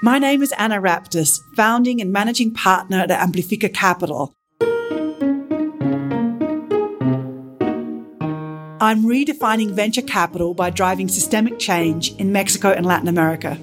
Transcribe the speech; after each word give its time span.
My 0.00 0.20
name 0.20 0.42
is 0.44 0.52
Anna 0.52 0.80
Raptis, 0.80 1.40
founding 1.56 2.00
and 2.00 2.12
managing 2.12 2.54
partner 2.54 3.00
at 3.00 3.10
Amplifica 3.10 3.68
Capital. 3.74 4.32
I'm 8.80 9.02
redefining 9.02 9.72
venture 9.72 10.02
capital 10.02 10.54
by 10.54 10.70
driving 10.70 11.08
systemic 11.08 11.58
change 11.58 12.12
in 12.12 12.30
Mexico 12.30 12.70
and 12.70 12.86
Latin 12.86 13.08
America. 13.08 13.58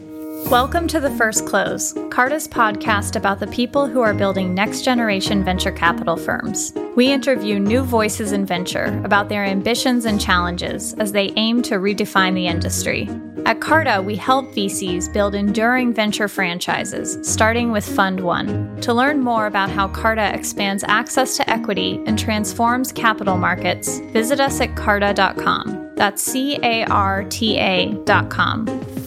Welcome 0.50 0.88
to 0.89 1.00
The 1.00 1.10
First 1.10 1.47
Close, 1.47 1.94
Carta's 2.12 2.47
podcast 2.47 3.15
about 3.15 3.40
the 3.40 3.47
people 3.47 3.88
who 3.88 4.01
are 4.01 4.13
building 4.13 4.53
next 4.53 4.83
generation 4.83 5.44
venture 5.44 5.71
capital 5.71 6.15
firms. 6.15 6.71
We 6.96 7.12
interview 7.12 7.58
new 7.58 7.81
voices 7.81 8.31
in 8.31 8.46
venture 8.46 9.02
about 9.03 9.28
their 9.28 9.44
ambitions 9.44 10.06
and 10.06 10.21
challenges 10.21 10.94
as 10.94 11.12
they 11.12 11.34
aim 11.35 11.63
to 11.63 11.76
redefine 11.76 12.35
the 12.35 12.46
industry. 12.46 13.10
At 13.47 13.60
Carta, 13.60 14.03
we 14.03 14.16
help 14.16 14.46
VCs 14.53 15.12
build 15.12 15.34
enduring 15.34 15.96
venture 15.96 16.27
franchises, 16.27 17.17
starting 17.27 17.71
with 17.71 17.84
Fund 17.84 18.20
One. 18.20 18.80
To 18.81 18.93
learn 18.93 19.21
more 19.21 19.48
about 19.48 19.71
how 19.71 19.88
Carta 19.88 20.31
expands 20.31 20.84
access 20.84 21.35
to 21.38 21.49
equity 21.49 22.03
and 22.05 22.20
transforms 22.20 22.91
capital 22.91 23.38
markets, 23.38 23.98
visit 24.13 24.39
us 24.39 24.62
at 24.62 24.75
carta.com. 24.75 25.91
That's 25.95 26.21
C 26.21 26.59
A 26.62 26.85
R 26.85 27.23
T 27.23 27.57
A.com. 27.57 29.05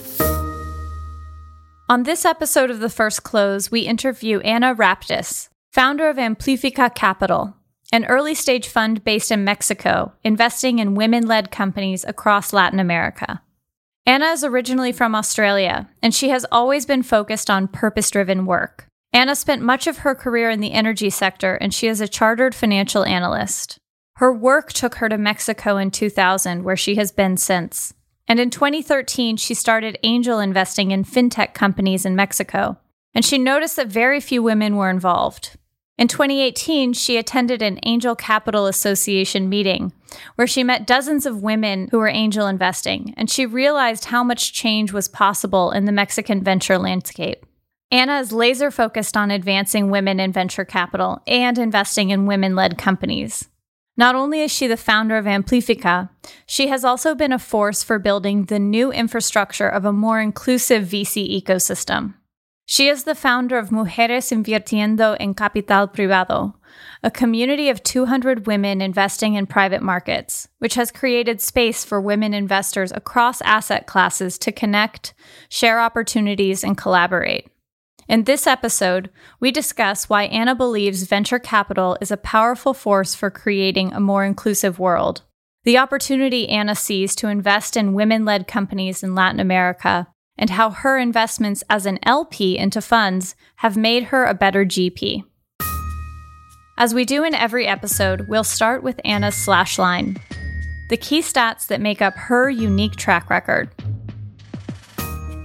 On 1.91 2.03
this 2.03 2.27
episode 2.27 2.71
of 2.71 2.81
The 2.81 2.91
First 2.91 3.23
Close, 3.23 3.71
we 3.71 3.81
interview 3.81 4.41
Anna 4.41 4.75
Raptis, 4.75 5.49
founder 5.73 6.11
of 6.11 6.19
Amplifica 6.19 6.95
Capital, 6.95 7.57
an 7.91 8.05
early 8.05 8.35
stage 8.35 8.69
fund 8.69 9.03
based 9.05 9.31
in 9.31 9.43
Mexico, 9.43 10.13
investing 10.23 10.81
in 10.81 10.95
women 10.95 11.27
led 11.27 11.51
companies 11.51 12.05
across 12.05 12.53
Latin 12.53 12.79
America. 12.79 13.41
Anna 14.05 14.27
is 14.27 14.45
originally 14.45 14.93
from 14.93 15.15
Australia, 15.15 15.89
and 16.03 16.15
she 16.15 16.29
has 16.29 16.45
always 16.53 16.85
been 16.85 17.03
focused 17.03 17.49
on 17.49 17.69
purpose 17.69 18.11
driven 18.11 18.45
work. 18.45 18.87
Anna 19.15 19.35
spent 19.35 19.63
much 19.63 19.87
of 19.87 19.99
her 19.99 20.15
career 20.15 20.51
in 20.51 20.61
the 20.61 20.73
energy 20.73 21.09
sector, 21.09 21.55
and 21.55 21.73
she 21.73 21.89
is 21.89 22.03
a 22.03 22.09
chartered 22.09 22.55
financial 22.55 23.03
analyst. 23.07 23.79
Her 24.17 24.31
work 24.31 24.75
took 24.75 24.97
her 24.97 25.09
to 25.09 25.17
Mexico 25.17 25.79
in 25.79 25.91
2000, 25.91 26.65
where 26.65 26.77
she 26.77 26.97
has 26.97 27.13
been 27.13 27.39
since. 27.39 27.95
And 28.29 28.39
in 28.39 28.51
2013, 28.51 29.39
she 29.39 29.55
started 29.55 29.99
angel 30.03 30.39
investing 30.39 30.91
in 30.91 31.05
fintech 31.05 31.55
companies 31.55 32.05
in 32.05 32.15
Mexico. 32.15 32.77
And 33.15 33.25
she 33.25 33.39
noticed 33.39 33.77
that 33.77 33.89
very 33.89 34.21
few 34.21 34.43
women 34.43 34.77
were 34.77 34.91
involved. 34.91 35.57
In 35.97 36.07
2018, 36.07 36.93
she 36.93 37.17
attended 37.17 37.61
an 37.63 37.81
Angel 37.83 38.15
Capital 38.15 38.67
Association 38.67 39.49
meeting 39.49 39.93
where 40.37 40.47
she 40.47 40.63
met 40.63 40.87
dozens 40.87 41.27
of 41.27 41.43
women 41.43 41.89
who 41.91 41.99
were 41.99 42.09
angel 42.09 42.47
investing, 42.47 43.13
and 43.17 43.31
she 43.31 43.45
realized 43.45 44.07
how 44.07 44.23
much 44.23 44.53
change 44.53 44.93
was 44.93 45.09
possible 45.09 45.71
in 45.71 45.85
the 45.85 45.93
Mexican 45.93 46.43
venture 46.43 46.79
landscape. 46.79 47.45
Anna 47.91 48.21
is 48.21 48.33
laser 48.33 48.71
focused 48.71 49.17
on 49.17 49.31
advancing 49.31 49.91
women 49.91 50.21
in 50.21 50.33
venture 50.33 50.65
capital 50.65 51.23
and 51.27 51.59
investing 51.59 52.11
in 52.11 52.27
women 52.27 52.55
led 52.55 52.79
companies. 52.79 53.49
Not 53.99 54.15
only 54.15 54.43
is 54.43 54.53
she 54.53 54.69
the 54.69 54.77
founder 54.77 55.17
of 55.17 55.27
Amplifica, 55.27 56.09
she 56.47 56.69
has 56.69 56.85
also 56.85 57.17
been 57.17 57.33
a 57.33 57.39
force 57.39 57.83
for 57.83 57.99
building 57.99 58.45
the 58.45 58.61
new 58.61 58.93
infrastructure 58.93 59.69
of 59.69 59.85
a 59.85 59.93
more 59.93 60.21
inclusive 60.21 60.85
VC 60.85 61.43
ecosystem. 61.43 62.15
She 62.65 62.89
is 62.89 63.03
the 63.03 63.17
founder 63.17 63.59
of 63.59 63.71
Mujeres 63.71 64.31
Invirtiendo 64.31 65.17
en 65.19 65.35
Capital 65.35 65.89
Privado, 65.89 66.55
a 67.03 67.11
community 67.11 67.71
of 67.71 67.83
200 67.83 68.47
women 68.47 68.81
investing 68.81 69.35
in 69.35 69.47
private 69.47 69.83
markets, 69.83 70.47
which 70.59 70.75
has 70.75 70.93
created 70.93 71.41
space 71.41 71.85
for 71.85 72.01
women 72.01 72.35
investors 72.35 72.93
across 72.95 73.41
asset 73.43 73.89
classes 73.89 74.39
to 74.39 74.53
connect, 74.53 75.13
share 75.49 75.81
opportunities, 75.81 76.63
and 76.63 76.79
collaborate. 76.79 77.49
In 78.09 78.25
this 78.25 78.47
episode, 78.47 79.11
we 79.39 79.51
discuss 79.51 80.09
why 80.09 80.25
Anna 80.25 80.55
believes 80.55 81.03
venture 81.03 81.39
capital 81.39 81.99
is 82.01 82.11
a 82.11 82.17
powerful 82.17 82.73
force 82.73 83.15
for 83.15 83.31
creating 83.31 83.93
a 83.93 84.01
more 84.01 84.25
inclusive 84.25 84.79
world, 84.79 85.23
the 85.65 85.77
opportunity 85.77 86.49
Anna 86.49 86.75
sees 86.75 87.15
to 87.17 87.29
invest 87.29 87.77
in 87.77 87.93
women 87.93 88.25
led 88.25 88.47
companies 88.47 89.03
in 89.03 89.15
Latin 89.15 89.41
America, 89.41 90.07
and 90.39 90.49
how 90.49 90.71
her 90.71 90.97
investments 90.97 91.63
as 91.69 91.85
an 91.85 91.99
LP 92.03 92.57
into 92.57 92.81
funds 92.81 93.35
have 93.57 93.77
made 93.77 94.05
her 94.05 94.25
a 94.25 94.33
better 94.33 94.65
GP. 94.65 95.25
As 96.79 96.95
we 96.95 97.05
do 97.05 97.25
in 97.25 97.35
every 97.35 97.67
episode, 97.67 98.27
we'll 98.27 98.43
start 98.43 98.83
with 98.83 99.01
Anna's 99.05 99.37
slash 99.37 99.79
line 99.79 100.17
the 100.89 100.97
key 100.97 101.21
stats 101.21 101.67
that 101.67 101.83
make 101.83 102.01
up 102.01 102.15
her 102.15 102.49
unique 102.49 102.97
track 102.97 103.29
record. 103.29 103.69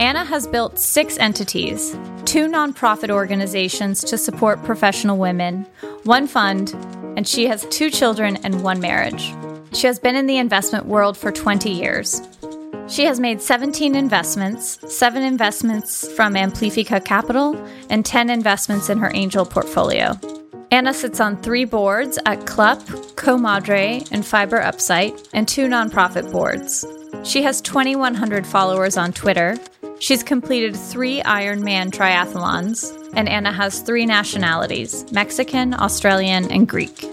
Anna 0.03 0.25
has 0.25 0.47
built 0.47 0.79
six 0.79 1.17
entities 1.17 1.91
two 2.25 2.49
nonprofit 2.49 3.09
organizations 3.09 4.03
to 4.03 4.17
support 4.17 4.61
professional 4.65 5.17
women, 5.17 5.65
one 6.03 6.27
fund, 6.27 6.73
and 7.15 7.25
she 7.25 7.47
has 7.47 7.65
two 7.67 7.89
children 7.89 8.35
and 8.43 8.63
one 8.63 8.81
marriage. 8.81 9.33
She 9.71 9.87
has 9.87 9.99
been 9.99 10.17
in 10.17 10.27
the 10.27 10.39
investment 10.39 10.87
world 10.87 11.15
for 11.17 11.31
20 11.31 11.69
years. 11.69 12.21
She 12.89 13.05
has 13.05 13.21
made 13.21 13.41
17 13.41 13.95
investments, 13.95 14.77
seven 14.93 15.23
investments 15.23 16.05
from 16.11 16.33
Amplifica 16.33 16.99
Capital, 17.05 17.55
and 17.89 18.05
10 18.05 18.29
investments 18.29 18.89
in 18.89 18.97
her 18.97 19.11
angel 19.13 19.45
portfolio. 19.45 20.19
Anna 20.69 20.93
sits 20.93 21.21
on 21.21 21.41
three 21.41 21.63
boards 21.63 22.19
at 22.25 22.45
CLUP, 22.45 22.81
Comadre, 23.15 24.05
and 24.11 24.25
Fiber 24.25 24.59
Upsite, 24.59 25.29
and 25.31 25.47
two 25.47 25.67
nonprofit 25.67 26.29
boards. 26.29 26.85
She 27.23 27.41
has 27.43 27.61
2,100 27.61 28.45
followers 28.45 28.97
on 28.97 29.13
Twitter 29.13 29.55
She's 30.03 30.21
completed 30.21 30.75
three 30.75 31.21
Ironman 31.21 31.89
triathlons, 31.89 32.91
and 33.15 33.29
Anna 33.29 33.53
has 33.53 33.79
three 33.79 34.05
nationalities 34.05 35.09
Mexican, 35.13 35.73
Australian, 35.73 36.51
and 36.51 36.67
Greek. 36.67 37.05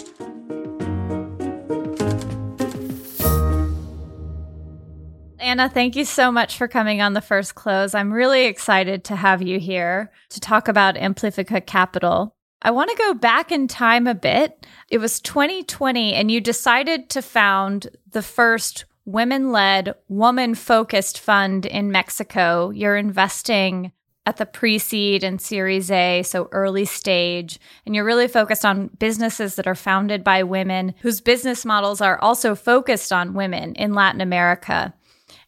Anna, 5.39 5.69
thank 5.69 5.95
you 5.95 6.05
so 6.05 6.33
much 6.33 6.57
for 6.57 6.67
coming 6.67 7.01
on 7.01 7.13
the 7.13 7.21
first 7.21 7.55
close. 7.55 7.95
I'm 7.95 8.13
really 8.13 8.47
excited 8.47 9.05
to 9.05 9.15
have 9.15 9.41
you 9.41 9.61
here 9.61 10.11
to 10.31 10.41
talk 10.41 10.67
about 10.67 10.97
Amplifica 10.97 11.65
Capital. 11.65 12.35
I 12.61 12.73
want 12.73 12.91
to 12.91 12.97
go 12.97 13.15
back 13.15 13.53
in 13.53 13.69
time 13.69 14.09
a 14.09 14.17
bit. 14.17 14.67
It 14.89 14.99
was 14.99 15.21
2020, 15.21 16.15
and 16.15 16.29
you 16.29 16.41
decided 16.41 17.09
to 17.11 17.23
found 17.23 17.87
the 18.11 18.23
first 18.23 18.85
women 19.05 19.53
led, 19.53 19.95
woman 20.09 20.55
focused 20.55 21.19
fund 21.19 21.67
in 21.67 21.91
Mexico. 21.91 22.71
You're 22.71 22.97
investing 22.97 23.93
at 24.27 24.37
the 24.37 24.47
pre 24.47 24.79
seed 24.79 25.25
and 25.25 25.41
series 25.41 25.91
A, 25.91 26.23
so 26.23 26.49
early 26.53 26.85
stage, 26.85 27.59
and 27.87 27.95
you're 27.95 28.05
really 28.05 28.29
focused 28.29 28.65
on 28.65 28.89
businesses 28.99 29.57
that 29.57 29.67
are 29.67 29.75
founded 29.75 30.23
by 30.23 30.43
women 30.43 30.95
whose 31.01 31.21
business 31.21 31.65
models 31.65 32.01
are 32.01 32.21
also 32.21 32.55
focused 32.55 33.13
on 33.13 33.35
women 33.35 33.75
in 33.75 33.95
Latin 33.95 34.21
America. 34.21 34.95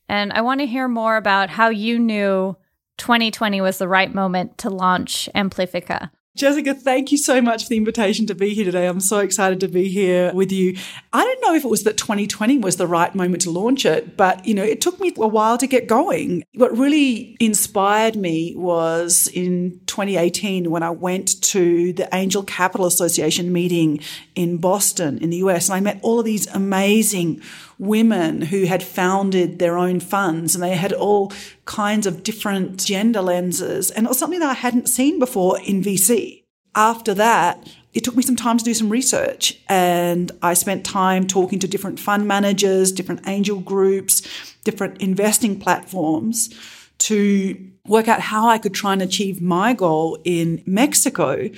And 0.08 0.32
I 0.32 0.40
want 0.40 0.60
to 0.60 0.66
hear 0.66 0.88
more 0.88 1.16
about 1.16 1.50
how 1.50 1.68
you 1.68 1.98
knew 1.98 2.56
2020 2.98 3.60
was 3.60 3.78
the 3.78 3.88
right 3.88 4.12
moment 4.12 4.58
to 4.58 4.70
launch 4.70 5.28
Amplifica. 5.34 6.10
Jessica, 6.34 6.72
thank 6.72 7.12
you 7.12 7.18
so 7.18 7.42
much 7.42 7.64
for 7.64 7.68
the 7.68 7.76
invitation 7.76 8.26
to 8.26 8.34
be 8.34 8.54
here 8.54 8.64
today. 8.64 8.86
I'm 8.86 9.00
so 9.00 9.18
excited 9.18 9.60
to 9.60 9.68
be 9.68 9.88
here 9.88 10.32
with 10.32 10.50
you. 10.50 10.78
I 11.12 11.22
don't 11.22 11.42
know 11.42 11.54
if 11.54 11.62
it 11.62 11.68
was 11.68 11.84
that 11.84 11.98
2020 11.98 12.56
was 12.56 12.76
the 12.76 12.86
right 12.86 13.14
moment 13.14 13.42
to 13.42 13.50
launch 13.50 13.84
it, 13.84 14.16
but 14.16 14.46
you 14.46 14.54
know, 14.54 14.62
it 14.62 14.80
took 14.80 14.98
me 14.98 15.12
a 15.18 15.28
while 15.28 15.58
to 15.58 15.66
get 15.66 15.88
going. 15.88 16.42
What 16.54 16.76
really 16.76 17.36
inspired 17.38 18.16
me 18.16 18.54
was 18.56 19.28
in 19.34 19.78
2018 19.84 20.70
when 20.70 20.82
I 20.82 20.88
went 20.88 21.42
to 21.42 21.92
the 21.92 22.08
Angel 22.14 22.42
Capital 22.42 22.86
Association 22.86 23.52
meeting 23.52 24.00
in 24.34 24.56
Boston 24.56 25.18
in 25.18 25.28
the 25.28 25.36
US 25.38 25.68
and 25.68 25.76
I 25.76 25.80
met 25.80 26.00
all 26.02 26.18
of 26.18 26.24
these 26.24 26.46
amazing 26.46 27.42
women 27.82 28.42
who 28.42 28.64
had 28.64 28.80
founded 28.80 29.58
their 29.58 29.76
own 29.76 29.98
funds 29.98 30.54
and 30.54 30.62
they 30.62 30.76
had 30.76 30.92
all 30.92 31.32
kinds 31.64 32.06
of 32.06 32.22
different 32.22 32.78
gender 32.78 33.20
lenses. 33.20 33.90
And 33.90 34.06
it 34.06 34.08
was 34.08 34.18
something 34.18 34.38
that 34.38 34.50
I 34.50 34.54
hadn't 34.54 34.88
seen 34.88 35.18
before 35.18 35.58
in 35.60 35.82
VC. 35.82 36.44
After 36.76 37.12
that, 37.14 37.68
it 37.92 38.04
took 38.04 38.14
me 38.14 38.22
some 38.22 38.36
time 38.36 38.56
to 38.56 38.64
do 38.64 38.72
some 38.72 38.88
research 38.88 39.58
and 39.68 40.30
I 40.42 40.54
spent 40.54 40.84
time 40.84 41.26
talking 41.26 41.58
to 41.58 41.66
different 41.66 41.98
fund 41.98 42.26
managers, 42.26 42.92
different 42.92 43.26
angel 43.26 43.58
groups, 43.58 44.22
different 44.62 45.02
investing 45.02 45.58
platforms 45.58 46.54
to 46.98 47.68
work 47.88 48.06
out 48.06 48.20
how 48.20 48.48
I 48.48 48.58
could 48.58 48.74
try 48.74 48.92
and 48.92 49.02
achieve 49.02 49.42
my 49.42 49.74
goal 49.74 50.18
in 50.22 50.62
Mexico, 50.66 51.50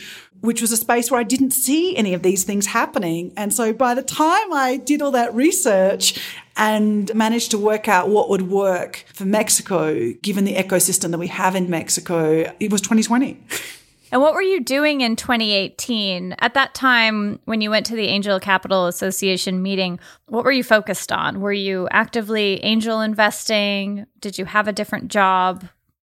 which 0.45 0.61
was 0.61 0.71
a 0.71 0.77
space 0.77 1.11
where 1.11 1.19
I 1.19 1.25
didn't 1.25 1.53
see 1.53 1.97
any 1.97 2.13
of 2.13 2.23
these 2.23 2.45
things 2.45 2.67
happening. 2.67 3.33
And 3.35 3.53
so 3.53 3.73
by 3.73 3.95
the 3.95 4.03
time 4.03 4.53
I 4.53 4.77
did 4.77 5.01
all 5.01 5.11
that 5.13 5.35
research 5.35 6.21
and 6.57 7.13
managed 7.15 7.51
to 7.53 7.59
work 7.59 7.89
out 7.89 8.11
what 8.11 8.29
would 8.29 8.43
work 8.43 9.05
for 9.15 9.25
Mexico, 9.25 10.13
given 10.21 10.45
the 10.45 10.55
ecosystem 10.55 11.13
that 11.13 11.19
we 11.19 11.29
have 11.29 11.57
in 11.57 11.71
Mexico, 11.71 12.53
it 12.61 12.71
was 12.71 12.83
2020. 12.83 13.43
And 14.13 14.21
what 14.21 14.35
were 14.35 14.43
you 14.43 14.61
doing 14.61 15.01
in 15.01 15.17
2018? 15.17 16.37
At 16.39 16.53
that 16.55 16.75
time, 16.75 17.41
when 17.47 17.63
you 17.63 17.71
went 17.71 17.87
to 17.87 17.97
the 17.97 18.07
Angel 18.07 18.39
Capital 18.39 18.87
Association 18.87 19.63
meeting, 19.63 19.99
what 20.27 20.45
were 20.45 20.53
you 20.53 20.63
focused 20.63 21.11
on? 21.11 21.41
Were 21.41 21.53
you 21.55 21.89
actively 21.91 22.63
angel 22.63 23.01
investing? 23.01 24.07
Did 24.21 24.39
you 24.39 24.45
have 24.45 24.69
a 24.69 24.73
different 24.73 25.09
job? 25.09 25.65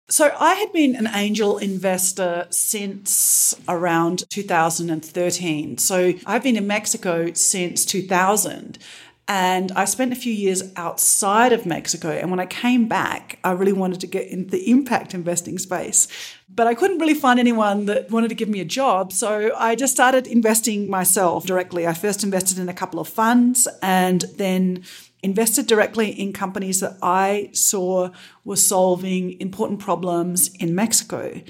So 0.10 0.36
I 0.40 0.56
had 0.56 0.74
been 0.74 0.96
an 0.96 1.08
angel 1.14 1.60
investor 1.60 2.48
since 2.50 3.54
around 3.68 4.28
2013. 4.30 5.78
So 5.78 6.14
I've 6.26 6.42
been 6.42 6.58
in 6.58 6.66
Mexico 6.66 7.32
since 7.34 7.86
2000. 7.86 8.80
And 9.28 9.72
I 9.74 9.86
spent 9.86 10.12
a 10.12 10.16
few 10.16 10.34
years 10.34 10.64
outside 10.76 11.54
of 11.54 11.64
Mexico. 11.64 12.10
And 12.10 12.32
when 12.32 12.40
I 12.40 12.48
came 12.48 12.88
back, 12.88 13.38
I 13.44 13.52
really 13.52 13.74
wanted 13.74 14.00
to 14.02 14.08
get 14.08 14.26
into 14.28 14.50
the 14.50 14.72
impact 14.72 15.14
investing 15.14 15.60
space. 15.60 16.08
But 16.50 16.66
I 16.66 16.74
couldn't 16.74 16.98
really 16.98 17.14
find 17.14 17.40
anyone 17.40 17.86
that 17.86 18.10
wanted 18.10 18.30
to 18.30 18.36
give 18.36 18.50
me 18.50 18.60
a 18.60 18.66
job. 18.66 19.14
So 19.14 19.56
I 19.56 19.76
just 19.76 19.94
started 19.94 20.26
investing 20.26 20.90
myself 20.90 21.46
directly. 21.46 21.86
I 21.86 21.94
first 21.94 22.24
invested 22.24 22.58
in 22.58 22.70
a 22.70 22.74
couple 22.74 23.00
of 23.00 23.08
funds 23.08 23.68
and 23.84 24.22
then 24.38 24.84
invested 25.22 25.68
directly 25.68 26.10
in 26.10 26.34
companies 26.34 26.80
that 26.80 26.98
I 27.02 27.50
saw 27.54 28.12
were 28.46 28.56
solving 28.56 29.40
important 29.42 29.80
problems 29.80 30.54
in 30.56 30.74
Mexico. 30.74 31.42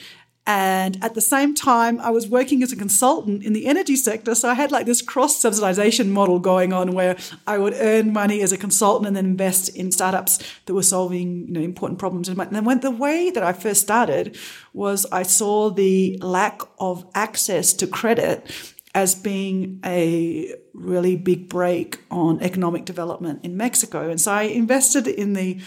And 0.52 0.98
at 1.04 1.14
the 1.14 1.22
same 1.22 1.54
time, 1.54 2.00
I 2.00 2.10
was 2.10 2.28
working 2.28 2.64
as 2.64 2.72
a 2.72 2.76
consultant 2.76 3.44
in 3.44 3.54
the 3.54 3.68
energy 3.68 3.96
sector. 3.96 4.34
So 4.34 4.50
I 4.50 4.56
had 4.56 4.72
like 4.72 4.88
this 4.88 5.00
cross 5.00 5.40
subsidization 5.40 6.08
model 6.08 6.40
going 6.40 6.74
on 6.74 6.94
where 6.94 7.18
I 7.46 7.60
would 7.60 7.76
earn 7.76 8.12
money 8.12 8.42
as 8.42 8.52
a 8.52 8.58
consultant 8.58 9.06
and 9.06 9.16
then 9.16 9.26
invest 9.26 9.70
in 9.70 9.92
startups 9.92 10.40
that 10.66 10.74
were 10.74 10.82
solving 10.82 11.46
you 11.46 11.54
know, 11.54 11.62
important 11.62 12.00
problems. 12.00 12.30
And 12.30 12.40
then 12.40 12.66
when 12.66 12.80
the 12.80 12.90
way 12.90 13.30
that 13.30 13.44
I 13.44 13.54
first 13.54 13.82
started 13.82 14.40
was 14.74 15.06
I 15.12 15.22
saw 15.22 15.70
the 15.70 16.18
lack 16.20 16.62
of 16.80 17.06
access 17.14 17.72
to 17.74 17.86
credit 17.86 18.74
as 19.00 19.16
being 19.16 19.80
a 19.86 20.54
really 20.74 21.16
big 21.16 21.48
break 21.48 22.00
on 22.12 22.42
economic 22.42 22.84
development 22.84 23.40
in 23.44 23.56
Mexico. 23.56 24.10
And 24.10 24.20
so 24.20 24.34
I 24.34 24.44
invested 24.44 25.08
in 25.08 25.34
the 25.34 25.62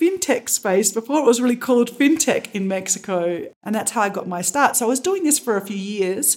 fintech 0.00 0.48
space 0.48 0.92
before 0.92 1.18
it 1.18 1.24
was 1.24 1.40
really 1.40 1.56
called 1.56 1.90
fintech 1.90 2.54
in 2.54 2.68
Mexico. 2.68 3.48
And 3.64 3.74
that's 3.74 3.90
how 3.92 4.02
I 4.02 4.08
got 4.08 4.28
my 4.28 4.40
start. 4.40 4.76
So 4.76 4.86
I 4.86 4.88
was 4.88 5.00
doing 5.00 5.24
this 5.24 5.38
for 5.38 5.56
a 5.56 5.66
few 5.66 5.76
years 5.76 6.36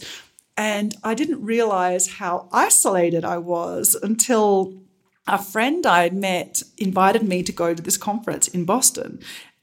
and 0.57 0.95
I 1.03 1.13
didn't 1.13 1.43
realize 1.43 2.13
how 2.13 2.49
isolated 2.51 3.23
I 3.23 3.37
was 3.37 3.95
until 4.01 4.81
a 5.27 5.41
friend 5.41 5.85
I 5.85 6.01
had 6.03 6.15
met 6.15 6.63
invited 6.77 7.21
me 7.21 7.43
to 7.43 7.51
go 7.51 7.75
to 7.75 7.83
this 7.83 7.97
conference 7.97 8.47
in 8.47 8.65
Boston. 8.65 9.19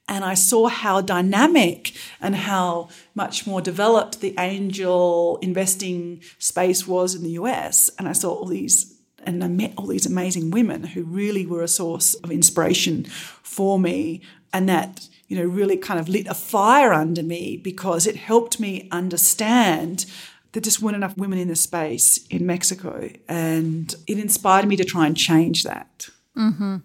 And 0.08 0.25
I 0.25 0.35
saw 0.35 0.69
how 0.69 1.00
dynamic 1.00 1.93
and 2.20 2.37
how 2.37 2.88
much 3.14 3.47
more 3.47 3.61
developed 3.61 4.20
the 4.20 4.35
angel 4.38 5.38
investing 5.43 6.23
space 6.38 6.87
was 6.87 7.14
in 7.14 7.23
the 7.23 7.31
US. 7.31 7.91
And 7.99 8.08
I 8.08 8.12
saw 8.12 8.32
all 8.32 8.47
these 8.47 8.97
and 9.25 9.43
I 9.43 9.49
met 9.49 9.75
all 9.76 9.88
these 9.88 10.06
amazing 10.06 10.53
women 10.53 10.85
who 10.85 11.03
really 11.03 11.44
were 11.44 11.62
a 11.62 11.69
source 11.69 12.14
of 12.14 12.31
inspiration 12.31 13.05
for 13.43 13.79
me. 13.79 14.23
And 14.53 14.69
that, 14.69 15.08
you 15.26 15.37
know, 15.37 15.44
really 15.44 15.76
kind 15.76 15.99
of 15.99 16.08
lit 16.08 16.29
a 16.29 16.35
fire 16.35 16.93
under 16.93 17.23
me 17.23 17.56
because 17.56 18.06
it 18.06 18.14
helped 18.17 18.61
me 18.61 18.88
understand 18.93 20.06
there 20.53 20.62
just 20.62 20.81
weren't 20.81 20.97
enough 20.97 21.17
women 21.19 21.38
in 21.38 21.49
the 21.49 21.56
space 21.56 22.25
in 22.29 22.47
Mexico. 22.47 23.11
And 23.29 23.94
it 24.06 24.19
inspired 24.19 24.67
me 24.67 24.76
to 24.76 24.85
try 24.85 25.06
and 25.06 25.17
change 25.17 25.64
that. 25.64 26.08
Mm-hmm. 26.37 26.76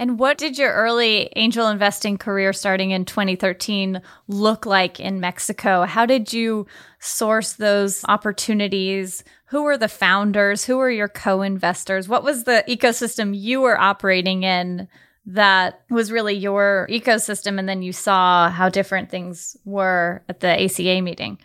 And 0.00 0.18
what 0.18 0.38
did 0.38 0.56
your 0.56 0.72
early 0.72 1.30
angel 1.36 1.68
investing 1.68 2.16
career 2.16 2.54
starting 2.54 2.90
in 2.90 3.04
2013 3.04 4.00
look 4.28 4.64
like 4.64 4.98
in 4.98 5.20
Mexico? 5.20 5.84
How 5.84 6.06
did 6.06 6.32
you 6.32 6.66
source 7.00 7.52
those 7.52 8.02
opportunities? 8.08 9.22
Who 9.48 9.62
were 9.62 9.76
the 9.76 9.88
founders? 9.88 10.64
Who 10.64 10.78
were 10.78 10.90
your 10.90 11.06
co 11.06 11.42
investors? 11.42 12.08
What 12.08 12.24
was 12.24 12.44
the 12.44 12.64
ecosystem 12.66 13.38
you 13.38 13.60
were 13.60 13.78
operating 13.78 14.42
in 14.42 14.88
that 15.26 15.82
was 15.90 16.10
really 16.10 16.34
your 16.34 16.88
ecosystem? 16.90 17.58
And 17.58 17.68
then 17.68 17.82
you 17.82 17.92
saw 17.92 18.48
how 18.48 18.70
different 18.70 19.10
things 19.10 19.54
were 19.66 20.22
at 20.30 20.40
the 20.40 20.64
ACA 20.64 21.02
meeting. 21.02 21.38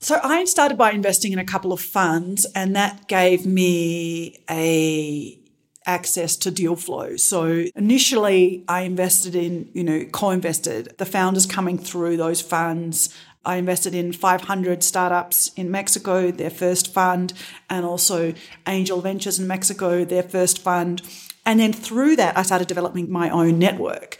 So 0.00 0.20
I 0.22 0.44
started 0.44 0.76
by 0.76 0.90
investing 0.90 1.32
in 1.32 1.38
a 1.38 1.46
couple 1.46 1.72
of 1.72 1.80
funds, 1.80 2.44
and 2.54 2.76
that 2.76 3.08
gave 3.08 3.46
me 3.46 4.44
a 4.50 5.41
access 5.86 6.36
to 6.36 6.50
deal 6.50 6.76
flow. 6.76 7.16
So 7.16 7.64
initially 7.74 8.64
I 8.68 8.82
invested 8.82 9.34
in, 9.34 9.70
you 9.72 9.84
know, 9.84 10.04
co-invested 10.04 10.94
the 10.98 11.06
founders 11.06 11.46
coming 11.46 11.78
through 11.78 12.16
those 12.16 12.40
funds. 12.40 13.14
I 13.44 13.56
invested 13.56 13.94
in 13.94 14.12
500 14.12 14.84
startups 14.84 15.52
in 15.54 15.70
Mexico, 15.70 16.30
their 16.30 16.50
first 16.50 16.92
fund, 16.92 17.32
and 17.68 17.84
also 17.84 18.34
Angel 18.68 19.00
Ventures 19.00 19.38
in 19.38 19.46
Mexico, 19.46 20.04
their 20.04 20.22
first 20.22 20.60
fund. 20.60 21.02
And 21.44 21.58
then 21.58 21.72
through 21.72 22.16
that, 22.16 22.38
I 22.38 22.42
started 22.42 22.68
developing 22.68 23.10
my 23.10 23.30
own 23.30 23.58
network. 23.58 24.18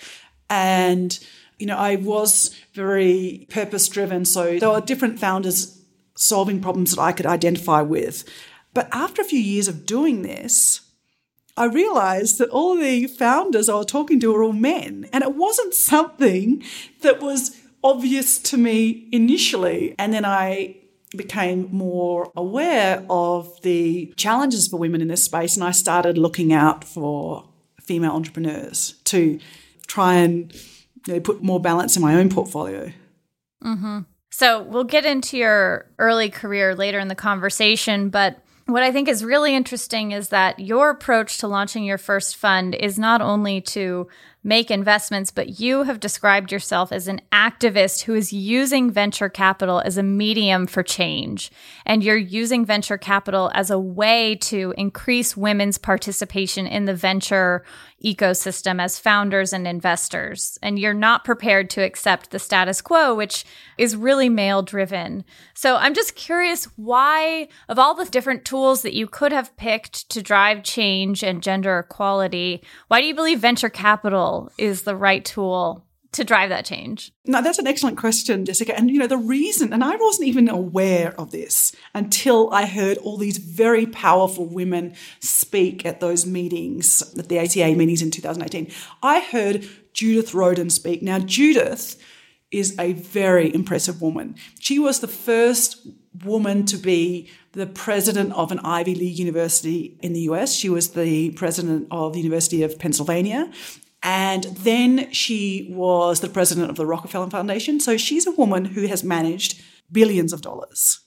And, 0.50 1.17
you 1.59 1.67
know, 1.67 1.76
I 1.76 1.97
was 1.97 2.55
very 2.75 3.47
purpose 3.49 3.88
driven. 3.88 4.25
So 4.25 4.59
there 4.59 4.70
were 4.70 4.81
different 4.81 5.20
founders 5.20 5.81
solving 6.17 6.61
problems 6.61 6.91
that 6.94 7.00
I 7.00 7.12
could 7.12 7.26
identify 7.26 7.81
with. 7.81 8.29
But 8.75 8.88
after 8.91 9.23
a 9.23 9.25
few 9.25 9.38
years 9.38 9.69
of 9.69 9.87
doing 9.87 10.23
this, 10.23 10.81
I 11.56 11.66
realized 11.66 12.38
that 12.38 12.50
all 12.50 12.76
the 12.76 13.06
founders 13.06 13.69
I 13.69 13.75
was 13.75 13.87
talking 13.87 14.20
to 14.20 14.32
were 14.32 14.43
all 14.43 14.52
men. 14.52 15.08
And 15.12 15.22
it 15.22 15.34
wasn't 15.34 15.75
something 15.75 16.62
that 17.02 17.20
was 17.20 17.60
obvious 17.84 18.38
to 18.38 18.56
me 18.56 19.08
initially. 19.12 19.94
And 19.99 20.12
then 20.12 20.25
I 20.25 20.76
became 21.16 21.69
more 21.70 22.32
aware 22.34 23.04
of 23.10 23.60
the 23.62 24.14
challenges 24.16 24.69
for 24.69 24.78
women 24.78 25.02
in 25.02 25.08
this 25.08 25.25
space. 25.25 25.56
And 25.56 25.64
I 25.64 25.72
started 25.72 26.16
looking 26.16 26.52
out 26.52 26.84
for 26.84 27.49
female 27.82 28.12
entrepreneurs 28.12 28.94
to 29.04 29.38
try 29.87 30.14
and 30.14 30.54
you 31.06 31.14
know, 31.14 31.20
put 31.20 31.43
more 31.43 31.60
balance 31.60 31.96
in 31.96 32.02
my 32.02 32.14
own 32.14 32.31
portfolio. 32.31 32.93
Mm-hmm. 33.62 34.00
So 34.31 34.62
we'll 34.62 34.84
get 34.84 35.04
into 35.04 35.37
your 35.37 35.87
early 35.99 36.31
career 36.31 36.75
later 36.75 36.99
in 36.99 37.08
the 37.08 37.14
conversation, 37.14 38.08
but 38.08 38.42
what 38.67 38.82
I 38.82 38.93
think 38.93 39.09
is 39.09 39.25
really 39.25 39.55
interesting 39.55 40.12
is 40.12 40.29
that 40.29 40.59
your 40.59 40.91
approach 40.91 41.38
to 41.38 41.49
launching 41.49 41.85
your 41.85 41.99
first 41.99 42.37
fund 42.37 42.75
is 42.75 42.99
not 42.99 43.20
only 43.20 43.61
to 43.61 44.09
make 44.44 44.70
investments, 44.70 45.31
but 45.31 45.61
you 45.61 45.85
have 45.85 46.00
described 46.00 46.50
yourself 46.50 46.91
as 46.91 47.06
an 47.06 47.20
activist 47.32 48.03
who 48.03 48.14
is 48.14 48.32
using 48.32 48.91
venture 48.91 49.29
capital 49.29 49.81
as 49.85 49.97
a 49.97 50.03
medium 50.03 50.67
for 50.67 50.82
change. 50.82 51.50
And 51.87 52.03
you're 52.03 52.17
using 52.17 52.64
venture 52.64 52.99
capital 52.99 53.50
as 53.55 53.70
a 53.70 53.79
way 53.79 54.37
to 54.43 54.75
increase 54.76 55.37
women's 55.37 55.79
participation 55.79 56.67
in 56.67 56.87
the 56.87 56.94
venture 56.94 57.64
ecosystem 58.04 58.81
as 58.81 58.99
founders 58.99 59.52
and 59.52 59.66
investors. 59.66 60.58
And 60.62 60.78
you're 60.78 60.94
not 60.94 61.25
prepared 61.25 61.70
to 61.70 61.82
accept 61.82 62.31
the 62.31 62.38
status 62.38 62.81
quo, 62.81 63.14
which 63.14 63.44
is 63.78 63.96
really 63.96 64.28
male 64.28 64.62
driven. 64.62 65.25
So 65.54 65.76
I'm 65.76 65.94
just 65.94 66.14
curious 66.14 66.64
why, 66.76 67.49
of 67.68 67.78
all 67.78 67.94
the 67.94 68.04
different 68.04 68.44
tools 68.44 68.82
that 68.82 68.94
you 68.94 69.06
could 69.06 69.32
have 69.32 69.56
picked 69.56 70.09
to 70.11 70.23
drive 70.23 70.62
change 70.62 71.23
and 71.23 71.42
gender 71.42 71.78
equality, 71.78 72.62
why 72.88 73.00
do 73.00 73.06
you 73.06 73.14
believe 73.14 73.40
venture 73.40 73.71
capital 73.71 74.50
is 74.59 74.82
the 74.82 74.97
right 74.97 75.25
tool 75.25 75.85
to 76.12 76.25
drive 76.25 76.50
that 76.50 76.64
change? 76.64 77.12
No, 77.25 77.42
that's 77.42 77.59
an 77.59 77.66
excellent 77.66 77.97
question, 77.97 78.45
Jessica. 78.45 78.76
And 78.76 78.90
you 78.90 78.99
know, 78.99 79.07
the 79.07 79.16
reason, 79.16 79.73
and 79.73 79.83
I 79.83 79.97
wasn't 79.97 80.28
even 80.28 80.49
aware 80.49 81.19
of 81.19 81.31
this 81.31 81.75
until 81.95 82.50
I 82.52 82.66
heard 82.66 82.99
all 82.99 83.16
these 83.16 83.38
very 83.38 83.87
powerful 83.87 84.47
women 84.47 84.95
speak 85.21 85.85
at 85.87 86.00
those 86.00 86.26
meetings, 86.26 87.02
at 87.19 87.28
the 87.28 87.38
ACA 87.38 87.75
meetings 87.75 88.02
in 88.02 88.11
2018. 88.11 88.71
I 89.02 89.21
heard 89.21 89.66
Judith 89.92 90.35
Rodin 90.35 90.71
speak. 90.71 91.02
Now, 91.02 91.19
Judith 91.19 92.00
is 92.50 92.78
a 92.78 92.92
very 92.92 93.52
impressive 93.54 94.02
woman. 94.02 94.37
She 94.61 94.78
was 94.78 95.00
the 95.00 95.09
first 95.09 95.87
woman 96.25 96.66
to 96.66 96.76
be 96.76 97.31
the 97.52 97.66
president 97.66 98.33
of 98.35 98.52
an 98.52 98.59
Ivy 98.61 98.95
League 98.95 99.19
university 99.19 99.97
in 100.02 100.12
the 100.12 100.21
US. 100.21 100.54
She 100.54 100.69
was 100.69 100.90
the 100.90 101.31
president 101.31 101.88
of 101.90 102.12
the 102.12 102.21
University 102.21 102.62
of 102.62 102.78
Pennsylvania. 102.78 103.50
And 104.02 104.44
then 104.44 105.12
she 105.12 105.68
was 105.71 106.21
the 106.21 106.28
president 106.28 106.71
of 106.71 106.76
the 106.76 106.87
Rockefeller 106.87 107.30
Foundation. 107.30 107.78
So 107.78 107.97
she's 107.97 108.26
a 108.26 108.32
woman 108.32 108.64
who 108.64 108.87
has 108.87 109.04
managed 109.04 109.62
billions 109.90 110.32
of 110.32 110.42
dollars. 110.42 111.00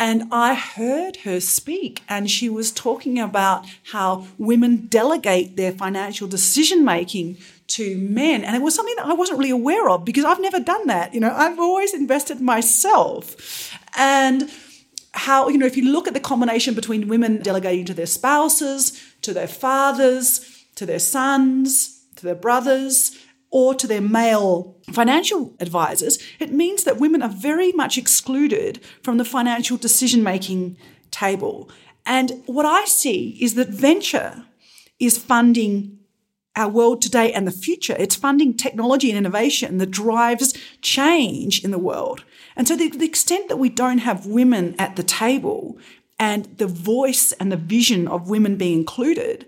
And 0.00 0.24
I 0.30 0.54
heard 0.54 1.16
her 1.18 1.40
speak, 1.40 2.02
and 2.08 2.30
she 2.30 2.48
was 2.48 2.70
talking 2.70 3.18
about 3.18 3.66
how 3.90 4.28
women 4.38 4.86
delegate 4.86 5.56
their 5.56 5.72
financial 5.72 6.28
decision 6.28 6.84
making 6.84 7.38
to 7.68 7.98
men. 7.98 8.44
And 8.44 8.54
it 8.54 8.62
was 8.62 8.76
something 8.76 8.94
that 8.96 9.06
I 9.06 9.14
wasn't 9.14 9.40
really 9.40 9.50
aware 9.50 9.90
of 9.90 10.04
because 10.04 10.24
I've 10.24 10.40
never 10.40 10.60
done 10.60 10.86
that. 10.86 11.14
You 11.14 11.20
know, 11.20 11.32
I've 11.34 11.58
always 11.58 11.94
invested 11.94 12.40
myself. 12.40 13.76
And 13.96 14.48
how, 15.14 15.48
you 15.48 15.58
know, 15.58 15.66
if 15.66 15.76
you 15.76 15.90
look 15.90 16.06
at 16.06 16.14
the 16.14 16.20
combination 16.20 16.74
between 16.74 17.08
women 17.08 17.42
delegating 17.42 17.84
to 17.86 17.94
their 17.94 18.06
spouses, 18.06 19.02
to 19.22 19.32
their 19.34 19.48
fathers, 19.48 20.47
to 20.78 20.86
their 20.86 21.00
sons, 21.00 22.04
to 22.14 22.24
their 22.24 22.36
brothers, 22.36 23.18
or 23.50 23.74
to 23.74 23.86
their 23.86 24.00
male 24.00 24.76
financial 24.92 25.54
advisors, 25.58 26.18
it 26.38 26.52
means 26.52 26.84
that 26.84 27.00
women 27.00 27.20
are 27.20 27.28
very 27.28 27.72
much 27.72 27.98
excluded 27.98 28.80
from 29.02 29.18
the 29.18 29.24
financial 29.24 29.76
decision 29.76 30.22
making 30.22 30.76
table. 31.10 31.68
And 32.06 32.42
what 32.46 32.64
I 32.64 32.84
see 32.84 33.36
is 33.40 33.54
that 33.54 33.68
venture 33.68 34.44
is 35.00 35.18
funding 35.18 35.98
our 36.54 36.68
world 36.68 37.02
today 37.02 37.32
and 37.32 37.46
the 37.46 37.52
future. 37.52 37.96
It's 37.98 38.14
funding 38.14 38.54
technology 38.54 39.10
and 39.10 39.18
innovation 39.18 39.78
that 39.78 39.90
drives 39.90 40.54
change 40.80 41.64
in 41.64 41.72
the 41.72 41.78
world. 41.78 42.24
And 42.54 42.68
so 42.68 42.76
the, 42.76 42.88
the 42.88 43.04
extent 43.04 43.48
that 43.48 43.58
we 43.58 43.68
don't 43.68 43.98
have 43.98 44.26
women 44.26 44.76
at 44.78 44.94
the 44.96 45.02
table 45.02 45.78
and 46.18 46.44
the 46.58 46.66
voice 46.66 47.32
and 47.32 47.50
the 47.50 47.56
vision 47.56 48.06
of 48.06 48.30
women 48.30 48.56
being 48.56 48.78
included, 48.78 49.46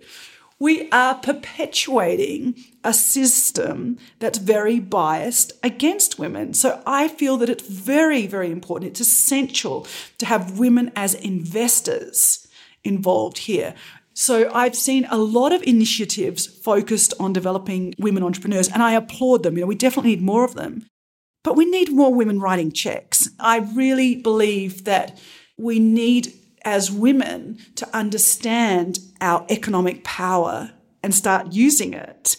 we 0.60 0.90
are 0.90 1.14
perpetuating 1.14 2.54
a 2.84 2.92
system 2.92 3.98
that's 4.18 4.38
very 4.38 4.78
biased 4.78 5.52
against 5.62 6.18
women. 6.18 6.52
So 6.52 6.82
I 6.86 7.08
feel 7.08 7.38
that 7.38 7.48
it's 7.48 7.66
very, 7.66 8.26
very 8.26 8.50
important. 8.50 8.90
It's 8.90 9.00
essential 9.00 9.86
to 10.18 10.26
have 10.26 10.58
women 10.58 10.92
as 10.94 11.14
investors 11.14 12.46
involved 12.84 13.38
here. 13.38 13.74
So 14.12 14.52
I've 14.52 14.76
seen 14.76 15.06
a 15.10 15.16
lot 15.16 15.52
of 15.52 15.62
initiatives 15.62 16.46
focused 16.46 17.14
on 17.18 17.32
developing 17.32 17.94
women 17.98 18.22
entrepreneurs, 18.22 18.68
and 18.68 18.82
I 18.82 18.92
applaud 18.92 19.42
them. 19.42 19.56
You 19.56 19.62
know, 19.62 19.66
we 19.66 19.74
definitely 19.74 20.10
need 20.10 20.22
more 20.22 20.44
of 20.44 20.54
them. 20.54 20.86
But 21.42 21.56
we 21.56 21.64
need 21.64 21.90
more 21.90 22.12
women 22.12 22.38
writing 22.38 22.70
checks. 22.70 23.30
I 23.38 23.58
really 23.74 24.14
believe 24.14 24.84
that 24.84 25.18
we 25.56 25.78
need, 25.78 26.34
as 26.64 26.90
women, 26.90 27.58
to 27.76 27.88
understand 27.96 28.98
our 29.20 29.44
economic 29.48 30.04
power 30.04 30.72
and 31.02 31.14
start 31.14 31.52
using 31.52 31.94
it. 31.94 32.36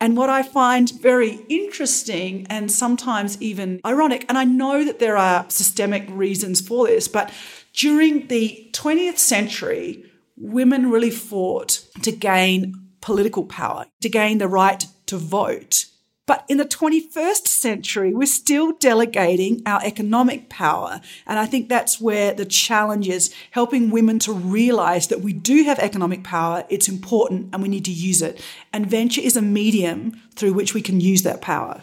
And 0.00 0.16
what 0.16 0.28
I 0.28 0.42
find 0.42 0.90
very 1.00 1.40
interesting 1.48 2.46
and 2.50 2.70
sometimes 2.70 3.40
even 3.40 3.80
ironic, 3.86 4.26
and 4.28 4.36
I 4.36 4.44
know 4.44 4.84
that 4.84 4.98
there 4.98 5.16
are 5.16 5.46
systemic 5.48 6.06
reasons 6.10 6.60
for 6.60 6.86
this, 6.86 7.08
but 7.08 7.32
during 7.72 8.26
the 8.26 8.68
20th 8.72 9.18
century, 9.18 10.04
women 10.36 10.90
really 10.90 11.10
fought 11.10 11.84
to 12.02 12.12
gain 12.12 12.74
political 13.00 13.44
power, 13.44 13.86
to 14.00 14.08
gain 14.08 14.38
the 14.38 14.48
right 14.48 14.84
to 15.06 15.16
vote. 15.16 15.86
But 16.26 16.44
in 16.48 16.56
the 16.56 16.64
21st 16.64 17.46
century, 17.46 18.14
we're 18.14 18.26
still 18.26 18.72
delegating 18.72 19.62
our 19.66 19.80
economic 19.84 20.48
power. 20.48 21.00
And 21.26 21.38
I 21.38 21.44
think 21.44 21.68
that's 21.68 22.00
where 22.00 22.32
the 22.32 22.46
challenge 22.46 23.08
is 23.08 23.34
helping 23.50 23.90
women 23.90 24.18
to 24.20 24.32
realize 24.32 25.08
that 25.08 25.20
we 25.20 25.34
do 25.34 25.64
have 25.64 25.78
economic 25.78 26.24
power, 26.24 26.64
it's 26.70 26.88
important, 26.88 27.50
and 27.52 27.62
we 27.62 27.68
need 27.68 27.84
to 27.84 27.92
use 27.92 28.22
it. 28.22 28.40
And 28.72 28.86
venture 28.86 29.20
is 29.20 29.36
a 29.36 29.42
medium 29.42 30.22
through 30.34 30.54
which 30.54 30.72
we 30.72 30.80
can 30.80 31.00
use 31.00 31.22
that 31.24 31.42
power. 31.42 31.82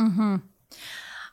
Mm-hmm. 0.00 0.36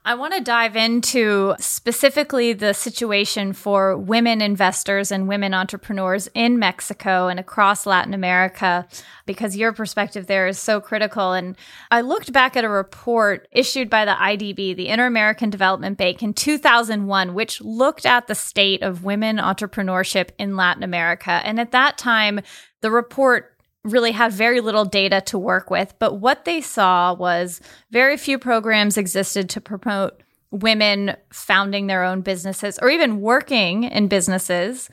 I 0.09 0.15
want 0.15 0.33
to 0.33 0.41
dive 0.41 0.75
into 0.75 1.53
specifically 1.59 2.53
the 2.53 2.73
situation 2.73 3.53
for 3.53 3.95
women 3.95 4.41
investors 4.41 5.11
and 5.11 5.27
women 5.27 5.53
entrepreneurs 5.53 6.27
in 6.33 6.57
Mexico 6.57 7.27
and 7.27 7.39
across 7.39 7.85
Latin 7.85 8.15
America, 8.15 8.87
because 9.27 9.55
your 9.55 9.71
perspective 9.71 10.25
there 10.25 10.47
is 10.47 10.57
so 10.57 10.81
critical. 10.81 11.33
And 11.33 11.55
I 11.91 12.01
looked 12.01 12.33
back 12.33 12.57
at 12.57 12.63
a 12.63 12.69
report 12.69 13.47
issued 13.51 13.87
by 13.87 14.03
the 14.03 14.13
IDB, 14.13 14.75
the 14.75 14.87
Inter 14.87 15.05
American 15.05 15.51
Development 15.51 15.95
Bank, 15.95 16.23
in 16.23 16.33
2001, 16.33 17.35
which 17.35 17.61
looked 17.61 18.07
at 18.07 18.25
the 18.25 18.33
state 18.33 18.81
of 18.81 19.03
women 19.03 19.37
entrepreneurship 19.37 20.29
in 20.39 20.55
Latin 20.55 20.81
America. 20.81 21.39
And 21.43 21.59
at 21.59 21.69
that 21.69 21.99
time, 21.99 22.39
the 22.81 22.89
report 22.89 23.58
really 23.83 24.11
had 24.11 24.31
very 24.33 24.59
little 24.59 24.85
data 24.85 25.21
to 25.21 25.37
work 25.37 25.69
with. 25.69 25.93
But 25.99 26.15
what 26.15 26.45
they 26.45 26.61
saw 26.61 27.13
was 27.13 27.61
very 27.91 28.17
few 28.17 28.37
programs 28.37 28.97
existed 28.97 29.49
to 29.51 29.61
promote 29.61 30.21
women 30.51 31.15
founding 31.31 31.87
their 31.87 32.03
own 32.03 32.21
businesses 32.21 32.79
or 32.81 32.89
even 32.89 33.21
working 33.21 33.83
in 33.83 34.07
businesses. 34.07 34.89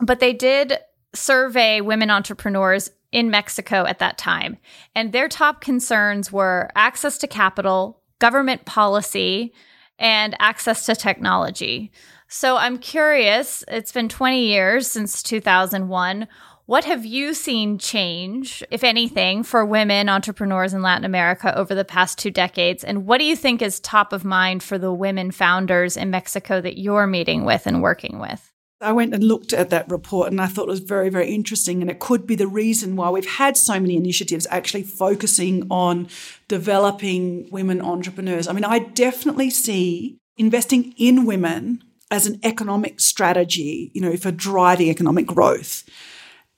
But 0.00 0.20
they 0.20 0.32
did 0.32 0.78
survey 1.14 1.80
women 1.80 2.10
entrepreneurs 2.10 2.90
in 3.12 3.30
Mexico 3.30 3.84
at 3.86 4.00
that 4.00 4.18
time. 4.18 4.58
And 4.94 5.12
their 5.12 5.28
top 5.28 5.60
concerns 5.60 6.32
were 6.32 6.68
access 6.74 7.18
to 7.18 7.28
capital, 7.28 8.02
government 8.18 8.64
policy, 8.64 9.52
and 9.98 10.34
access 10.40 10.86
to 10.86 10.96
technology. 10.96 11.92
So 12.26 12.56
I'm 12.56 12.78
curious, 12.78 13.62
it's 13.68 13.92
been 13.92 14.08
20 14.08 14.44
years 14.46 14.88
since 14.88 15.22
2001. 15.22 16.26
What 16.66 16.86
have 16.86 17.04
you 17.04 17.34
seen 17.34 17.76
change, 17.76 18.64
if 18.70 18.82
anything, 18.82 19.42
for 19.42 19.66
women 19.66 20.08
entrepreneurs 20.08 20.72
in 20.72 20.80
Latin 20.80 21.04
America 21.04 21.54
over 21.58 21.74
the 21.74 21.84
past 21.84 22.16
two 22.16 22.30
decades? 22.30 22.82
And 22.82 23.04
what 23.04 23.18
do 23.18 23.24
you 23.24 23.36
think 23.36 23.60
is 23.60 23.78
top 23.78 24.14
of 24.14 24.24
mind 24.24 24.62
for 24.62 24.78
the 24.78 24.92
women 24.92 25.30
founders 25.30 25.94
in 25.94 26.08
Mexico 26.08 26.62
that 26.62 26.78
you're 26.78 27.06
meeting 27.06 27.44
with 27.44 27.66
and 27.66 27.82
working 27.82 28.18
with? 28.18 28.50
I 28.80 28.92
went 28.92 29.12
and 29.12 29.22
looked 29.22 29.52
at 29.52 29.68
that 29.70 29.90
report 29.90 30.30
and 30.30 30.40
I 30.40 30.46
thought 30.46 30.68
it 30.68 30.70
was 30.70 30.80
very, 30.80 31.10
very 31.10 31.28
interesting. 31.34 31.82
And 31.82 31.90
it 31.90 31.98
could 31.98 32.26
be 32.26 32.34
the 32.34 32.46
reason 32.46 32.96
why 32.96 33.10
we've 33.10 33.28
had 33.28 33.58
so 33.58 33.78
many 33.78 33.94
initiatives 33.94 34.46
actually 34.50 34.84
focusing 34.84 35.66
on 35.70 36.08
developing 36.48 37.46
women 37.50 37.82
entrepreneurs. 37.82 38.48
I 38.48 38.54
mean, 38.54 38.64
I 38.64 38.78
definitely 38.78 39.50
see 39.50 40.16
investing 40.38 40.94
in 40.96 41.26
women 41.26 41.84
as 42.10 42.26
an 42.26 42.40
economic 42.42 43.00
strategy, 43.00 43.90
you 43.92 44.00
know, 44.00 44.16
for 44.16 44.30
driving 44.30 44.88
economic 44.88 45.26
growth. 45.26 45.84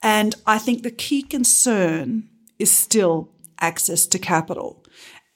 And 0.01 0.35
I 0.45 0.57
think 0.57 0.83
the 0.83 0.91
key 0.91 1.21
concern 1.21 2.29
is 2.59 2.71
still 2.71 3.29
access 3.59 4.05
to 4.07 4.19
capital. 4.19 4.83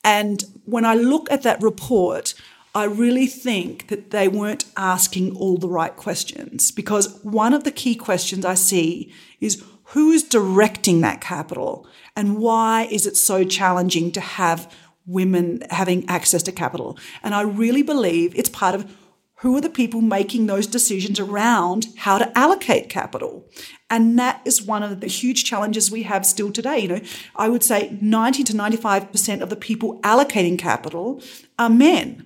And 0.04 0.44
when 0.66 0.86
I 0.86 0.96
look 0.96 1.32
at 1.32 1.44
that 1.44 1.62
report, 1.62 2.34
I 2.74 2.86
really 2.86 3.28
think 3.28 3.88
that 3.88 4.12
they 4.12 4.28
weren't 4.28 4.66
asking 4.78 5.36
all 5.36 5.58
the 5.58 5.68
right 5.68 5.96
questions 5.96 6.72
because 6.72 7.20
one 7.24 7.54
of 7.54 7.64
the 7.64 7.72
key 7.72 7.96
questions 7.96 8.46
I 8.46 8.54
see 8.54 9.14
is 9.42 9.64
who 9.86 10.12
is 10.12 10.24
directing 10.24 11.02
that 11.02 11.20
capital 11.20 11.86
and 12.16 12.38
why 12.38 12.88
is 12.90 13.06
it 13.06 13.18
so 13.18 13.44
challenging 13.44 14.12
to 14.14 14.22
have 14.22 14.72
women 15.06 15.64
having 15.70 16.08
access 16.08 16.44
to 16.44 16.52
capital? 16.52 16.98
And 17.24 17.36
I 17.36 17.42
really 17.42 17.82
believe 17.82 18.34
it's 18.38 18.50
part 18.50 18.76
of 18.76 18.96
who 19.42 19.58
are 19.58 19.62
the 19.62 19.70
people 19.70 20.02
making 20.02 20.46
those 20.46 20.68
decisions 20.68 21.20
around 21.20 21.88
how 21.98 22.20
to 22.20 22.38
allocate 22.38 22.90
capital? 22.90 23.50
And 23.90 24.18
that 24.20 24.40
is 24.46 24.62
one 24.62 24.84
of 24.84 25.00
the 25.00 25.08
huge 25.08 25.44
challenges 25.46 25.90
we 25.90 26.04
have 26.04 26.28
still 26.28 26.52
today. 26.52 26.80
You 26.80 26.88
know, 26.88 27.02
I 27.36 27.50
would 27.50 27.64
say 27.64 27.98
90 28.02 28.44
to 28.46 28.54
95% 28.54 29.42
of 29.42 29.50
the 29.50 29.56
people 29.56 30.00
allocating 30.02 30.60
capital 30.60 31.24
are 31.58 31.70
men. 31.70 32.26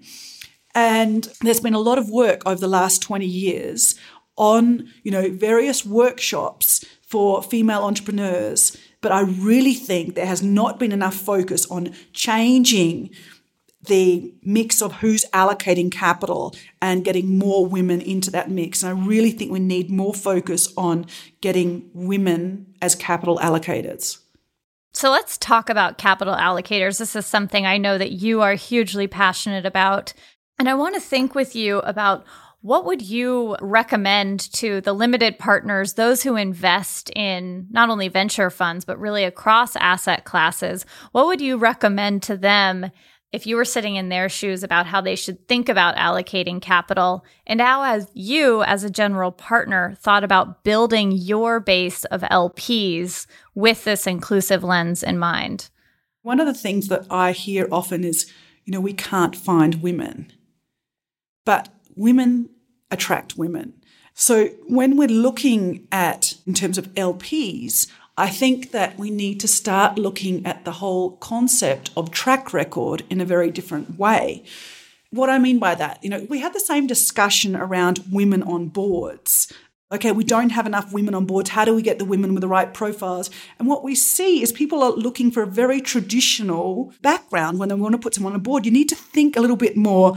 And 0.73 1.29
there's 1.39 1.61
been 1.61 1.73
a 1.73 1.79
lot 1.79 1.97
of 1.97 2.09
work 2.09 2.41
over 2.45 2.59
the 2.59 2.67
last 2.67 3.01
20 3.01 3.25
years 3.25 3.95
on, 4.35 4.89
you 5.03 5.11
know, 5.11 5.29
various 5.29 5.85
workshops 5.85 6.83
for 7.07 7.41
female 7.41 7.83
entrepreneurs. 7.83 8.75
But 8.99 9.13
I 9.13 9.21
really 9.21 9.73
think 9.73 10.15
there 10.15 10.25
has 10.25 10.43
not 10.43 10.79
been 10.79 10.91
enough 10.91 11.15
focus 11.15 11.65
on 11.67 11.93
changing 12.11 13.11
the 13.85 14.33
mix 14.43 14.81
of 14.81 14.93
who's 14.93 15.25
allocating 15.33 15.91
capital 15.91 16.55
and 16.81 17.03
getting 17.03 17.37
more 17.37 17.65
women 17.65 18.01
into 18.01 18.31
that 18.31 18.49
mix. 18.49 18.83
And 18.83 18.97
I 18.97 19.05
really 19.05 19.31
think 19.31 19.51
we 19.51 19.59
need 19.59 19.89
more 19.89 20.13
focus 20.13 20.73
on 20.77 21.05
getting 21.41 21.89
women 21.93 22.75
as 22.81 22.95
capital 22.95 23.37
allocators. 23.37 24.19
So 24.93 25.11
let's 25.11 25.37
talk 25.37 25.69
about 25.69 25.97
capital 25.97 26.35
allocators. 26.35 26.99
This 26.99 27.15
is 27.15 27.25
something 27.25 27.65
I 27.65 27.77
know 27.77 27.97
that 27.97 28.13
you 28.13 28.41
are 28.41 28.53
hugely 28.53 29.07
passionate 29.07 29.65
about. 29.65 30.13
And 30.57 30.69
I 30.69 30.73
want 30.73 30.95
to 30.95 31.01
think 31.01 31.35
with 31.35 31.53
you 31.55 31.79
about 31.79 32.25
what 32.61 32.85
would 32.85 33.01
you 33.01 33.55
recommend 33.61 34.39
to 34.53 34.81
the 34.81 34.93
limited 34.93 35.37
partners, 35.37 35.93
those 35.93 36.23
who 36.23 36.35
invest 36.35 37.11
in 37.15 37.67
not 37.69 37.89
only 37.89 38.07
venture 38.07 38.49
funds, 38.49 38.85
but 38.85 38.97
really 38.97 39.23
across 39.23 39.75
asset 39.75 40.23
classes? 40.23 40.83
What 41.11 41.27
would 41.27 41.41
you 41.41 41.57
recommend 41.57 42.23
to 42.23 42.35
them 42.35 42.89
if 43.31 43.45
you 43.45 43.55
were 43.55 43.65
sitting 43.65 43.95
in 43.95 44.09
their 44.09 44.29
shoes 44.29 44.63
about 44.63 44.85
how 44.85 45.01
they 45.01 45.15
should 45.15 45.47
think 45.47 45.67
about 45.67 45.95
allocating 45.97 46.61
capital 46.61 47.25
and 47.45 47.59
how 47.59 47.83
as 47.83 48.09
you 48.13 48.63
as 48.63 48.83
a 48.83 48.89
general 48.89 49.31
partner 49.31 49.95
thought 49.99 50.23
about 50.23 50.63
building 50.63 51.11
your 51.11 51.59
base 51.59 52.05
of 52.05 52.21
LPs 52.21 53.27
with 53.53 53.83
this 53.83 54.07
inclusive 54.07 54.63
lens 54.63 55.03
in 55.03 55.17
mind. 55.17 55.69
One 56.21 56.39
of 56.39 56.47
the 56.47 56.53
things 56.53 56.87
that 56.87 57.05
I 57.09 57.33
hear 57.33 57.67
often 57.71 58.03
is, 58.03 58.31
you 58.63 58.71
know, 58.71 58.81
we 58.81 58.93
can't 58.93 59.35
find 59.35 59.81
women. 59.81 60.31
But 61.45 61.69
women 61.95 62.49
attract 62.89 63.37
women. 63.37 63.73
So 64.13 64.47
when 64.67 64.95
we're 64.95 65.09
looking 65.09 65.87
at 65.91 66.35
in 66.47 66.53
terms 66.53 66.77
of 66.77 66.87
LPs, 66.95 67.87
I 68.17 68.29
think 68.29 68.71
that 68.71 68.97
we 68.97 69.09
need 69.09 69.41
to 69.41 69.47
start 69.47 69.97
looking 69.97 70.45
at 70.45 70.63
the 70.63 70.73
whole 70.73 71.17
concept 71.17 71.91
of 71.97 72.11
track 72.11 72.53
record 72.53 73.03
in 73.09 73.19
a 73.19 73.25
very 73.25 73.51
different 73.51 73.99
way. 73.99 74.43
What 75.09 75.29
I 75.29 75.37
mean 75.37 75.59
by 75.59 75.75
that, 75.75 76.01
you 76.01 76.09
know, 76.09 76.25
we 76.29 76.39
had 76.39 76.53
the 76.53 76.61
same 76.61 76.87
discussion 76.87 77.57
around 77.57 78.05
women 78.09 78.41
on 78.41 78.69
boards. 78.69 79.51
Okay, 79.91 80.13
we 80.13 80.23
don't 80.23 80.49
have 80.49 80.65
enough 80.65 80.93
women 80.93 81.13
on 81.13 81.25
boards. 81.25 81.51
How 81.51 81.65
do 81.65 81.75
we 81.75 81.81
get 81.81 81.99
the 81.99 82.05
women 82.05 82.33
with 82.33 82.41
the 82.41 82.47
right 82.47 82.73
profiles? 82.73 83.29
And 83.59 83.67
what 83.67 83.83
we 83.83 83.95
see 83.95 84.41
is 84.41 84.51
people 84.51 84.81
are 84.81 84.91
looking 84.91 85.29
for 85.29 85.43
a 85.43 85.47
very 85.47 85.81
traditional 85.81 86.93
background 87.01 87.59
when 87.59 87.69
they 87.69 87.75
want 87.75 87.93
to 87.93 87.99
put 87.99 88.13
someone 88.13 88.33
on 88.33 88.39
a 88.39 88.43
board. 88.43 88.65
You 88.65 88.71
need 88.71 88.89
to 88.89 88.95
think 88.95 89.35
a 89.35 89.41
little 89.41 89.57
bit 89.57 89.77
more 89.77 90.15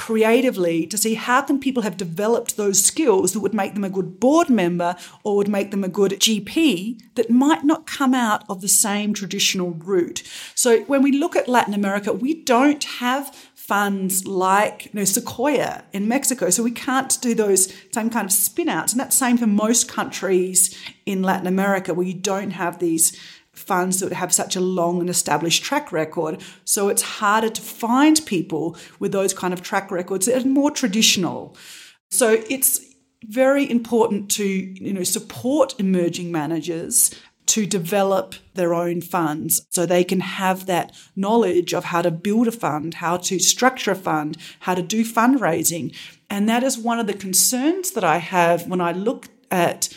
creatively 0.00 0.86
to 0.86 0.96
see 0.96 1.12
how 1.12 1.42
can 1.42 1.60
people 1.60 1.82
have 1.82 1.98
developed 1.98 2.56
those 2.56 2.82
skills 2.82 3.34
that 3.34 3.40
would 3.40 3.52
make 3.52 3.74
them 3.74 3.84
a 3.84 3.90
good 3.90 4.18
board 4.18 4.48
member 4.48 4.96
or 5.24 5.36
would 5.36 5.46
make 5.46 5.70
them 5.70 5.84
a 5.84 5.88
good 5.88 6.12
GP 6.12 6.98
that 7.16 7.28
might 7.28 7.64
not 7.64 7.86
come 7.86 8.14
out 8.14 8.42
of 8.48 8.62
the 8.62 8.66
same 8.66 9.12
traditional 9.12 9.72
route. 9.72 10.22
So 10.54 10.84
when 10.84 11.02
we 11.02 11.12
look 11.12 11.36
at 11.36 11.50
Latin 11.50 11.74
America, 11.74 12.14
we 12.14 12.32
don't 12.32 12.82
have 12.82 13.28
funds 13.54 14.26
like 14.26 14.86
you 14.86 14.92
know, 14.94 15.04
Sequoia 15.04 15.84
in 15.92 16.08
Mexico. 16.08 16.48
So 16.48 16.62
we 16.62 16.70
can't 16.70 17.20
do 17.20 17.34
those 17.34 17.70
same 17.92 18.08
kind 18.08 18.24
of 18.24 18.32
spin 18.32 18.70
outs. 18.70 18.94
And 18.94 19.00
that's 19.00 19.14
same 19.14 19.36
for 19.36 19.46
most 19.46 19.86
countries 19.86 20.74
in 21.04 21.22
Latin 21.22 21.46
America 21.46 21.92
where 21.92 22.06
you 22.06 22.14
don't 22.14 22.52
have 22.52 22.78
these 22.78 23.20
funds 23.52 24.00
that 24.00 24.12
have 24.12 24.32
such 24.32 24.56
a 24.56 24.60
long 24.60 25.00
and 25.00 25.10
established 25.10 25.62
track 25.62 25.92
record. 25.92 26.40
So 26.64 26.88
it's 26.88 27.02
harder 27.02 27.50
to 27.50 27.62
find 27.62 28.20
people 28.26 28.76
with 28.98 29.12
those 29.12 29.34
kind 29.34 29.52
of 29.52 29.62
track 29.62 29.90
records 29.90 30.26
that 30.26 30.44
are 30.44 30.48
more 30.48 30.70
traditional. 30.70 31.56
So 32.10 32.42
it's 32.48 32.80
very 33.24 33.70
important 33.70 34.30
to 34.30 34.44
you 34.44 34.92
know 34.92 35.04
support 35.04 35.78
emerging 35.78 36.32
managers 36.32 37.14
to 37.46 37.66
develop 37.66 38.36
their 38.54 38.72
own 38.72 39.00
funds 39.00 39.66
so 39.70 39.84
they 39.84 40.04
can 40.04 40.20
have 40.20 40.66
that 40.66 40.94
knowledge 41.16 41.74
of 41.74 41.86
how 41.86 42.00
to 42.00 42.10
build 42.10 42.46
a 42.46 42.52
fund, 42.52 42.94
how 42.94 43.16
to 43.16 43.40
structure 43.40 43.90
a 43.90 43.96
fund, 43.96 44.36
how 44.60 44.74
to 44.74 44.82
do 44.82 45.04
fundraising. 45.04 45.94
And 46.28 46.48
that 46.48 46.62
is 46.62 46.78
one 46.78 47.00
of 47.00 47.08
the 47.08 47.12
concerns 47.12 47.90
that 47.92 48.04
I 48.04 48.18
have 48.18 48.68
when 48.68 48.80
I 48.80 48.92
look 48.92 49.26
at 49.50 49.88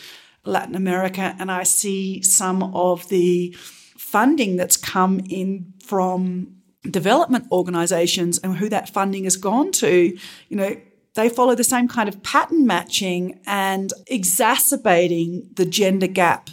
Latin 0.46 0.76
America 0.76 1.36
and 1.40 1.52
I 1.52 1.64
see 1.64 2.22
some 2.22 2.64
of 2.76 3.08
the 3.10 3.56
funding 3.98 4.58
that's 4.58 4.78
come 4.78 5.22
in 5.30 5.74
from 5.84 6.58
development 6.84 7.46
organizations 7.52 8.38
and 8.40 8.58
who 8.58 8.70
that 8.70 8.90
funding 8.90 9.24
has 9.24 9.38
gone 9.38 9.72
to, 9.72 10.18
you 10.50 10.58
know, 10.58 10.76
they 11.16 11.30
follow 11.30 11.56
the 11.56 11.64
same 11.64 11.88
kind 11.88 12.10
of 12.10 12.24
pattern 12.24 12.66
matching 12.66 13.40
and 13.46 13.94
exacerbating 14.08 15.50
the 15.56 15.66
gender 15.66 16.08
gap 16.08 16.50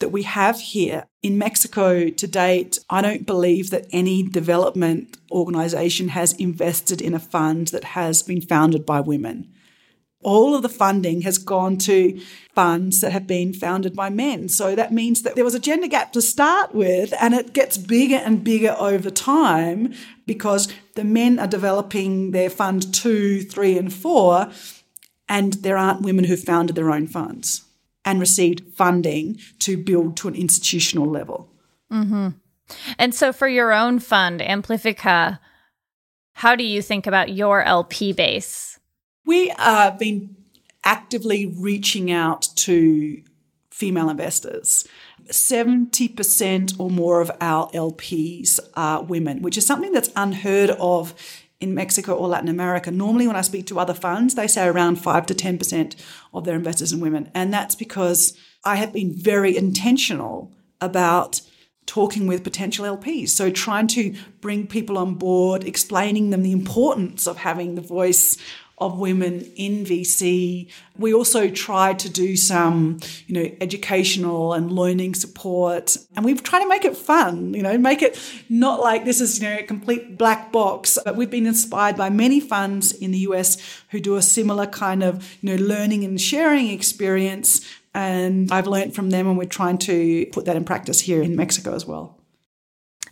that 0.00 0.10
we 0.10 0.22
have 0.24 0.58
here. 0.58 1.06
In 1.22 1.38
Mexico 1.38 2.08
to 2.08 2.26
date, 2.26 2.78
I 2.90 3.00
don't 3.00 3.26
believe 3.26 3.70
that 3.70 3.86
any 3.92 4.22
development 4.22 5.16
organization 5.30 6.08
has 6.08 6.32
invested 6.34 7.00
in 7.00 7.14
a 7.14 7.20
fund 7.20 7.68
that 7.68 7.84
has 7.84 8.22
been 8.22 8.40
founded 8.40 8.84
by 8.84 9.00
women 9.00 9.52
all 10.22 10.54
of 10.54 10.62
the 10.62 10.68
funding 10.68 11.22
has 11.22 11.38
gone 11.38 11.76
to 11.78 12.20
funds 12.54 13.00
that 13.00 13.12
have 13.12 13.26
been 13.26 13.52
founded 13.52 13.94
by 13.94 14.10
men. 14.10 14.48
So 14.48 14.74
that 14.74 14.92
means 14.92 15.22
that 15.22 15.34
there 15.34 15.44
was 15.44 15.54
a 15.54 15.60
gender 15.60 15.88
gap 15.88 16.12
to 16.12 16.22
start 16.22 16.74
with, 16.74 17.14
and 17.20 17.34
it 17.34 17.52
gets 17.52 17.78
bigger 17.78 18.16
and 18.16 18.44
bigger 18.44 18.74
over 18.78 19.10
time 19.10 19.94
because 20.26 20.72
the 20.94 21.04
men 21.04 21.38
are 21.38 21.46
developing 21.46 22.30
their 22.32 22.50
fund 22.50 22.92
two, 22.94 23.42
three, 23.42 23.78
and 23.78 23.92
four, 23.92 24.50
and 25.28 25.54
there 25.54 25.78
aren't 25.78 26.02
women 26.02 26.24
who've 26.24 26.42
founded 26.42 26.76
their 26.76 26.90
own 26.90 27.06
funds 27.06 27.62
and 28.04 28.20
received 28.20 28.74
funding 28.74 29.38
to 29.60 29.76
build 29.76 30.16
to 30.18 30.28
an 30.28 30.34
institutional 30.34 31.08
level. 31.08 31.48
Mm-hmm. 31.90 32.28
And 32.98 33.14
so, 33.14 33.32
for 33.32 33.48
your 33.48 33.72
own 33.72 33.98
fund, 33.98 34.40
Amplifica, 34.40 35.38
how 36.34 36.56
do 36.56 36.64
you 36.64 36.82
think 36.82 37.06
about 37.06 37.32
your 37.32 37.62
LP 37.62 38.12
base? 38.12 38.71
We 39.24 39.48
have 39.58 39.98
been 39.98 40.36
actively 40.84 41.46
reaching 41.46 42.10
out 42.10 42.48
to 42.56 43.22
female 43.70 44.10
investors. 44.10 44.86
70% 45.26 46.80
or 46.80 46.90
more 46.90 47.20
of 47.20 47.30
our 47.40 47.70
LPs 47.70 48.58
are 48.74 49.02
women, 49.02 49.42
which 49.42 49.56
is 49.56 49.66
something 49.66 49.92
that's 49.92 50.10
unheard 50.16 50.70
of 50.70 51.14
in 51.60 51.74
Mexico 51.74 52.14
or 52.14 52.28
Latin 52.28 52.48
America. 52.48 52.90
Normally, 52.90 53.26
when 53.28 53.36
I 53.36 53.40
speak 53.40 53.66
to 53.68 53.78
other 53.78 53.94
funds, 53.94 54.34
they 54.34 54.48
say 54.48 54.66
around 54.66 54.96
5 54.96 55.26
to 55.26 55.34
10% 55.34 55.94
of 56.34 56.44
their 56.44 56.56
investors 56.56 56.92
are 56.92 56.98
women. 56.98 57.30
And 57.34 57.54
that's 57.54 57.76
because 57.76 58.36
I 58.64 58.76
have 58.76 58.92
been 58.92 59.14
very 59.14 59.56
intentional 59.56 60.52
about 60.80 61.40
talking 61.86 62.26
with 62.26 62.44
potential 62.44 62.84
LPs. 62.84 63.30
So, 63.30 63.50
trying 63.50 63.86
to 63.88 64.14
bring 64.40 64.66
people 64.66 64.98
on 64.98 65.14
board, 65.14 65.64
explaining 65.64 66.30
them 66.30 66.42
the 66.42 66.52
importance 66.52 67.26
of 67.26 67.38
having 67.38 67.76
the 67.76 67.80
voice 67.80 68.36
of 68.86 68.98
women 68.98 69.50
in 69.56 69.84
VC. 69.84 70.70
We 70.98 71.14
also 71.14 71.50
tried 71.50 71.98
to 72.00 72.10
do 72.10 72.36
some, 72.36 72.98
you 73.26 73.34
know, 73.34 73.50
educational 73.60 74.52
and 74.52 74.70
learning 74.70 75.14
support. 75.14 75.96
And 76.16 76.24
we've 76.24 76.42
tried 76.42 76.62
to 76.62 76.68
make 76.68 76.84
it 76.84 76.96
fun, 76.96 77.54
you 77.54 77.62
know, 77.62 77.78
make 77.78 78.02
it 78.02 78.18
not 78.48 78.80
like 78.80 79.04
this 79.04 79.20
is, 79.20 79.40
you 79.40 79.48
know, 79.48 79.56
a 79.56 79.62
complete 79.62 80.18
black 80.18 80.52
box. 80.52 80.98
But 81.04 81.16
we've 81.16 81.30
been 81.30 81.46
inspired 81.46 81.96
by 81.96 82.10
many 82.10 82.40
funds 82.40 82.92
in 82.92 83.10
the 83.10 83.18
US 83.18 83.56
who 83.90 84.00
do 84.00 84.16
a 84.16 84.22
similar 84.22 84.66
kind 84.66 85.02
of, 85.02 85.36
you 85.40 85.56
know, 85.56 85.62
learning 85.62 86.04
and 86.04 86.20
sharing 86.20 86.68
experience. 86.68 87.60
And 87.94 88.50
I've 88.50 88.66
learned 88.66 88.94
from 88.94 89.10
them 89.10 89.26
and 89.26 89.36
we're 89.36 89.44
trying 89.44 89.78
to 89.78 90.26
put 90.32 90.44
that 90.46 90.56
in 90.56 90.64
practice 90.64 91.00
here 91.00 91.22
in 91.22 91.36
Mexico 91.36 91.74
as 91.74 91.86
well. 91.86 92.18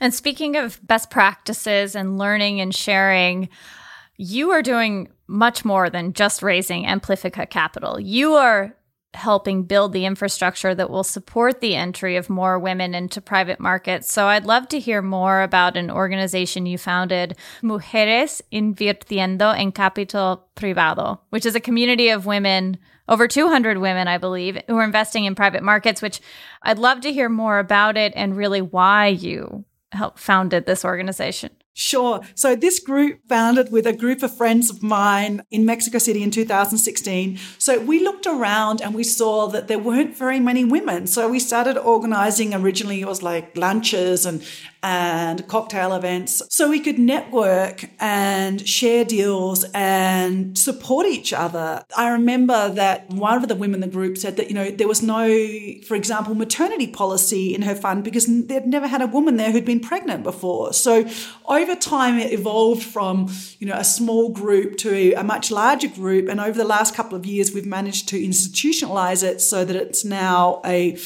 And 0.00 0.14
speaking 0.14 0.56
of 0.56 0.80
best 0.86 1.10
practices 1.10 1.94
and 1.94 2.16
learning 2.16 2.60
and 2.60 2.74
sharing, 2.74 3.50
you 4.20 4.50
are 4.50 4.60
doing 4.60 5.08
much 5.26 5.64
more 5.64 5.88
than 5.88 6.12
just 6.12 6.42
raising 6.42 6.84
Amplifica 6.84 7.48
capital. 7.48 7.98
You 7.98 8.34
are 8.34 8.76
helping 9.14 9.62
build 9.62 9.94
the 9.94 10.04
infrastructure 10.04 10.74
that 10.74 10.90
will 10.90 11.02
support 11.02 11.60
the 11.60 11.74
entry 11.74 12.16
of 12.16 12.28
more 12.28 12.58
women 12.58 12.94
into 12.94 13.22
private 13.22 13.58
markets. 13.58 14.12
So 14.12 14.26
I'd 14.26 14.44
love 14.44 14.68
to 14.68 14.78
hear 14.78 15.00
more 15.00 15.40
about 15.40 15.76
an 15.76 15.90
organization 15.90 16.66
you 16.66 16.76
founded, 16.76 17.34
Mujeres 17.62 18.42
Invirtiendo 18.52 19.58
en 19.58 19.72
Capital 19.72 20.46
Privado, 20.54 21.20
which 21.30 21.46
is 21.46 21.54
a 21.54 21.60
community 21.60 22.10
of 22.10 22.26
women, 22.26 22.76
over 23.08 23.26
200 23.26 23.78
women, 23.78 24.06
I 24.06 24.18
believe, 24.18 24.58
who 24.68 24.76
are 24.76 24.84
investing 24.84 25.24
in 25.24 25.34
private 25.34 25.62
markets, 25.62 26.02
which 26.02 26.20
I'd 26.62 26.78
love 26.78 27.00
to 27.00 27.12
hear 27.12 27.30
more 27.30 27.58
about 27.58 27.96
it 27.96 28.12
and 28.14 28.36
really 28.36 28.60
why 28.60 29.06
you 29.06 29.64
helped 29.92 30.18
founded 30.18 30.66
this 30.66 30.84
organization. 30.84 31.50
Sure. 31.72 32.20
So 32.34 32.56
this 32.56 32.80
group 32.80 33.20
founded 33.28 33.70
with 33.70 33.86
a 33.86 33.92
group 33.92 34.22
of 34.22 34.36
friends 34.36 34.70
of 34.70 34.82
mine 34.82 35.42
in 35.50 35.64
Mexico 35.64 35.98
City 35.98 36.22
in 36.22 36.30
2016. 36.30 37.38
So 37.58 37.78
we 37.78 38.02
looked 38.02 38.26
around 38.26 38.82
and 38.82 38.94
we 38.94 39.04
saw 39.04 39.46
that 39.48 39.68
there 39.68 39.78
weren't 39.78 40.16
very 40.16 40.40
many 40.40 40.64
women. 40.64 41.06
So 41.06 41.28
we 41.28 41.38
started 41.38 41.78
organizing 41.78 42.54
originally 42.54 43.00
it 43.00 43.06
was 43.06 43.22
like 43.22 43.56
lunches 43.56 44.26
and 44.26 44.44
and 44.82 45.46
cocktail 45.46 45.92
events 45.94 46.42
so 46.48 46.68
we 46.68 46.80
could 46.80 46.98
network 46.98 47.90
and 47.98 48.66
share 48.66 49.04
deals 49.04 49.64
and 49.74 50.56
support 50.56 51.06
each 51.06 51.32
other. 51.32 51.84
I 51.96 52.10
remember 52.10 52.70
that 52.70 53.10
one 53.10 53.36
of 53.36 53.48
the 53.48 53.54
women 53.54 53.82
in 53.82 53.88
the 53.88 53.94
group 53.94 54.16
said 54.16 54.36
that, 54.36 54.48
you 54.48 54.54
know, 54.54 54.70
there 54.70 54.88
was 54.88 55.02
no, 55.02 55.28
for 55.86 55.94
example, 55.94 56.34
maternity 56.34 56.86
policy 56.86 57.54
in 57.54 57.62
her 57.62 57.74
fund 57.74 58.04
because 58.04 58.26
they'd 58.26 58.66
never 58.66 58.86
had 58.86 59.02
a 59.02 59.06
woman 59.06 59.36
there 59.36 59.52
who'd 59.52 59.64
been 59.64 59.80
pregnant 59.80 60.22
before. 60.22 60.72
So 60.72 61.08
over 61.46 61.74
time, 61.74 62.18
it 62.18 62.32
evolved 62.32 62.82
from, 62.82 63.30
you 63.58 63.66
know, 63.66 63.76
a 63.76 63.84
small 63.84 64.30
group 64.30 64.76
to 64.78 65.12
a 65.12 65.22
much 65.22 65.50
larger 65.50 65.88
group. 65.88 66.28
And 66.28 66.40
over 66.40 66.56
the 66.56 66.64
last 66.64 66.94
couple 66.94 67.16
of 67.16 67.26
years, 67.26 67.52
we've 67.52 67.66
managed 67.66 68.08
to 68.08 68.20
institutionalize 68.20 69.22
it 69.22 69.40
so 69.40 69.64
that 69.64 69.76
it's 69.76 70.04
now 70.04 70.62
a 70.64 70.96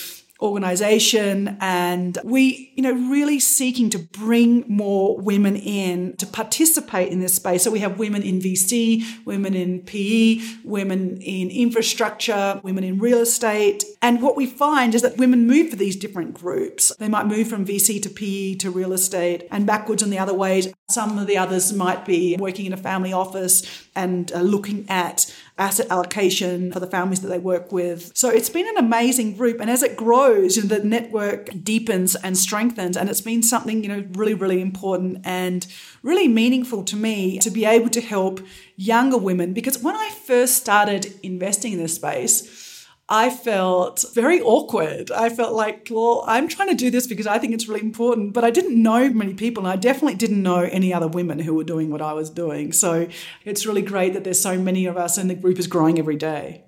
organization 0.40 1.56
and 1.60 2.18
we 2.24 2.72
you 2.74 2.82
know 2.82 2.92
really 2.92 3.38
seeking 3.38 3.88
to 3.88 3.98
bring 3.98 4.64
more 4.66 5.16
women 5.18 5.56
in 5.56 6.16
to 6.16 6.26
participate 6.26 7.12
in 7.12 7.20
this 7.20 7.34
space. 7.34 7.62
So 7.62 7.70
we 7.70 7.78
have 7.80 7.98
women 7.98 8.22
in 8.22 8.40
VC 8.40 9.04
women 9.24 9.54
in 9.54 9.82
PE 9.82 10.40
women 10.64 11.18
in 11.20 11.50
infrastructure 11.50 12.60
women 12.64 12.84
in 12.84 12.98
real 12.98 13.18
estate. 13.18 13.84
And 14.02 14.20
what 14.20 14.36
we 14.36 14.46
find 14.46 14.94
is 14.94 15.02
that 15.02 15.16
women 15.16 15.46
move 15.46 15.70
for 15.70 15.76
these 15.76 15.96
different 15.96 16.34
groups. 16.34 16.94
They 16.98 17.08
might 17.08 17.26
move 17.26 17.48
from 17.48 17.64
VC 17.64 18.02
to 18.02 18.10
PE 18.10 18.56
to 18.56 18.70
real 18.70 18.92
estate 18.92 19.46
and 19.50 19.66
backwards 19.66 20.02
in 20.02 20.10
the 20.10 20.18
other 20.18 20.34
ways. 20.34 20.72
Some 20.90 21.18
of 21.18 21.26
the 21.26 21.38
others 21.38 21.72
might 21.72 22.04
be 22.04 22.36
working 22.38 22.66
in 22.66 22.72
a 22.72 22.76
family 22.76 23.12
office 23.12 23.62
and 23.94 24.30
uh, 24.32 24.40
looking 24.40 24.84
at 24.90 25.32
asset 25.56 25.86
allocation 25.88 26.72
for 26.72 26.80
the 26.80 26.86
families 26.86 27.20
that 27.20 27.28
they 27.28 27.38
work 27.38 27.70
with. 27.70 28.10
So 28.16 28.28
it's 28.28 28.50
been 28.50 28.66
an 28.66 28.76
amazing 28.76 29.36
group. 29.36 29.60
And 29.60 29.70
as 29.70 29.82
it 29.82 29.96
grows, 29.96 30.56
you 30.56 30.62
know, 30.64 30.68
the 30.68 30.84
network 30.84 31.50
deepens 31.62 32.16
and 32.16 32.36
strengthens. 32.36 32.96
And 32.96 33.08
it's 33.08 33.20
been 33.20 33.42
something, 33.42 33.84
you 33.84 33.88
know, 33.88 34.04
really, 34.12 34.34
really 34.34 34.60
important 34.60 35.20
and 35.24 35.66
really 36.02 36.26
meaningful 36.26 36.82
to 36.84 36.96
me 36.96 37.38
to 37.38 37.50
be 37.50 37.64
able 37.64 37.88
to 37.90 38.00
help 38.00 38.40
younger 38.76 39.16
women. 39.16 39.52
Because 39.52 39.78
when 39.78 39.94
I 39.94 40.10
first 40.10 40.56
started 40.56 41.14
investing 41.22 41.74
in 41.74 41.78
this 41.78 41.94
space, 41.94 42.73
I 43.08 43.28
felt 43.28 44.04
very 44.14 44.40
awkward. 44.40 45.10
I 45.10 45.28
felt 45.28 45.52
like, 45.52 45.88
well, 45.90 46.24
I'm 46.26 46.48
trying 46.48 46.70
to 46.70 46.74
do 46.74 46.90
this 46.90 47.06
because 47.06 47.26
I 47.26 47.38
think 47.38 47.52
it's 47.52 47.68
really 47.68 47.82
important, 47.82 48.32
but 48.32 48.44
I 48.44 48.50
didn't 48.50 48.82
know 48.82 49.10
many 49.10 49.34
people 49.34 49.64
and 49.64 49.72
I 49.72 49.76
definitely 49.76 50.14
didn't 50.14 50.42
know 50.42 50.60
any 50.60 50.94
other 50.94 51.08
women 51.08 51.38
who 51.38 51.54
were 51.54 51.64
doing 51.64 51.90
what 51.90 52.00
I 52.00 52.14
was 52.14 52.30
doing. 52.30 52.72
So 52.72 53.06
it's 53.44 53.66
really 53.66 53.82
great 53.82 54.14
that 54.14 54.24
there's 54.24 54.40
so 54.40 54.58
many 54.58 54.86
of 54.86 54.96
us 54.96 55.18
and 55.18 55.28
the 55.28 55.34
group 55.34 55.58
is 55.58 55.66
growing 55.66 55.98
every 55.98 56.16
day. 56.16 56.64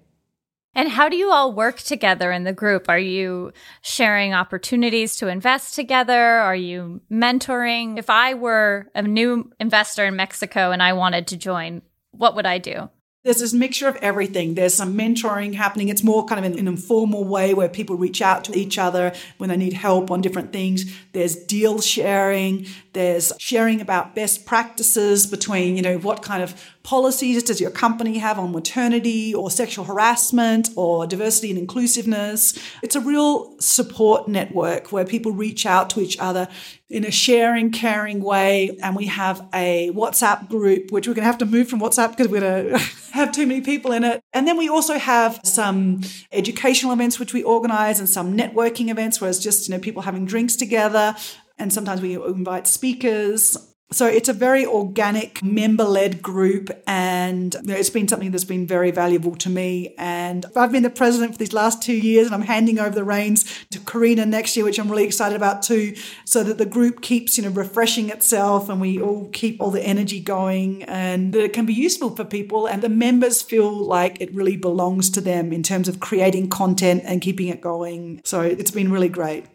And 0.74 0.90
how 0.90 1.08
do 1.08 1.16
you 1.16 1.30
all 1.30 1.54
work 1.54 1.78
together 1.78 2.30
in 2.30 2.44
the 2.44 2.52
group? 2.52 2.90
Are 2.90 2.98
you 2.98 3.52
sharing 3.80 4.34
opportunities 4.34 5.16
to 5.16 5.28
invest 5.28 5.74
together? 5.74 6.20
Are 6.20 6.54
you 6.54 7.00
mentoring? 7.10 7.98
If 7.98 8.10
I 8.10 8.34
were 8.34 8.90
a 8.94 9.00
new 9.00 9.50
investor 9.58 10.04
in 10.04 10.16
Mexico 10.16 10.72
and 10.72 10.82
I 10.82 10.92
wanted 10.92 11.28
to 11.28 11.38
join, 11.38 11.80
what 12.10 12.36
would 12.36 12.44
I 12.44 12.58
do? 12.58 12.90
There's 13.26 13.38
this 13.38 13.52
mixture 13.52 13.88
of 13.88 13.96
everything. 13.96 14.54
There's 14.54 14.72
some 14.72 14.96
mentoring 14.96 15.54
happening. 15.54 15.88
It's 15.88 16.04
more 16.04 16.24
kind 16.26 16.38
of 16.38 16.52
in 16.52 16.60
an 16.60 16.68
informal 16.68 17.24
way 17.24 17.54
where 17.54 17.68
people 17.68 17.96
reach 17.96 18.22
out 18.22 18.44
to 18.44 18.56
each 18.56 18.78
other 18.78 19.12
when 19.38 19.50
they 19.50 19.56
need 19.56 19.72
help 19.72 20.12
on 20.12 20.20
different 20.20 20.52
things. 20.52 20.84
There's 21.10 21.34
deal 21.34 21.80
sharing. 21.80 22.68
There's 22.92 23.32
sharing 23.40 23.80
about 23.80 24.14
best 24.14 24.46
practices 24.46 25.26
between, 25.26 25.74
you 25.74 25.82
know, 25.82 25.98
what 25.98 26.22
kind 26.22 26.40
of 26.40 26.54
policies 26.86 27.42
does 27.42 27.60
your 27.60 27.72
company 27.72 28.18
have 28.18 28.38
on 28.38 28.52
maternity 28.52 29.34
or 29.34 29.50
sexual 29.50 29.84
harassment 29.84 30.70
or 30.76 31.04
diversity 31.04 31.50
and 31.50 31.58
inclusiveness? 31.58 32.56
It's 32.80 32.94
a 32.94 33.00
real 33.00 33.58
support 33.58 34.28
network 34.28 34.92
where 34.92 35.04
people 35.04 35.32
reach 35.32 35.66
out 35.66 35.90
to 35.90 36.00
each 36.00 36.16
other 36.20 36.46
in 36.88 37.04
a 37.04 37.10
sharing, 37.10 37.72
caring 37.72 38.22
way. 38.22 38.78
And 38.80 38.94
we 38.94 39.06
have 39.06 39.48
a 39.52 39.90
WhatsApp 39.94 40.48
group, 40.48 40.92
which 40.92 41.08
we're 41.08 41.14
going 41.14 41.24
to 41.24 41.26
have 41.26 41.38
to 41.38 41.44
move 41.44 41.68
from 41.68 41.80
WhatsApp 41.80 42.10
because 42.10 42.28
we're 42.28 42.40
going 42.40 42.68
to 42.78 42.78
have 43.10 43.32
too 43.32 43.48
many 43.48 43.62
people 43.62 43.90
in 43.90 44.04
it. 44.04 44.20
And 44.32 44.46
then 44.46 44.56
we 44.56 44.68
also 44.68 44.96
have 44.96 45.40
some 45.42 46.02
educational 46.30 46.92
events, 46.92 47.18
which 47.18 47.34
we 47.34 47.42
organize 47.42 47.98
and 47.98 48.08
some 48.08 48.36
networking 48.36 48.90
events 48.90 49.20
where 49.20 49.28
it's 49.28 49.40
just, 49.40 49.68
you 49.68 49.74
know, 49.74 49.80
people 49.80 50.02
having 50.02 50.24
drinks 50.24 50.54
together. 50.54 51.16
And 51.58 51.72
sometimes 51.72 52.00
we 52.00 52.14
invite 52.14 52.68
speakers. 52.68 53.74
So 53.92 54.06
it's 54.08 54.28
a 54.28 54.32
very 54.32 54.66
organic 54.66 55.44
member 55.44 55.84
led 55.84 56.20
group 56.20 56.70
and 56.88 57.54
you 57.54 57.62
know, 57.62 57.74
it's 57.74 57.88
been 57.88 58.08
something 58.08 58.32
that's 58.32 58.44
been 58.44 58.66
very 58.66 58.90
valuable 58.90 59.36
to 59.36 59.48
me. 59.48 59.94
And 59.96 60.44
I've 60.56 60.72
been 60.72 60.82
the 60.82 60.90
president 60.90 61.32
for 61.32 61.38
these 61.38 61.52
last 61.52 61.82
two 61.82 61.94
years 61.94 62.26
and 62.26 62.34
I'm 62.34 62.42
handing 62.42 62.80
over 62.80 62.90
the 62.90 63.04
reins 63.04 63.64
to 63.70 63.78
Karina 63.78 64.26
next 64.26 64.56
year, 64.56 64.64
which 64.64 64.80
I'm 64.80 64.90
really 64.90 65.04
excited 65.04 65.36
about 65.36 65.62
too, 65.62 65.94
so 66.24 66.42
that 66.42 66.58
the 66.58 66.66
group 66.66 67.00
keeps, 67.00 67.38
you 67.38 67.44
know, 67.44 67.50
refreshing 67.50 68.10
itself 68.10 68.68
and 68.68 68.80
we 68.80 69.00
all 69.00 69.28
keep 69.32 69.60
all 69.60 69.70
the 69.70 69.82
energy 69.82 70.18
going 70.18 70.82
and 70.82 71.32
that 71.32 71.44
it 71.44 71.52
can 71.52 71.64
be 71.64 71.74
useful 71.74 72.10
for 72.10 72.24
people 72.24 72.66
and 72.66 72.82
the 72.82 72.88
members 72.88 73.40
feel 73.40 73.72
like 73.72 74.20
it 74.20 74.34
really 74.34 74.56
belongs 74.56 75.10
to 75.10 75.20
them 75.20 75.52
in 75.52 75.62
terms 75.62 75.86
of 75.86 76.00
creating 76.00 76.50
content 76.50 77.02
and 77.06 77.22
keeping 77.22 77.46
it 77.46 77.60
going. 77.60 78.20
So 78.24 78.40
it's 78.40 78.72
been 78.72 78.90
really 78.90 79.08
great. 79.08 79.46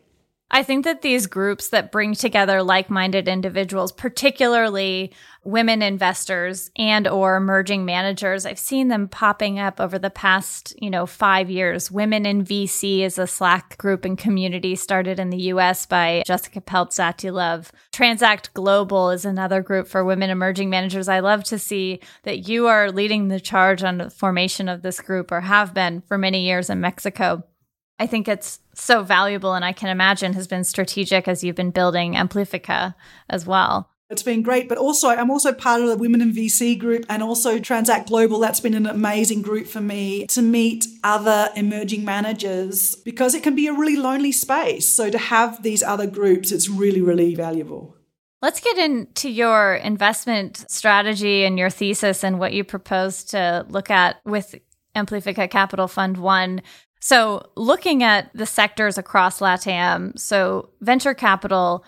I 0.53 0.63
think 0.63 0.83
that 0.83 1.01
these 1.01 1.27
groups 1.27 1.69
that 1.69 1.93
bring 1.93 2.13
together 2.13 2.61
like-minded 2.61 3.29
individuals, 3.29 3.93
particularly 3.93 5.13
women 5.45 5.81
investors 5.81 6.69
and 6.75 7.07
or 7.07 7.37
emerging 7.37 7.85
managers, 7.85 8.45
I've 8.45 8.59
seen 8.59 8.89
them 8.89 9.07
popping 9.07 9.59
up 9.59 9.79
over 9.79 9.97
the 9.97 10.09
past, 10.09 10.75
you 10.79 10.89
know, 10.89 11.05
5 11.05 11.49
years. 11.49 11.89
Women 11.89 12.25
in 12.25 12.43
VC 12.43 12.99
is 12.99 13.17
a 13.17 13.25
Slack 13.25 13.77
group 13.77 14.03
and 14.03 14.17
community 14.17 14.75
started 14.75 15.19
in 15.19 15.29
the 15.29 15.43
US 15.53 15.85
by 15.85 16.21
Jessica 16.27 16.59
Peltz 16.59 16.99
Transact 17.93 18.53
Global 18.53 19.09
is 19.09 19.23
another 19.23 19.61
group 19.61 19.87
for 19.87 20.03
women 20.03 20.29
emerging 20.29 20.69
managers. 20.69 21.07
I 21.07 21.21
love 21.21 21.45
to 21.45 21.57
see 21.57 22.01
that 22.23 22.49
you 22.49 22.67
are 22.67 22.91
leading 22.91 23.29
the 23.29 23.39
charge 23.39 23.83
on 23.83 23.99
the 23.99 24.09
formation 24.09 24.67
of 24.67 24.81
this 24.81 24.99
group 24.99 25.31
or 25.31 25.39
have 25.41 25.73
been 25.73 26.01
for 26.01 26.17
many 26.17 26.45
years 26.45 26.69
in 26.69 26.81
Mexico. 26.81 27.45
I 27.97 28.07
think 28.07 28.27
it's 28.27 28.59
so 28.73 29.03
valuable 29.03 29.53
and 29.53 29.65
I 29.65 29.73
can 29.73 29.89
imagine 29.89 30.34
has 30.34 30.47
been 30.47 30.63
strategic 30.63 31.27
as 31.27 31.43
you've 31.43 31.55
been 31.55 31.71
building 31.71 32.15
Amplifica 32.15 32.95
as 33.29 33.45
well. 33.45 33.89
It's 34.12 34.23
been 34.23 34.41
great, 34.41 34.67
but 34.67 34.77
also 34.77 35.07
I'm 35.07 35.31
also 35.31 35.53
part 35.53 35.81
of 35.81 35.88
the 35.88 35.95
Women 35.95 36.21
in 36.21 36.34
VC 36.34 36.77
group 36.77 37.05
and 37.07 37.23
also 37.23 37.60
Transact 37.60 38.10
Global. 38.10 38.39
That's 38.39 38.60
been 38.60 38.73
an 38.73 38.86
amazing 38.86 39.41
group 39.41 39.67
for 39.67 39.79
me 39.79 40.27
to 40.27 40.41
meet 40.41 40.86
other 41.01 41.47
emerging 41.55 42.03
managers 42.03 42.95
because 42.95 43.34
it 43.34 43.41
can 43.41 43.55
be 43.55 43.67
a 43.67 43.73
really 43.73 43.95
lonely 43.95 44.34
space. 44.34 44.86
So 44.86 45.10
to 45.10 45.17
have 45.17 45.63
these 45.63 45.81
other 45.81 46.07
groups, 46.07 46.51
it's 46.51 46.67
really, 46.67 47.01
really 47.01 47.36
valuable. 47.36 47.95
Let's 48.41 48.60
get 48.60 48.77
into 48.77 49.29
your 49.29 49.75
investment 49.75 50.65
strategy 50.69 51.45
and 51.45 51.57
your 51.57 51.69
thesis 51.69 52.23
and 52.23 52.38
what 52.38 52.51
you 52.51 52.65
propose 52.65 53.23
to 53.25 53.65
look 53.69 53.89
at 53.89 54.19
with 54.25 54.55
Amplifica 54.93 55.47
Capital 55.47 55.88
Fund 55.88 56.17
1. 56.17 56.62
So, 57.03 57.49
looking 57.55 58.03
at 58.03 58.29
the 58.35 58.45
sectors 58.45 58.99
across 58.99 59.39
LATAM, 59.39 60.19
so 60.19 60.69
venture 60.81 61.15
capital 61.15 61.83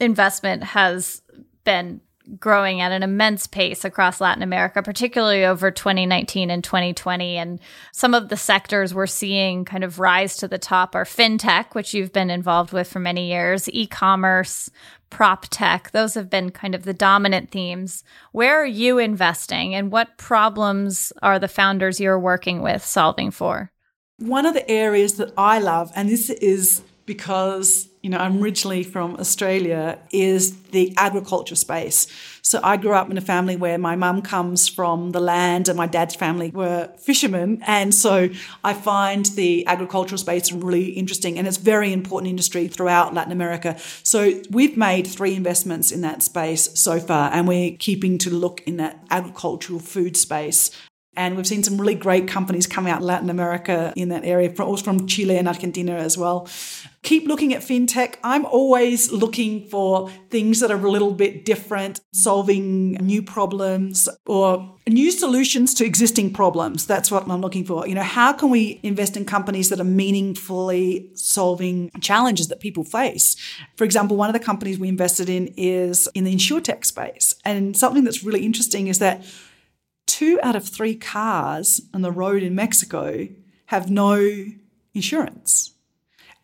investment 0.00 0.64
has 0.64 1.22
been 1.62 2.00
growing 2.38 2.80
at 2.80 2.90
an 2.90 3.04
immense 3.04 3.46
pace 3.46 3.84
across 3.84 4.20
Latin 4.20 4.42
America, 4.42 4.82
particularly 4.82 5.44
over 5.44 5.70
2019 5.70 6.50
and 6.50 6.62
2020. 6.62 7.36
And 7.36 7.60
some 7.92 8.14
of 8.14 8.28
the 8.28 8.36
sectors 8.36 8.92
we're 8.92 9.06
seeing 9.06 9.64
kind 9.64 9.84
of 9.84 10.00
rise 10.00 10.36
to 10.38 10.48
the 10.48 10.58
top 10.58 10.96
are 10.96 11.04
fintech, 11.04 11.74
which 11.74 11.94
you've 11.94 12.12
been 12.12 12.28
involved 12.28 12.72
with 12.72 12.88
for 12.88 12.98
many 12.98 13.30
years, 13.30 13.68
e 13.70 13.86
commerce, 13.86 14.70
prop 15.08 15.46
tech. 15.50 15.92
Those 15.92 16.14
have 16.14 16.28
been 16.28 16.50
kind 16.50 16.74
of 16.74 16.82
the 16.82 16.92
dominant 16.92 17.52
themes. 17.52 18.02
Where 18.32 18.60
are 18.60 18.66
you 18.66 18.98
investing 18.98 19.74
and 19.76 19.92
what 19.92 20.18
problems 20.18 21.12
are 21.22 21.38
the 21.38 21.48
founders 21.48 22.00
you're 22.00 22.18
working 22.18 22.60
with 22.60 22.84
solving 22.84 23.30
for? 23.30 23.70
One 24.18 24.46
of 24.46 24.54
the 24.54 24.68
areas 24.68 25.14
that 25.14 25.32
I 25.38 25.60
love, 25.60 25.92
and 25.94 26.08
this 26.08 26.28
is 26.28 26.82
because 27.06 27.88
you 28.02 28.10
know 28.10 28.18
I'm 28.18 28.42
originally 28.42 28.82
from 28.82 29.14
Australia, 29.14 30.00
is 30.10 30.60
the 30.72 30.92
agriculture 30.96 31.54
space. 31.54 32.08
So 32.42 32.58
I 32.64 32.78
grew 32.78 32.94
up 32.94 33.12
in 33.12 33.16
a 33.16 33.20
family 33.20 33.54
where 33.54 33.78
my 33.78 33.94
mum 33.94 34.22
comes 34.22 34.68
from 34.68 35.12
the 35.12 35.20
land 35.20 35.68
and 35.68 35.76
my 35.76 35.86
dad's 35.86 36.16
family 36.16 36.50
were 36.50 36.90
fishermen, 36.98 37.62
and 37.64 37.94
so 37.94 38.28
I 38.64 38.74
find 38.74 39.24
the 39.26 39.64
agricultural 39.68 40.18
space 40.18 40.50
really 40.50 40.86
interesting, 40.90 41.38
and 41.38 41.46
it's 41.46 41.56
very 41.56 41.92
important 41.92 42.28
industry 42.28 42.66
throughout 42.66 43.14
Latin 43.14 43.30
America. 43.30 43.78
So 44.02 44.42
we've 44.50 44.76
made 44.76 45.06
three 45.06 45.36
investments 45.36 45.92
in 45.92 46.00
that 46.00 46.24
space 46.24 46.68
so 46.74 46.98
far, 46.98 47.30
and 47.32 47.46
we're 47.46 47.76
keeping 47.76 48.18
to 48.18 48.30
look 48.30 48.62
in 48.66 48.78
that 48.78 48.98
agricultural 49.10 49.78
food 49.78 50.16
space 50.16 50.72
and 51.16 51.36
we've 51.36 51.46
seen 51.46 51.62
some 51.62 51.80
really 51.80 51.94
great 51.94 52.28
companies 52.28 52.66
come 52.66 52.86
out 52.86 53.00
in 53.00 53.06
Latin 53.06 53.28
America 53.30 53.92
in 53.96 54.08
that 54.10 54.24
area, 54.24 54.52
also 54.60 54.84
from 54.84 55.06
Chile 55.06 55.36
and 55.36 55.48
Argentina 55.48 55.94
as 55.94 56.16
well. 56.16 56.48
Keep 57.02 57.26
looking 57.26 57.54
at 57.54 57.62
fintech. 57.62 58.16
I'm 58.22 58.44
always 58.44 59.10
looking 59.10 59.68
for 59.68 60.10
things 60.30 60.60
that 60.60 60.70
are 60.70 60.84
a 60.84 60.90
little 60.90 61.12
bit 61.12 61.44
different, 61.44 62.00
solving 62.12 62.92
new 62.92 63.22
problems 63.22 64.08
or 64.26 64.76
new 64.88 65.10
solutions 65.10 65.74
to 65.74 65.84
existing 65.84 66.32
problems. 66.32 66.86
That's 66.86 67.10
what 67.10 67.28
I'm 67.28 67.40
looking 67.40 67.64
for. 67.64 67.86
You 67.86 67.94
know, 67.94 68.02
how 68.02 68.32
can 68.32 68.50
we 68.50 68.80
invest 68.82 69.16
in 69.16 69.24
companies 69.24 69.70
that 69.70 69.80
are 69.80 69.84
meaningfully 69.84 71.10
solving 71.14 71.90
challenges 72.00 72.48
that 72.48 72.60
people 72.60 72.84
face? 72.84 73.36
For 73.76 73.84
example, 73.84 74.16
one 74.16 74.28
of 74.28 74.34
the 74.34 74.44
companies 74.44 74.78
we 74.78 74.88
invested 74.88 75.28
in 75.28 75.48
is 75.56 76.08
in 76.14 76.24
the 76.24 76.34
insurtech 76.34 76.84
space. 76.84 77.34
And 77.44 77.76
something 77.76 78.04
that's 78.04 78.22
really 78.22 78.44
interesting 78.44 78.88
is 78.88 78.98
that 78.98 79.24
two 80.08 80.40
out 80.42 80.56
of 80.56 80.66
three 80.66 80.96
cars 80.96 81.80
on 81.94 82.02
the 82.02 82.10
road 82.10 82.42
in 82.42 82.56
Mexico 82.56 83.28
have 83.66 83.88
no 83.88 84.46
insurance. 84.94 85.74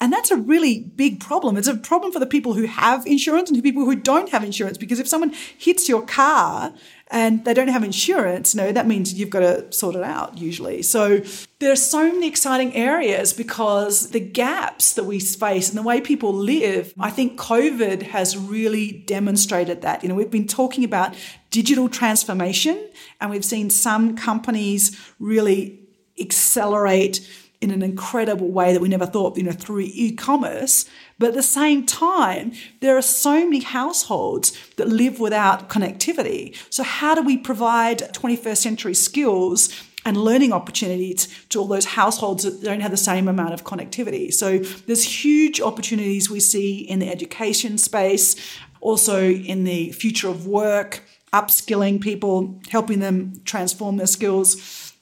And 0.00 0.12
that's 0.12 0.30
a 0.30 0.36
really 0.36 0.80
big 0.80 1.18
problem. 1.20 1.56
It's 1.56 1.66
a 1.66 1.76
problem 1.76 2.12
for 2.12 2.18
the 2.18 2.26
people 2.26 2.52
who 2.52 2.64
have 2.64 3.06
insurance 3.06 3.48
and 3.48 3.56
the 3.56 3.62
people 3.62 3.86
who 3.86 3.96
don't 3.96 4.28
have 4.30 4.44
insurance. 4.44 4.76
Because 4.76 4.98
if 4.98 5.08
someone 5.08 5.32
hits 5.56 5.88
your 5.88 6.02
car 6.02 6.74
and 7.10 7.44
they 7.44 7.54
don't 7.54 7.68
have 7.68 7.84
insurance, 7.84 8.54
you 8.54 8.60
know, 8.60 8.72
that 8.72 8.86
means 8.86 9.14
you've 9.14 9.30
got 9.30 9.40
to 9.40 9.72
sort 9.72 9.94
it 9.94 10.02
out 10.02 10.36
usually. 10.36 10.82
So 10.82 11.22
there 11.58 11.72
are 11.72 11.76
so 11.76 12.12
many 12.12 12.26
exciting 12.28 12.74
areas 12.74 13.32
because 13.32 14.10
the 14.10 14.20
gaps 14.20 14.92
that 14.94 15.04
we 15.04 15.20
face 15.20 15.70
and 15.70 15.78
the 15.78 15.82
way 15.82 16.02
people 16.02 16.34
live, 16.34 16.92
I 16.98 17.10
think 17.10 17.40
COVID 17.40 18.02
has 18.02 18.36
really 18.36 19.04
demonstrated 19.06 19.82
that. 19.82 20.02
You 20.02 20.10
know, 20.10 20.14
we've 20.16 20.30
been 20.30 20.48
talking 20.48 20.84
about 20.84 21.14
digital 21.54 21.88
transformation 21.88 22.76
and 23.20 23.30
we've 23.30 23.44
seen 23.44 23.70
some 23.70 24.16
companies 24.16 25.00
really 25.20 25.78
accelerate 26.18 27.20
in 27.60 27.70
an 27.70 27.80
incredible 27.80 28.50
way 28.50 28.72
that 28.72 28.82
we 28.82 28.88
never 28.88 29.06
thought, 29.06 29.36
you 29.36 29.44
know, 29.44 29.52
through 29.52 29.78
e-commerce. 29.84 30.84
But 31.16 31.28
at 31.28 31.34
the 31.34 31.44
same 31.44 31.86
time, 31.86 32.54
there 32.80 32.96
are 32.96 33.02
so 33.02 33.44
many 33.44 33.60
households 33.60 34.52
that 34.78 34.88
live 34.88 35.20
without 35.20 35.68
connectivity. 35.68 36.56
So 36.70 36.82
how 36.82 37.14
do 37.14 37.22
we 37.22 37.38
provide 37.38 37.98
21st 38.00 38.56
century 38.56 38.94
skills 38.94 39.68
and 40.04 40.16
learning 40.16 40.52
opportunities 40.52 41.28
to 41.50 41.60
all 41.60 41.68
those 41.68 41.84
households 41.84 42.42
that 42.42 42.64
don't 42.64 42.80
have 42.80 42.90
the 42.90 42.96
same 42.96 43.28
amount 43.28 43.54
of 43.54 43.62
connectivity. 43.62 44.34
So 44.34 44.58
there's 44.58 45.24
huge 45.24 45.62
opportunities 45.62 46.28
we 46.28 46.40
see 46.40 46.80
in 46.80 46.98
the 46.98 47.08
education 47.08 47.78
space, 47.78 48.36
also 48.80 49.30
in 49.30 49.64
the 49.64 49.92
future 49.92 50.28
of 50.28 50.46
work, 50.46 51.03
upskilling 51.34 52.00
people, 52.00 52.60
helping 52.70 53.00
them 53.00 53.34
transform 53.44 53.96
their 53.96 54.06
skills. 54.06 54.92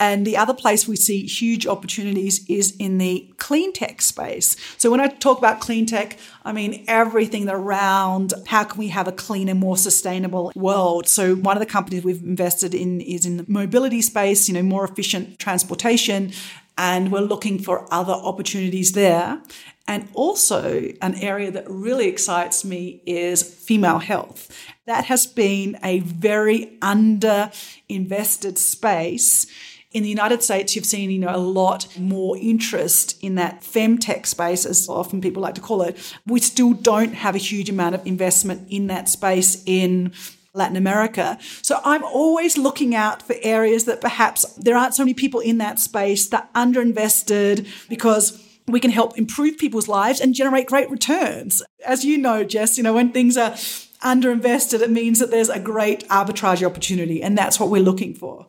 And 0.00 0.26
the 0.26 0.36
other 0.36 0.54
place 0.54 0.86
we 0.86 0.94
see 0.94 1.26
huge 1.26 1.66
opportunities 1.66 2.48
is 2.48 2.76
in 2.78 2.98
the 2.98 3.32
clean 3.36 3.72
tech 3.72 4.00
space. 4.00 4.56
So 4.76 4.90
when 4.90 5.00
I 5.00 5.08
talk 5.08 5.38
about 5.38 5.60
clean 5.60 5.86
tech, 5.86 6.18
I 6.44 6.52
mean 6.52 6.84
everything 6.86 7.48
around 7.48 8.32
how 8.46 8.64
can 8.64 8.78
we 8.78 8.88
have 8.88 9.08
a 9.08 9.12
cleaner, 9.12 9.54
more 9.54 9.76
sustainable 9.76 10.52
world. 10.54 11.08
So 11.08 11.34
one 11.34 11.56
of 11.56 11.60
the 11.60 11.66
companies 11.66 12.04
we've 12.04 12.22
invested 12.22 12.74
in 12.74 13.00
is 13.00 13.26
in 13.26 13.38
the 13.38 13.44
mobility 13.48 14.02
space, 14.02 14.48
you 14.48 14.54
know, 14.54 14.62
more 14.62 14.84
efficient 14.84 15.38
transportation 15.38 16.32
and 16.78 17.10
we're 17.10 17.20
looking 17.20 17.58
for 17.58 17.92
other 17.92 18.12
opportunities 18.12 18.92
there. 18.92 19.42
And 19.88 20.08
also, 20.12 20.92
an 21.00 21.14
area 21.16 21.50
that 21.50 21.64
really 21.68 22.08
excites 22.08 22.62
me 22.62 23.02
is 23.06 23.42
female 23.42 23.98
health. 23.98 24.54
That 24.88 25.04
has 25.04 25.26
been 25.26 25.78
a 25.82 25.98
very 25.98 26.78
under 26.80 27.50
invested 27.90 28.56
space. 28.56 29.46
In 29.92 30.02
the 30.02 30.08
United 30.08 30.42
States, 30.42 30.74
you've 30.74 30.86
seen, 30.86 31.10
you 31.10 31.18
know, 31.18 31.28
a 31.28 31.36
lot 31.36 31.98
more 31.98 32.38
interest 32.38 33.22
in 33.22 33.34
that 33.34 33.60
femtech 33.60 34.24
space, 34.24 34.64
as 34.64 34.88
often 34.88 35.20
people 35.20 35.42
like 35.42 35.56
to 35.56 35.60
call 35.60 35.82
it. 35.82 36.14
We 36.26 36.40
still 36.40 36.72
don't 36.72 37.12
have 37.12 37.34
a 37.34 37.38
huge 37.38 37.68
amount 37.68 37.96
of 37.96 38.06
investment 38.06 38.66
in 38.70 38.86
that 38.86 39.10
space 39.10 39.62
in 39.66 40.14
Latin 40.54 40.78
America. 40.78 41.36
So 41.60 41.80
I'm 41.84 42.02
always 42.02 42.56
looking 42.56 42.94
out 42.94 43.20
for 43.20 43.36
areas 43.42 43.84
that 43.84 44.00
perhaps 44.00 44.46
there 44.54 44.74
aren't 44.74 44.94
so 44.94 45.02
many 45.02 45.12
people 45.12 45.40
in 45.40 45.58
that 45.58 45.78
space 45.78 46.28
that 46.28 46.50
underinvested 46.54 47.68
because 47.90 48.42
we 48.66 48.80
can 48.80 48.90
help 48.90 49.18
improve 49.18 49.58
people's 49.58 49.88
lives 49.88 50.18
and 50.18 50.34
generate 50.34 50.66
great 50.66 50.90
returns. 50.90 51.62
As 51.84 52.06
you 52.06 52.16
know, 52.16 52.42
Jess, 52.42 52.78
you 52.78 52.84
know, 52.84 52.94
when 52.94 53.12
things 53.12 53.36
are 53.36 53.54
underinvested, 54.02 54.80
it 54.80 54.90
means 54.90 55.18
that 55.18 55.30
there's 55.30 55.48
a 55.48 55.60
great 55.60 56.08
arbitrage 56.08 56.64
opportunity, 56.64 57.22
and 57.22 57.36
that's 57.36 57.58
what 57.58 57.70
we're 57.70 57.82
looking 57.82 58.14
for. 58.14 58.46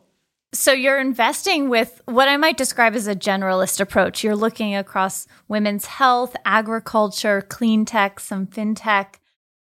So 0.52 0.72
you're 0.72 0.98
investing 0.98 1.68
with 1.68 2.02
what 2.06 2.28
I 2.28 2.36
might 2.36 2.56
describe 2.56 2.94
as 2.94 3.06
a 3.06 3.14
generalist 3.14 3.80
approach. 3.80 4.24
You're 4.24 4.34
looking 4.34 4.74
across 4.74 5.28
women's 5.46 5.86
health, 5.86 6.34
agriculture, 6.44 7.40
clean 7.40 7.84
tech, 7.84 8.18
some 8.18 8.46
fintech 8.46 9.20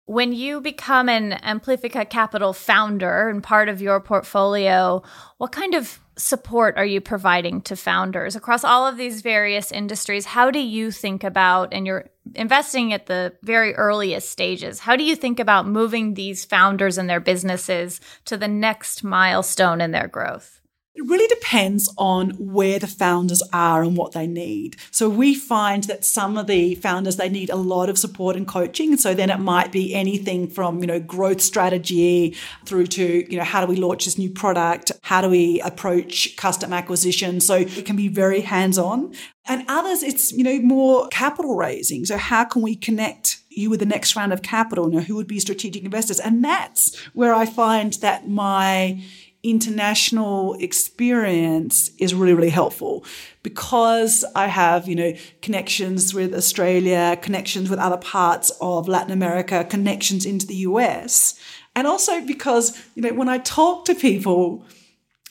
when 0.08 0.32
you 0.32 0.62
become 0.62 1.10
an 1.10 1.34
Amplifica 1.42 2.06
Capital 2.06 2.54
founder 2.54 3.28
and 3.28 3.42
part 3.42 3.68
of 3.68 3.82
your 3.82 4.00
portfolio, 4.00 5.02
what 5.36 5.52
kind 5.52 5.74
of 5.74 6.00
support 6.18 6.76
are 6.76 6.84
you 6.84 7.00
providing 7.00 7.60
to 7.62 7.76
founders 7.76 8.36
across 8.36 8.64
all 8.64 8.86
of 8.86 8.96
these 8.96 9.22
various 9.22 9.72
industries? 9.72 10.26
How 10.26 10.50
do 10.50 10.58
you 10.58 10.90
think 10.90 11.24
about, 11.24 11.72
and 11.72 11.86
you're 11.86 12.10
investing 12.34 12.92
at 12.92 13.06
the 13.06 13.34
very 13.42 13.74
earliest 13.74 14.30
stages, 14.30 14.80
how 14.80 14.96
do 14.96 15.04
you 15.04 15.16
think 15.16 15.40
about 15.40 15.66
moving 15.66 16.14
these 16.14 16.44
founders 16.44 16.98
and 16.98 17.08
their 17.08 17.20
businesses 17.20 18.00
to 18.26 18.36
the 18.36 18.48
next 18.48 19.04
milestone 19.04 19.80
in 19.80 19.92
their 19.92 20.08
growth? 20.08 20.57
It 20.98 21.08
really 21.08 21.28
depends 21.28 21.88
on 21.96 22.30
where 22.30 22.80
the 22.80 22.88
founders 22.88 23.40
are 23.52 23.84
and 23.84 23.96
what 23.96 24.12
they 24.12 24.26
need. 24.26 24.74
So 24.90 25.08
we 25.08 25.32
find 25.32 25.84
that 25.84 26.04
some 26.04 26.36
of 26.36 26.48
the 26.48 26.74
founders 26.74 27.14
they 27.14 27.28
need 27.28 27.50
a 27.50 27.56
lot 27.56 27.88
of 27.88 27.96
support 27.96 28.34
and 28.34 28.48
coaching. 28.48 28.96
So 28.96 29.14
then 29.14 29.30
it 29.30 29.38
might 29.38 29.70
be 29.70 29.94
anything 29.94 30.48
from, 30.48 30.80
you 30.80 30.88
know, 30.88 30.98
growth 30.98 31.40
strategy 31.40 32.36
through 32.66 32.88
to, 32.88 33.30
you 33.30 33.38
know, 33.38 33.44
how 33.44 33.64
do 33.64 33.68
we 33.68 33.76
launch 33.76 34.06
this 34.06 34.18
new 34.18 34.28
product? 34.28 34.90
How 35.02 35.20
do 35.20 35.28
we 35.28 35.60
approach 35.60 36.34
custom 36.34 36.72
acquisition? 36.72 37.40
So 37.40 37.54
it 37.54 37.86
can 37.86 37.94
be 37.94 38.08
very 38.08 38.40
hands-on. 38.40 39.14
And 39.46 39.64
others 39.68 40.02
it's, 40.02 40.32
you 40.32 40.42
know, 40.42 40.58
more 40.58 41.06
capital 41.12 41.54
raising. 41.54 42.06
So 42.06 42.16
how 42.16 42.42
can 42.42 42.60
we 42.60 42.74
connect 42.74 43.38
you 43.50 43.70
with 43.70 43.78
the 43.78 43.86
next 43.86 44.16
round 44.16 44.32
of 44.32 44.42
capital? 44.42 44.90
You 44.90 44.96
know, 44.96 45.04
who 45.04 45.14
would 45.14 45.28
be 45.28 45.38
strategic 45.38 45.84
investors? 45.84 46.18
And 46.18 46.44
that's 46.44 46.96
where 47.14 47.32
I 47.32 47.46
find 47.46 47.92
that 47.94 48.28
my 48.28 49.00
international 49.42 50.54
experience 50.54 51.90
is 51.98 52.14
really, 52.14 52.34
really 52.34 52.50
helpful 52.50 53.04
because 53.42 54.24
I 54.34 54.48
have, 54.48 54.88
you 54.88 54.96
know, 54.96 55.14
connections 55.42 56.12
with 56.12 56.34
Australia, 56.34 57.16
connections 57.22 57.70
with 57.70 57.78
other 57.78 57.96
parts 57.96 58.50
of 58.60 58.88
Latin 58.88 59.12
America, 59.12 59.64
connections 59.64 60.26
into 60.26 60.46
the 60.46 60.56
US. 60.56 61.38
And 61.76 61.86
also 61.86 62.20
because, 62.26 62.84
you 62.94 63.02
know, 63.02 63.14
when 63.14 63.28
I 63.28 63.38
talk 63.38 63.84
to 63.84 63.94
people, 63.94 64.66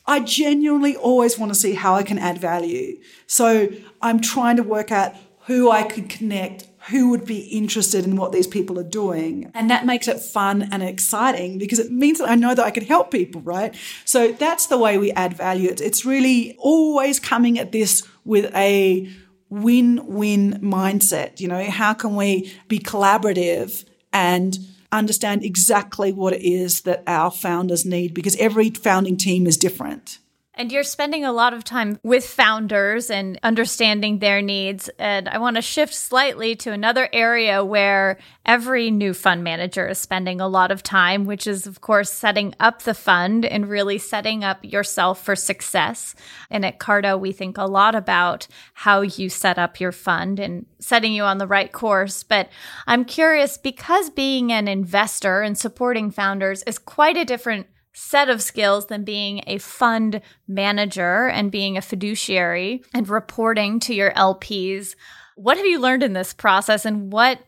I 0.05 0.21
genuinely 0.21 0.95
always 0.95 1.37
want 1.37 1.53
to 1.53 1.59
see 1.59 1.73
how 1.73 1.95
I 1.95 2.03
can 2.03 2.17
add 2.17 2.37
value. 2.37 2.97
So 3.27 3.67
I'm 4.01 4.21
trying 4.21 4.55
to 4.55 4.63
work 4.63 4.89
out 4.91 5.13
who 5.47 5.69
I 5.69 5.83
could 5.83 6.09
connect, 6.09 6.67
who 6.89 7.09
would 7.09 7.25
be 7.25 7.39
interested 7.39 8.05
in 8.05 8.15
what 8.15 8.31
these 8.31 8.47
people 8.47 8.79
are 8.79 8.83
doing. 8.83 9.51
And 9.53 9.69
that 9.69 9.85
makes 9.85 10.07
it 10.07 10.19
fun 10.19 10.69
and 10.71 10.81
exciting 10.81 11.57
because 11.57 11.79
it 11.79 11.91
means 11.91 12.19
that 12.19 12.29
I 12.29 12.35
know 12.35 12.55
that 12.55 12.65
I 12.65 12.71
can 12.71 12.85
help 12.85 13.11
people, 13.11 13.41
right? 13.41 13.75
So 14.05 14.31
that's 14.31 14.67
the 14.67 14.77
way 14.77 14.97
we 14.97 15.11
add 15.11 15.35
value. 15.35 15.69
It's 15.69 16.05
really 16.05 16.55
always 16.59 17.19
coming 17.19 17.59
at 17.59 17.71
this 17.71 18.07
with 18.23 18.53
a 18.55 19.09
win-win 19.49 20.59
mindset. 20.61 21.39
You 21.39 21.47
know, 21.47 21.63
how 21.69 21.93
can 21.93 22.15
we 22.15 22.53
be 22.67 22.79
collaborative 22.79 23.85
and 24.13 24.57
understand 24.91 25.43
exactly 25.43 26.11
what 26.13 26.33
it 26.33 26.41
is 26.41 26.81
that 26.81 27.03
our 27.07 27.31
founders 27.31 27.85
need 27.85 28.13
because 28.13 28.35
every 28.37 28.69
founding 28.69 29.17
team 29.17 29.45
is 29.45 29.57
different. 29.57 30.19
And 30.57 30.71
you're 30.71 30.81
spending 30.81 31.23
a 31.23 31.31
lot 31.31 31.53
of 31.53 31.63
time 31.63 31.99
with 32.01 32.25
founders 32.25 33.11
and 33.11 33.39
understanding 33.43 34.17
their 34.17 34.41
needs. 34.41 34.89
And 34.97 35.29
I 35.29 35.37
want 35.37 35.55
to 35.55 35.61
shift 35.61 35.93
slightly 35.93 36.55
to 36.55 36.71
another 36.71 37.07
area 37.13 37.63
where 37.63 38.17
every 38.43 38.89
new 38.89 39.13
fund 39.13 39.43
manager 39.43 39.87
is 39.87 39.99
spending 39.99 40.41
a 40.41 40.47
lot 40.47 40.71
of 40.71 40.81
time, 40.81 41.25
which 41.25 41.45
is, 41.45 41.67
of 41.67 41.81
course, 41.81 42.11
setting 42.11 42.55
up 42.59 42.81
the 42.81 42.95
fund 42.95 43.45
and 43.45 43.69
really 43.69 43.99
setting 43.99 44.43
up 44.43 44.57
yourself 44.65 45.23
for 45.23 45.35
success. 45.35 46.15
And 46.49 46.65
at 46.65 46.79
Carta, 46.79 47.19
we 47.19 47.31
think 47.33 47.59
a 47.59 47.65
lot 47.65 47.93
about 47.93 48.47
how 48.73 49.01
you 49.01 49.29
set 49.29 49.59
up 49.59 49.79
your 49.79 49.91
fund 49.91 50.39
and 50.39 50.65
setting 50.79 51.13
you 51.13 51.21
on 51.21 51.37
the 51.37 51.45
right 51.45 51.71
course. 51.71 52.23
But 52.23 52.49
I'm 52.87 53.05
curious 53.05 53.59
because 53.59 54.09
being 54.09 54.51
an 54.51 54.67
investor 54.67 55.43
and 55.43 55.55
supporting 55.55 56.09
founders 56.09 56.63
is 56.63 56.79
quite 56.79 57.15
a 57.15 57.25
different 57.25 57.67
set 57.97 58.29
of 58.29 58.43
skills 58.43 58.85
than 58.85 59.03
being 59.03 59.41
a 59.47 59.57
fund 59.57 60.21
manager 60.47 61.27
and 61.27 61.51
being 61.51 61.77
a 61.77 61.81
fiduciary 61.81 62.83
and 62.93 63.09
reporting 63.09 63.79
to 63.79 63.93
your 63.93 64.11
LPs. 64.11 64.95
What 65.35 65.57
have 65.57 65.65
you 65.65 65.79
learned 65.79 66.03
in 66.03 66.13
this 66.13 66.31
process 66.31 66.85
and 66.85 67.11
what 67.11 67.39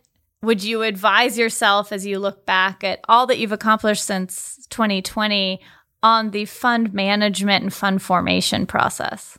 would 0.42 0.64
you 0.64 0.82
advise 0.82 1.38
yourself 1.38 1.92
as 1.92 2.04
you 2.04 2.18
look 2.18 2.48
back 2.48 2.84
at 2.84 3.00
all 3.08 3.28
that 3.28 3.38
you've 3.38 3.52
accomplished 3.52 4.04
since 4.04 4.66
2020 4.72 5.62
on 6.02 6.32
the 6.32 6.46
fund 6.46 6.94
management 6.96 7.64
and 7.64 7.74
fund 7.74 8.02
formation 8.02 8.66
process? 8.66 9.38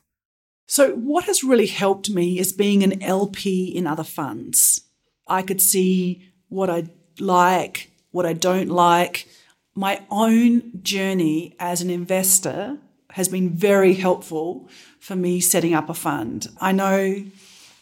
So, 0.68 0.92
what 0.92 1.24
has 1.24 1.42
really 1.42 1.66
helped 1.66 2.08
me 2.08 2.38
is 2.38 2.52
being 2.52 2.84
an 2.84 3.02
LP 3.02 3.64
in 3.64 3.88
other 3.88 4.04
funds. 4.04 4.82
I 5.26 5.42
could 5.42 5.60
see 5.60 6.30
what 6.48 6.70
I 6.70 6.84
like, 7.18 7.90
what 8.12 8.26
I 8.26 8.32
don't 8.32 8.68
like, 8.68 9.26
my 9.80 10.02
own 10.10 10.82
journey 10.82 11.56
as 11.58 11.80
an 11.80 11.88
investor 11.88 12.76
has 13.12 13.30
been 13.30 13.48
very 13.48 13.94
helpful 13.94 14.68
for 15.00 15.16
me 15.16 15.40
setting 15.40 15.72
up 15.72 15.88
a 15.88 15.94
fund. 15.94 16.48
I 16.60 16.72
know 16.72 17.24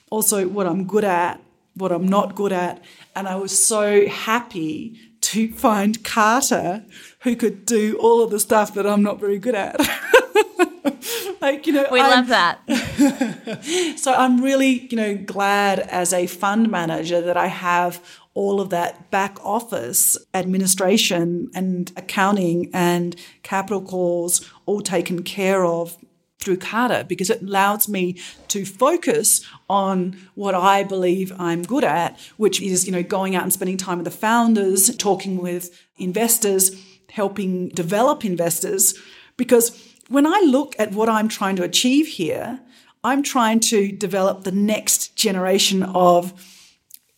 also 0.08 0.46
what 0.46 0.68
I'm 0.68 0.84
good 0.84 1.02
at, 1.02 1.42
what 1.74 1.90
I'm 1.90 2.06
not 2.06 2.37
good 2.37 2.52
at, 2.52 2.84
and 3.16 3.26
I 3.26 3.34
was 3.34 3.66
so 3.66 4.06
happy 4.06 4.96
to 5.22 5.52
find 5.52 6.04
Carta 6.04 6.84
who 7.22 7.34
could 7.34 7.66
do 7.66 7.98
all 7.98 8.22
of 8.22 8.30
the 8.30 8.38
stuff 8.38 8.74
that 8.74 8.87
I'm 8.87 9.02
not 9.02 9.18
very 9.18 9.40
good 9.40 9.56
at. 9.56 9.76
like 11.40 11.66
you 11.66 11.72
know 11.72 11.87
we 11.90 12.00
I'm, 12.00 12.11
love 12.11 12.28
that 12.28 13.96
so 13.98 14.12
i'm 14.12 14.42
really 14.42 14.88
you 14.90 14.96
know 14.96 15.16
glad 15.16 15.78
as 15.78 16.12
a 16.12 16.26
fund 16.26 16.70
manager 16.70 17.20
that 17.20 17.37
i 17.37 17.46
have 17.46 18.02
all 18.38 18.61
of 18.61 18.70
that 18.70 19.11
back 19.11 19.37
office 19.44 20.16
administration 20.33 21.51
and 21.57 21.90
accounting 21.96 22.70
and 22.72 23.16
capital 23.42 23.83
calls 23.83 24.48
all 24.64 24.81
taken 24.81 25.24
care 25.24 25.64
of 25.64 25.96
through 26.38 26.57
Carta 26.57 27.05
because 27.09 27.31
it 27.31 27.42
allows 27.42 27.88
me 27.88 28.16
to 28.46 28.64
focus 28.64 29.44
on 29.68 30.16
what 30.37 30.55
I 30.55 30.85
believe 30.85 31.33
I'm 31.37 31.64
good 31.64 31.83
at, 31.83 32.16
which 32.37 32.62
is, 32.62 32.87
you 32.87 32.92
know, 32.92 33.03
going 33.03 33.35
out 33.35 33.42
and 33.42 33.53
spending 33.53 33.77
time 33.77 33.98
with 33.98 34.05
the 34.05 34.12
founders, 34.12 34.94
talking 34.94 35.38
with 35.38 35.77
investors, 35.96 36.70
helping 37.11 37.70
develop 37.70 38.24
investors. 38.24 38.96
Because 39.37 39.96
when 40.09 40.29
I 40.29 40.40
look 40.46 40.77
at 40.79 40.92
what 40.92 41.09
I'm 41.09 41.27
trying 41.27 41.57
to 41.57 41.64
achieve 41.64 42.07
here, 42.07 42.61
I'm 43.03 43.24
trying 43.24 43.59
to 43.72 43.90
develop 43.90 44.44
the 44.44 44.53
next 44.53 45.16
generation 45.16 45.83
of 45.83 46.33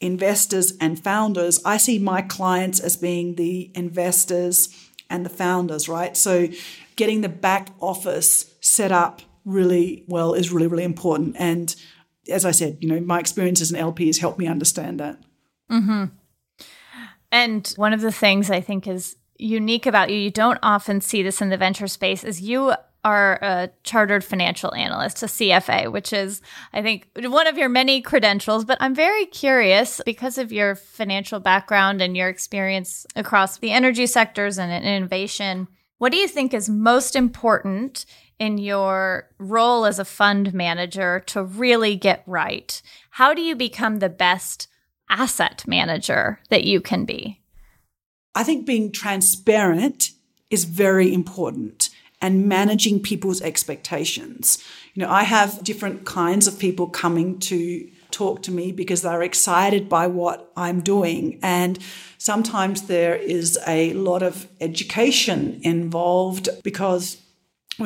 investors 0.01 0.73
and 0.81 1.03
founders, 1.03 1.61
I 1.65 1.77
see 1.77 1.99
my 1.99 2.23
clients 2.23 2.81
as 2.81 2.97
being 2.97 3.35
the 3.35 3.71
investors 3.75 4.75
and 5.11 5.25
the 5.25 5.31
founders, 5.31 5.89
right? 5.89 6.17
So 6.17 6.49
getting 6.97 7.21
the 7.21 7.29
back 7.29 7.71
office 7.81 8.55
set 8.61 8.93
up 8.93 9.23
really 9.45 10.05
well 10.09 10.35
is 10.35 10.53
really, 10.53 10.67
really 10.67 10.85
important. 10.85 11.37
And 11.39 11.75
as 12.31 12.45
I 12.45 12.51
said, 12.51 12.79
you 12.81 12.89
know, 12.89 13.01
my 13.01 13.19
experience 13.19 13.61
as 13.61 13.71
an 13.71 13.77
LP 13.77 14.07
has 14.07 14.19
helped 14.19 14.39
me 14.39 14.47
understand 14.47 15.01
that. 15.01 15.19
Mm-hmm. 15.71 16.05
And 17.33 17.75
one 17.77 17.93
of 17.93 18.01
the 18.01 18.13
things 18.13 18.51
I 18.51 18.61
think 18.61 18.87
is 18.87 19.17
unique 19.37 19.87
about 19.87 20.11
you, 20.11 20.17
you 20.17 20.31
don't 20.31 20.59
often 20.63 21.01
see 21.01 21.23
this 21.23 21.41
in 21.41 21.49
the 21.49 21.57
venture 21.57 21.87
space, 21.87 22.25
is 22.25 22.41
you 22.41 22.75
are 23.05 23.39
a 23.41 23.71
chartered 23.83 24.25
financial 24.25 24.75
analyst, 24.75 25.23
a 25.23 25.27
CFA, 25.27 25.91
which 25.91 26.13
is, 26.13 26.43
I 26.73 26.83
think, 26.83 27.09
one 27.17 27.47
of 27.47 27.57
your 27.57 27.69
many 27.69 28.03
credentials. 28.03 28.65
But 28.65 28.79
I'm 28.81 28.95
very 28.95 29.27
curious 29.27 30.01
because 30.05 30.39
of 30.39 30.53
your 30.53 30.75
financial 30.75 31.41
background 31.41 32.03
and 32.03 32.17
your 32.17 32.29
experience 32.29 33.07
across 33.17 33.59
the 33.59 33.71
energy 33.71 34.07
sectors 34.07 34.59
and 34.59 34.73
innovation. 34.85 35.69
What 35.99 36.13
do 36.13 36.19
you 36.19 36.29
think 36.29 36.55
is 36.55 36.69
most 36.69 37.17
important 37.17 38.07
in 38.39 38.59
your 38.59 39.29
role 39.39 39.85
as 39.85 39.99
a 39.99 40.05
fund 40.05 40.55
manager 40.55 41.21
to 41.27 41.43
really 41.43 41.97
get 41.97 42.23
right? 42.27 42.81
How 43.11 43.35
do 43.35 43.43
you 43.43 43.55
become 43.55 43.99
the 43.99 44.09
best 44.09 44.67
asset 45.11 45.65
manager 45.67 46.41
that 46.49 46.65
you 46.65 46.81
can 46.81 47.05
be? 47.05 47.41
I 48.35 48.45
think 48.45 48.67
being 48.67 48.93
transparent 48.93 50.11
is 50.51 50.65
very 50.65 51.13
important 51.13 51.90
and 52.21 52.47
managing 52.47 53.01
people's 53.01 53.41
expectations. 53.43 54.63
You 54.95 55.03
know, 55.03 55.11
I 55.11 55.23
have 55.23 55.65
different 55.65 56.05
kinds 56.05 56.47
of 56.47 56.59
people 56.59 56.89
coming 56.89 57.39
to 57.41 57.89
talk 58.11 58.43
to 58.43 58.51
me 58.51 58.73
because 58.73 59.03
they're 59.03 59.23
excited 59.23 59.89
by 59.89 60.07
what 60.07 60.51
I'm 60.57 60.81
doing. 60.81 61.39
And 61.43 61.79
sometimes 62.19 62.83
there 62.83 63.15
is 63.15 63.59
a 63.67 63.93
lot 63.95 64.23
of 64.23 64.49
education 64.61 65.61
involved 65.63 66.49
because 66.63 67.17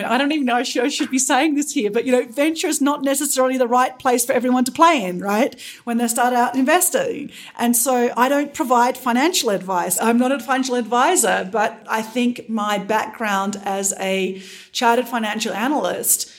I 0.02 0.18
don't 0.18 0.32
even 0.32 0.46
know 0.46 0.54
I 0.54 0.62
should, 0.62 0.84
I 0.84 0.88
should, 0.88 1.10
be 1.10 1.18
saying 1.18 1.54
this 1.54 1.72
here, 1.72 1.90
but 1.90 2.06
you 2.06 2.12
know, 2.12 2.24
venture 2.24 2.66
is 2.66 2.80
not 2.80 3.02
necessarily 3.02 3.58
the 3.58 3.68
right 3.68 3.96
place 3.98 4.24
for 4.24 4.32
everyone 4.32 4.64
to 4.64 4.72
play 4.72 5.04
in, 5.04 5.20
right? 5.20 5.60
When 5.84 5.98
they 5.98 6.08
start 6.08 6.32
out 6.32 6.56
investing. 6.56 7.30
And 7.58 7.76
so 7.76 8.12
I 8.16 8.28
don't 8.28 8.54
provide 8.54 8.96
financial 8.96 9.50
advice. 9.50 10.00
I'm 10.00 10.18
not 10.18 10.32
a 10.32 10.40
financial 10.40 10.74
advisor, 10.74 11.48
but 11.52 11.84
I 11.88 12.02
think 12.02 12.48
my 12.48 12.78
background 12.78 13.60
as 13.64 13.92
a 14.00 14.42
chartered 14.72 15.06
financial 15.06 15.52
analyst 15.52 16.30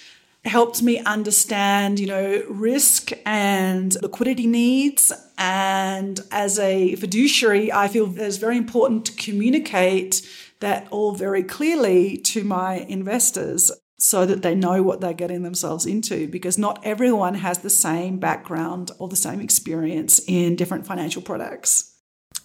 helped 0.45 0.81
me 0.81 0.99
understand, 0.99 1.99
you 1.99 2.07
know, 2.07 2.43
risk 2.47 3.11
and 3.25 3.95
liquidity 4.01 4.47
needs. 4.47 5.11
And 5.37 6.19
as 6.31 6.59
a 6.59 6.95
fiduciary, 6.95 7.71
I 7.71 7.87
feel 7.87 8.13
it's 8.19 8.37
very 8.37 8.57
important 8.57 9.05
to 9.05 9.11
communicate 9.13 10.21
that 10.59 10.87
all 10.91 11.13
very 11.13 11.43
clearly 11.43 12.17
to 12.17 12.43
my 12.43 12.75
investors 12.75 13.71
so 13.97 14.25
that 14.25 14.41
they 14.41 14.55
know 14.55 14.83
what 14.83 15.01
they're 15.01 15.13
getting 15.13 15.43
themselves 15.43 15.85
into 15.85 16.27
because 16.27 16.57
not 16.57 16.79
everyone 16.83 17.35
has 17.35 17.59
the 17.59 17.69
same 17.69 18.19
background 18.19 18.91
or 18.99 19.07
the 19.07 19.15
same 19.15 19.39
experience 19.39 20.19
in 20.27 20.55
different 20.55 20.85
financial 20.85 21.21
products. 21.21 21.91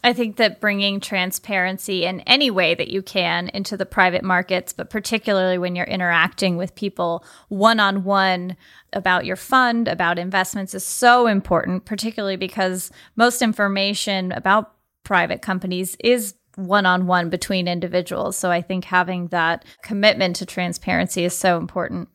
I 0.03 0.14
think 0.14 0.37
that 0.37 0.61
bringing 0.61 0.99
transparency 0.99 2.07
in 2.07 2.20
any 2.20 2.51
way 2.51 2.75
that 2.75 2.88
you 2.88 3.03
can 3.03 3.49
into 3.49 3.77
the 3.77 3.85
private 3.85 4.25
markets, 4.25 4.73
but 4.73 4.88
particularly 4.88 5.59
when 5.59 5.77
you're 5.77 5.85
interacting 5.85 6.57
with 6.57 6.75
people 6.75 7.25
one 7.49 7.81
on 7.81 8.05
one 8.05 8.57
about 8.94 9.27
your 9.27 9.37
fund, 9.37 9.88
about 9.88 10.18
investments, 10.18 10.75
is 10.75 10.85
so 10.85 11.27
important, 11.27 11.85
particularly 11.85 12.37
because 12.37 12.90
most 13.16 13.42
information 13.42 14.33
about 14.33 14.75
private 15.05 15.42
companies 15.42 15.96
is 16.01 16.35
one 16.66 16.87
on 16.87 17.07
one 17.07 17.31
between 17.31 17.68
individuals. 17.68 18.37
So 18.37 18.51
I 18.51 18.62
think 18.62 18.85
having 18.85 19.29
that 19.29 19.64
commitment 19.83 20.37
to 20.37 20.46
transparency 20.46 21.25
is 21.25 21.37
so 21.37 21.57
important. 21.57 22.09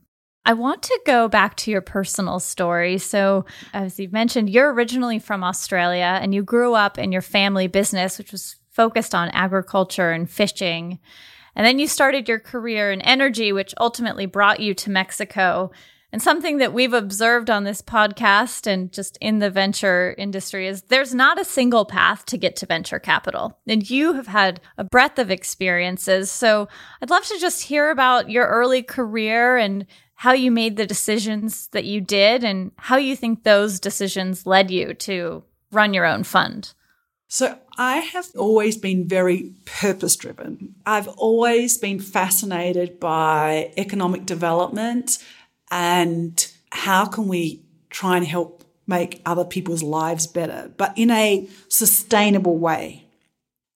I 0.45 0.53
want 0.53 0.83
to 0.83 0.99
go 1.05 1.27
back 1.27 1.57
to 1.57 1.71
your 1.71 1.81
personal 1.81 2.39
story. 2.39 2.99
So, 2.99 3.45
as 3.73 3.99
you 3.99 4.09
mentioned, 4.11 4.49
you're 4.49 4.71
originally 4.71 5.17
from 5.17 5.43
Australia 5.43 6.19
and 6.21 6.35
you 6.35 6.43
grew 6.43 6.75
up 6.75 6.99
in 6.99 7.11
your 7.11 7.23
family 7.23 7.65
business, 7.65 8.19
which 8.19 8.31
was 8.31 8.57
focused 8.69 9.15
on 9.15 9.29
agriculture 9.29 10.11
and 10.11 10.29
fishing. 10.29 10.99
And 11.55 11.65
then 11.65 11.79
you 11.79 11.87
started 11.87 12.27
your 12.27 12.39
career 12.39 12.91
in 12.91 13.01
energy, 13.01 13.53
which 13.53 13.73
ultimately 13.79 14.27
brought 14.27 14.59
you 14.59 14.73
to 14.75 14.91
Mexico. 14.91 15.71
And 16.15 16.21
something 16.21 16.59
that 16.59 16.71
we've 16.71 16.93
observed 16.93 17.49
on 17.49 17.65
this 17.65 17.81
podcast 17.81 18.67
and 18.67 18.89
just 18.89 19.17
in 19.19 19.39
the 19.39 19.49
venture 19.49 20.15
industry 20.17 20.65
is 20.65 20.83
there's 20.83 21.13
not 21.13 21.41
a 21.41 21.43
single 21.43 21.83
path 21.83 22.25
to 22.27 22.37
get 22.37 22.55
to 22.55 22.65
venture 22.65 22.99
capital. 22.99 23.59
And 23.67 23.89
you 23.89 24.13
have 24.13 24.27
had 24.27 24.61
a 24.77 24.85
breadth 24.85 25.19
of 25.19 25.29
experiences. 25.29 26.31
So 26.31 26.69
I'd 27.01 27.09
love 27.09 27.25
to 27.25 27.37
just 27.37 27.63
hear 27.63 27.89
about 27.89 28.29
your 28.29 28.47
early 28.47 28.81
career 28.81 29.57
and 29.57 29.85
how 30.13 30.31
you 30.31 30.51
made 30.51 30.77
the 30.77 30.85
decisions 30.85 31.67
that 31.73 31.83
you 31.83 31.99
did 31.99 32.45
and 32.45 32.71
how 32.77 32.95
you 32.95 33.17
think 33.17 33.43
those 33.43 33.81
decisions 33.81 34.45
led 34.45 34.71
you 34.71 34.93
to 34.93 35.43
run 35.73 35.93
your 35.93 36.05
own 36.05 36.23
fund. 36.23 36.73
So, 37.27 37.57
I 37.77 37.97
have 37.97 38.27
always 38.37 38.77
been 38.77 39.05
very 39.05 39.51
purpose 39.65 40.15
driven. 40.15 40.75
I've 40.85 41.09
always 41.09 41.77
been 41.77 41.99
fascinated 41.99 43.01
by 43.01 43.73
economic 43.75 44.25
development 44.25 45.17
and 45.75 46.53
how 46.71 47.05
can 47.05 47.27
we 47.27 47.61
try 47.89 48.15
and 48.15 48.25
help 48.25 48.63
make 48.87 49.21
other 49.25 49.43
people's 49.43 49.83
lives 49.83 50.25
better, 50.25 50.71
but 50.77 50.93
in 50.97 51.11
a 51.11 51.49
sustainable 51.67 52.57
way. 52.57 53.05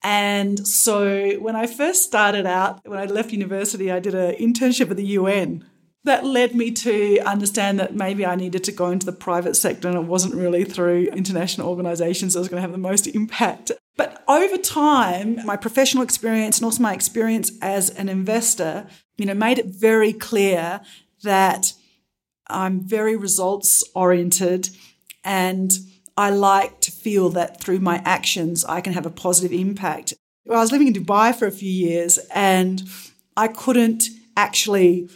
And 0.02 0.66
so 0.66 1.32
when 1.40 1.58
I 1.58 1.68
first 1.68 2.04
started 2.04 2.46
out, 2.46 2.80
when 2.88 2.98
I 2.98 3.04
left 3.04 3.34
university, 3.34 3.92
I 3.92 4.00
did 4.00 4.16
an 4.16 4.36
internship 4.36 4.90
at 4.90 4.96
the 4.96 5.06
UN 5.08 5.66
that 6.06 6.26
led 6.26 6.56
me 6.56 6.72
to 6.72 7.20
understand 7.26 7.82
that 7.82 7.94
maybe 7.94 8.26
I 8.26 8.36
needed 8.36 8.64
to 8.64 8.72
go 8.72 8.92
into 8.92 9.06
the 9.06 9.12
private 9.12 9.58
sector 9.58 9.90
and 9.90 9.98
it 9.98 10.06
wasn't 10.06 10.36
really 10.36 10.64
through 10.64 11.08
international 11.08 11.68
organizations 11.68 12.34
that 12.34 12.40
was 12.40 12.48
going 12.48 12.60
to 12.60 12.62
have 12.62 12.72
the 12.72 12.78
most 12.78 13.08
impact. 13.08 13.74
But 13.98 14.24
over 14.30 14.56
time, 14.56 15.46
my 15.46 15.58
professional 15.58 16.04
experience 16.04 16.60
and 16.60 16.66
also 16.66 16.82
my 16.82 16.94
experience 16.94 17.52
as 17.62 17.90
an 17.90 18.08
investor, 18.08 18.88
you 19.18 19.26
know, 19.26 19.34
made 19.34 19.60
it 19.60 19.66
very 19.66 20.14
clear 20.14 20.80
that 21.24 21.74
I'm 22.50 22.82
very 22.82 23.16
results 23.16 23.84
oriented 23.94 24.70
and 25.24 25.72
I 26.18 26.32
like 26.32 26.82
to 26.82 26.92
feel 26.92 27.30
that 27.30 27.62
through 27.62 27.80
my 27.80 28.02
actions, 28.06 28.66
I 28.66 28.82
can 28.82 28.94
have 28.94 29.06
a 29.06 29.10
positive 29.10 29.54
impact. 29.58 30.14
Well, 30.46 30.58
I 30.58 30.62
was 30.62 30.72
living 30.72 30.88
in 30.88 30.94
Dubai 30.94 31.34
for 31.36 31.46
a 31.46 31.52
few 31.52 31.72
years 31.72 32.18
and 32.34 32.84
I 33.38 33.48
couldn't 33.48 34.10
actually 34.36 35.10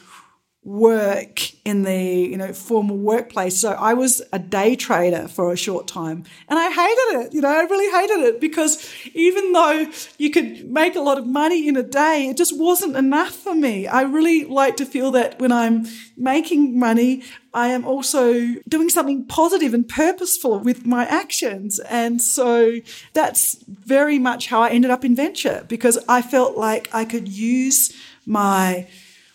work 0.65 1.51
in 1.65 1.83
the 1.83 2.03
you 2.03 2.37
know 2.37 2.53
formal 2.53 2.97
workplace. 2.97 3.59
So 3.59 3.71
i 3.71 3.93
was 3.93 4.21
a 4.31 4.39
day 4.39 4.75
trader 4.75 5.27
for 5.27 5.51
a 5.51 5.57
short 5.57 5.87
time 5.87 6.23
and 6.47 6.57
i 6.57 6.69
hated 6.69 7.25
it 7.25 7.33
you 7.33 7.41
know 7.41 7.49
i 7.49 7.63
really 7.63 7.91
hated 7.91 8.25
it 8.25 8.39
because 8.39 8.93
even 9.13 9.51
though 9.51 9.89
you 10.17 10.29
could 10.29 10.69
make 10.69 10.95
a 10.95 11.01
lot 11.01 11.17
of 11.17 11.27
money 11.27 11.67
in 11.67 11.75
a 11.75 11.83
day 11.83 12.27
it 12.29 12.37
just 12.37 12.57
wasn't 12.57 12.95
enough 12.95 13.35
for 13.35 13.55
me. 13.55 13.87
I 13.87 14.01
really 14.03 14.45
like 14.45 14.77
to 14.77 14.85
feel 14.85 15.11
that 15.11 15.39
when 15.39 15.51
i'm 15.51 15.85
making 16.15 16.79
money 16.79 17.23
i 17.53 17.67
am 17.67 17.85
also 17.85 18.33
doing 18.67 18.89
something 18.89 19.25
positive 19.25 19.73
and 19.73 19.87
purposeful 19.87 20.59
with 20.59 20.85
my 20.85 21.05
actions. 21.05 21.79
And 21.79 22.21
so 22.21 22.79
that's 23.13 23.57
very 23.67 24.17
much 24.17 24.47
how 24.47 24.61
i 24.61 24.69
ended 24.69 24.91
up 24.91 25.03
in 25.03 25.13
venture 25.15 25.65
because 25.67 25.97
i 26.07 26.21
felt 26.21 26.55
like 26.55 26.89
i 26.93 27.03
could 27.03 27.27
use 27.27 27.93
my 28.25 28.87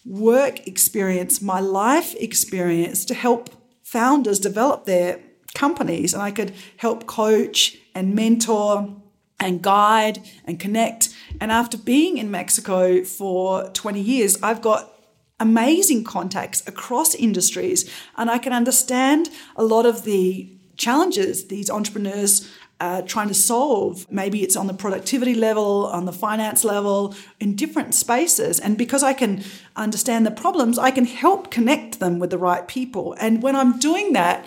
work 0.09 0.67
experience, 0.67 1.43
my 1.43 1.61
life 1.61 2.15
experience 2.17 3.05
to 3.05 3.15
help 3.15 3.51
founders 3.83 4.41
develop 4.41 4.87
their 4.87 5.21
companies. 5.55 6.15
And 6.15 6.23
I 6.23 6.31
could 6.31 6.55
help 6.79 7.07
coach 7.07 7.77
and 7.95 8.15
mentor 8.15 8.97
and 9.39 9.63
guide 9.63 10.21
and 10.45 10.59
connect. 10.59 11.11
And 11.41 11.53
after 11.53 11.77
being 11.77 12.17
in 12.17 12.31
Mexico 12.31 13.05
for 13.05 13.69
20 13.71 14.01
years, 14.01 14.43
I've 14.43 14.63
got 14.63 14.93
amazing 15.39 16.05
contacts 16.05 16.67
across 16.67 17.15
industries 17.15 17.89
and 18.17 18.29
I 18.29 18.39
can 18.39 18.53
understand 18.53 19.29
a 19.55 19.63
lot 19.63 19.87
of 19.87 20.03
the 20.03 20.53
challenges 20.77 21.47
these 21.47 21.71
entrepreneurs 21.71 22.51
uh, 22.81 23.03
trying 23.03 23.29
to 23.29 23.35
solve. 23.35 24.11
Maybe 24.11 24.43
it's 24.43 24.57
on 24.57 24.67
the 24.67 24.75
productivity 24.75 25.35
level, 25.35 25.87
on 25.87 26.05
the 26.05 26.13
finance 26.13 26.65
level, 26.65 27.15
in 27.41 27.57
different 27.57 27.95
spaces. 27.95 28.61
And 28.61 28.79
because 28.79 29.03
I 29.03 29.13
can 29.13 29.43
understand 29.77 30.27
the 30.27 30.31
problems, 30.31 30.79
I 30.79 30.91
can 30.91 31.05
help 31.05 31.51
connect 31.51 31.99
them 31.99 32.19
with 32.19 32.31
the 32.31 32.39
right 32.39 32.67
people. 32.69 33.17
And 33.21 33.43
when 33.43 33.57
I'm 33.57 33.79
doing 33.79 34.13
that, 34.13 34.47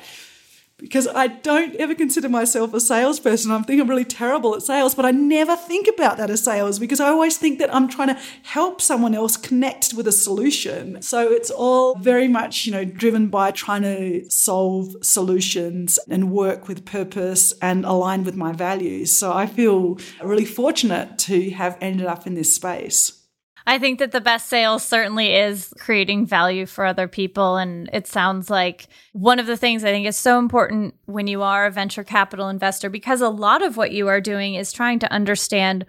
because 0.82 1.08
I 1.08 1.28
don't 1.28 1.76
ever 1.76 1.94
consider 1.94 2.28
myself 2.28 2.74
a 2.74 2.80
salesperson. 2.80 3.52
I 3.52 3.62
think 3.62 3.80
I'm 3.80 3.90
really 3.90 4.04
terrible 4.04 4.56
at 4.56 4.64
sales, 4.64 4.96
but 4.96 5.06
I 5.06 5.12
never 5.12 5.56
think 5.56 5.88
about 5.88 6.18
that 6.18 6.30
as 6.30 6.44
sales 6.44 6.80
because 6.80 7.00
I 7.00 7.10
always 7.10 7.38
think 7.38 7.60
that 7.60 7.74
I'm 7.74 7.88
trying 7.88 8.10
to 8.10 8.20
help 8.44 8.82
someone 8.82 9.14
else 9.14 9.38
connect 9.38 9.94
with 9.94 10.08
a 10.08 10.12
solution. 10.12 11.02
So 11.02 11.32
it's 11.32 11.52
all 11.52 11.96
very 11.96 12.28
much, 12.28 12.66
you 12.66 12.72
know, 12.72 12.84
driven 12.84 13.28
by 13.28 13.52
trying 13.52 13.84
to 13.84 14.30
solve 14.30 14.96
solutions 15.04 16.00
and 16.10 16.32
work 16.32 16.68
with 16.68 16.84
purpose 16.84 17.54
and 17.62 17.86
align 17.86 18.24
with 18.24 18.36
my 18.36 18.52
values. 18.52 19.12
So 19.12 19.32
I 19.32 19.46
feel 19.46 20.00
really 20.24 20.46
fortunate 20.46 21.20
to 21.20 21.52
have 21.52 21.78
ended 21.80 22.08
up 22.08 22.26
in 22.26 22.34
this 22.34 22.54
space. 22.54 23.21
I 23.66 23.80
think 23.80 24.00
that 24.00 24.12
the 24.12 24.22
best 24.22 24.48
sales 24.50 24.84
certainly 24.84 25.36
is 25.36 25.74
creating 25.80 26.26
value 26.26 26.66
for 26.66 26.86
other 26.86 27.08
people. 27.08 27.58
And 27.58 27.90
it 27.94 28.08
sounds 28.08 28.50
like 28.50 28.88
one 29.14 29.40
of 29.40 29.48
the 29.48 29.58
things 29.58 29.84
I 29.84 29.92
think 29.92 30.08
is 30.08 30.18
so 30.18 30.40
important 30.40 30.96
when 31.06 31.28
you 31.28 31.42
are 31.44 31.66
a 31.66 31.72
venture 31.72 32.04
capital 32.04 32.50
investor, 32.50 32.90
because 32.90 33.22
a 33.22 33.30
lot 33.30 33.62
of 33.62 33.78
what 33.78 33.92
you 33.92 34.08
are 34.08 34.22
doing 34.22 34.56
is 34.56 34.74
trying 34.74 35.00
to 35.00 35.12
understand 35.12 35.86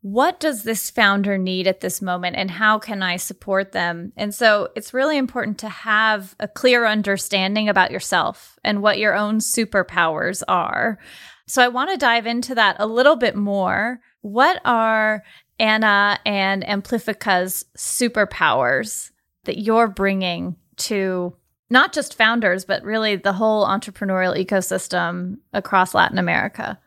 what 0.00 0.38
does 0.38 0.62
this 0.62 0.90
founder 0.90 1.36
need 1.36 1.66
at 1.66 1.80
this 1.80 2.00
moment 2.00 2.36
and 2.36 2.52
how 2.52 2.78
can 2.78 3.02
I 3.02 3.16
support 3.16 3.72
them? 3.72 4.12
And 4.16 4.32
so 4.32 4.68
it's 4.76 4.94
really 4.94 5.18
important 5.18 5.58
to 5.58 5.68
have 5.68 6.36
a 6.38 6.46
clear 6.46 6.86
understanding 6.86 7.68
about 7.68 7.90
yourself 7.90 8.58
and 8.62 8.80
what 8.80 8.98
your 8.98 9.16
own 9.16 9.38
superpowers 9.38 10.42
are. 10.46 10.98
So 11.48 11.62
I 11.62 11.68
want 11.68 11.90
to 11.90 11.96
dive 11.96 12.26
into 12.26 12.54
that 12.54 12.76
a 12.78 12.86
little 12.86 13.16
bit 13.16 13.34
more. 13.34 14.00
What 14.22 14.60
are 14.64 15.22
Anna 15.58 16.18
and 16.24 16.68
Amplifica's 16.68 17.64
superpowers 17.76 19.10
that 19.44 19.58
you're 19.58 19.88
bringing 19.88 20.56
to 20.76 21.34
not 21.70 21.92
just 21.92 22.16
founders, 22.16 22.64
but 22.64 22.82
really 22.82 23.16
the 23.16 23.32
whole 23.32 23.66
entrepreneurial 23.66 24.36
ecosystem 24.36 25.38
across 25.52 25.94
Latin 25.94 26.18
America? 26.18 26.78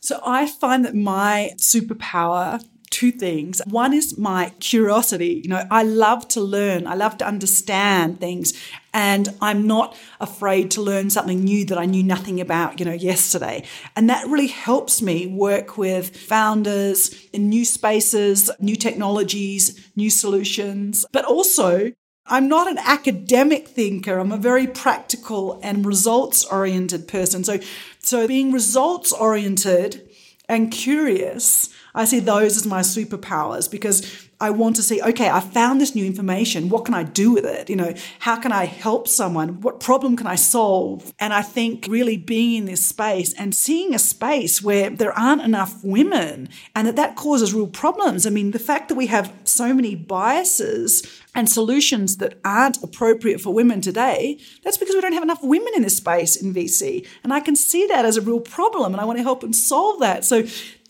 So 0.00 0.20
I 0.24 0.46
find 0.46 0.84
that 0.84 0.94
my 0.94 1.52
superpower 1.56 2.62
two 2.94 3.10
things. 3.10 3.60
One 3.66 3.92
is 3.92 4.16
my 4.16 4.52
curiosity. 4.60 5.40
You 5.42 5.50
know, 5.50 5.66
I 5.68 5.82
love 5.82 6.28
to 6.28 6.40
learn, 6.40 6.86
I 6.86 6.94
love 6.94 7.18
to 7.18 7.26
understand 7.26 8.20
things, 8.20 8.54
and 8.94 9.28
I'm 9.42 9.66
not 9.66 9.96
afraid 10.20 10.70
to 10.72 10.80
learn 10.80 11.10
something 11.10 11.42
new 11.42 11.64
that 11.66 11.76
I 11.76 11.84
knew 11.84 12.04
nothing 12.04 12.40
about, 12.40 12.78
you 12.78 12.86
know, 12.86 12.92
yesterday. 12.92 13.64
And 13.96 14.08
that 14.08 14.26
really 14.28 14.46
helps 14.46 15.02
me 15.02 15.26
work 15.26 15.76
with 15.76 16.16
founders 16.16 17.26
in 17.32 17.48
new 17.48 17.64
spaces, 17.64 18.50
new 18.60 18.76
technologies, 18.76 19.90
new 19.96 20.10
solutions, 20.10 21.04
but 21.12 21.24
also 21.24 21.92
I'm 22.26 22.48
not 22.48 22.70
an 22.70 22.78
academic 22.78 23.68
thinker. 23.68 24.18
I'm 24.18 24.32
a 24.32 24.38
very 24.38 24.66
practical 24.66 25.60
and 25.62 25.84
results 25.84 26.44
oriented 26.46 27.06
person. 27.06 27.44
So, 27.44 27.58
so 27.98 28.26
being 28.26 28.50
results 28.50 29.12
oriented 29.12 30.08
and 30.48 30.70
curious 30.70 31.68
I 31.94 32.04
see 32.04 32.18
those 32.18 32.56
as 32.56 32.66
my 32.66 32.80
superpowers 32.80 33.70
because 33.70 34.28
I 34.44 34.50
want 34.50 34.76
to 34.76 34.82
see, 34.82 35.00
okay, 35.00 35.30
I 35.30 35.40
found 35.40 35.80
this 35.80 35.94
new 35.94 36.04
information. 36.04 36.68
What 36.68 36.84
can 36.84 36.92
I 36.92 37.02
do 37.02 37.32
with 37.32 37.46
it? 37.46 37.70
You 37.70 37.76
know, 37.76 37.94
how 38.18 38.36
can 38.36 38.52
I 38.52 38.66
help 38.66 39.08
someone? 39.08 39.62
What 39.62 39.80
problem 39.80 40.18
can 40.18 40.26
I 40.26 40.34
solve? 40.34 41.14
And 41.18 41.32
I 41.32 41.40
think 41.40 41.86
really 41.88 42.18
being 42.18 42.58
in 42.58 42.64
this 42.66 42.84
space 42.84 43.32
and 43.38 43.54
seeing 43.54 43.94
a 43.94 43.98
space 43.98 44.60
where 44.60 44.90
there 44.90 45.18
aren't 45.18 45.40
enough 45.40 45.82
women 45.82 46.50
and 46.74 46.86
that 46.86 46.96
that 46.96 47.16
causes 47.16 47.54
real 47.54 47.66
problems. 47.66 48.26
I 48.26 48.30
mean, 48.30 48.50
the 48.50 48.58
fact 48.58 48.90
that 48.90 48.96
we 48.96 49.06
have 49.06 49.32
so 49.44 49.72
many 49.72 49.94
biases 49.94 51.02
and 51.34 51.48
solutions 51.48 52.18
that 52.18 52.38
aren't 52.44 52.82
appropriate 52.82 53.40
for 53.40 53.54
women 53.54 53.80
today, 53.80 54.38
that's 54.62 54.76
because 54.76 54.94
we 54.94 55.00
don't 55.00 55.14
have 55.14 55.22
enough 55.22 55.42
women 55.42 55.72
in 55.74 55.82
this 55.82 55.96
space 55.96 56.36
in 56.36 56.52
VC. 56.52 57.06
And 57.22 57.32
I 57.32 57.40
can 57.40 57.56
see 57.56 57.86
that 57.86 58.04
as 58.04 58.18
a 58.18 58.20
real 58.20 58.40
problem 58.40 58.92
and 58.92 59.00
I 59.00 59.06
want 59.06 59.18
to 59.18 59.22
help 59.22 59.40
them 59.40 59.54
solve 59.54 60.00
that. 60.00 60.22
So 60.26 60.44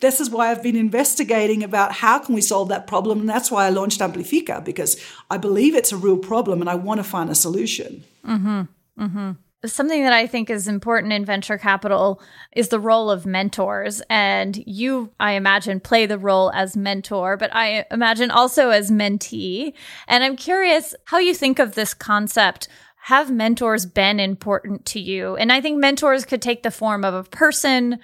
this 0.04 0.20
is 0.20 0.28
why 0.28 0.50
I've 0.50 0.62
been 0.62 0.76
investigating 0.76 1.62
about 1.64 1.92
how 1.92 2.18
can 2.18 2.34
we 2.34 2.42
solve 2.42 2.68
that 2.68 2.86
problem. 2.86 3.20
And 3.20 3.28
that's 3.28 3.50
why 3.50 3.66
I 3.66 3.70
launched 3.70 4.00
Amplifica, 4.00 4.62
because 4.62 5.00
I 5.30 5.38
believe 5.38 5.74
it's 5.74 5.92
a 5.92 5.96
real 5.96 6.18
problem 6.18 6.60
and 6.60 6.68
I 6.68 6.74
want 6.74 6.98
to 6.98 7.04
find 7.04 7.30
a 7.30 7.34
solution. 7.34 8.04
Mm-hmm. 8.26 8.62
Mm-hmm. 9.02 9.30
Something 9.66 10.02
that 10.02 10.12
I 10.12 10.26
think 10.26 10.50
is 10.50 10.68
important 10.68 11.14
in 11.14 11.24
venture 11.24 11.56
capital 11.56 12.20
is 12.54 12.68
the 12.68 12.78
role 12.78 13.10
of 13.10 13.24
mentors. 13.24 14.02
And 14.10 14.62
you, 14.66 15.10
I 15.18 15.32
imagine, 15.32 15.80
play 15.80 16.04
the 16.04 16.18
role 16.18 16.52
as 16.54 16.76
mentor, 16.76 17.38
but 17.38 17.48
I 17.54 17.86
imagine 17.90 18.30
also 18.30 18.68
as 18.68 18.90
mentee. 18.90 19.72
And 20.06 20.22
I'm 20.22 20.36
curious 20.36 20.94
how 21.06 21.16
you 21.16 21.32
think 21.32 21.58
of 21.58 21.74
this 21.74 21.94
concept 21.94 22.68
have 23.04 23.30
mentors 23.30 23.84
been 23.84 24.18
important 24.18 24.86
to 24.86 24.98
you? 24.98 25.36
And 25.36 25.52
I 25.52 25.60
think 25.60 25.78
mentors 25.78 26.24
could 26.24 26.40
take 26.40 26.62
the 26.62 26.70
form 26.70 27.04
of 27.04 27.12
a 27.12 27.22
person, 27.22 27.98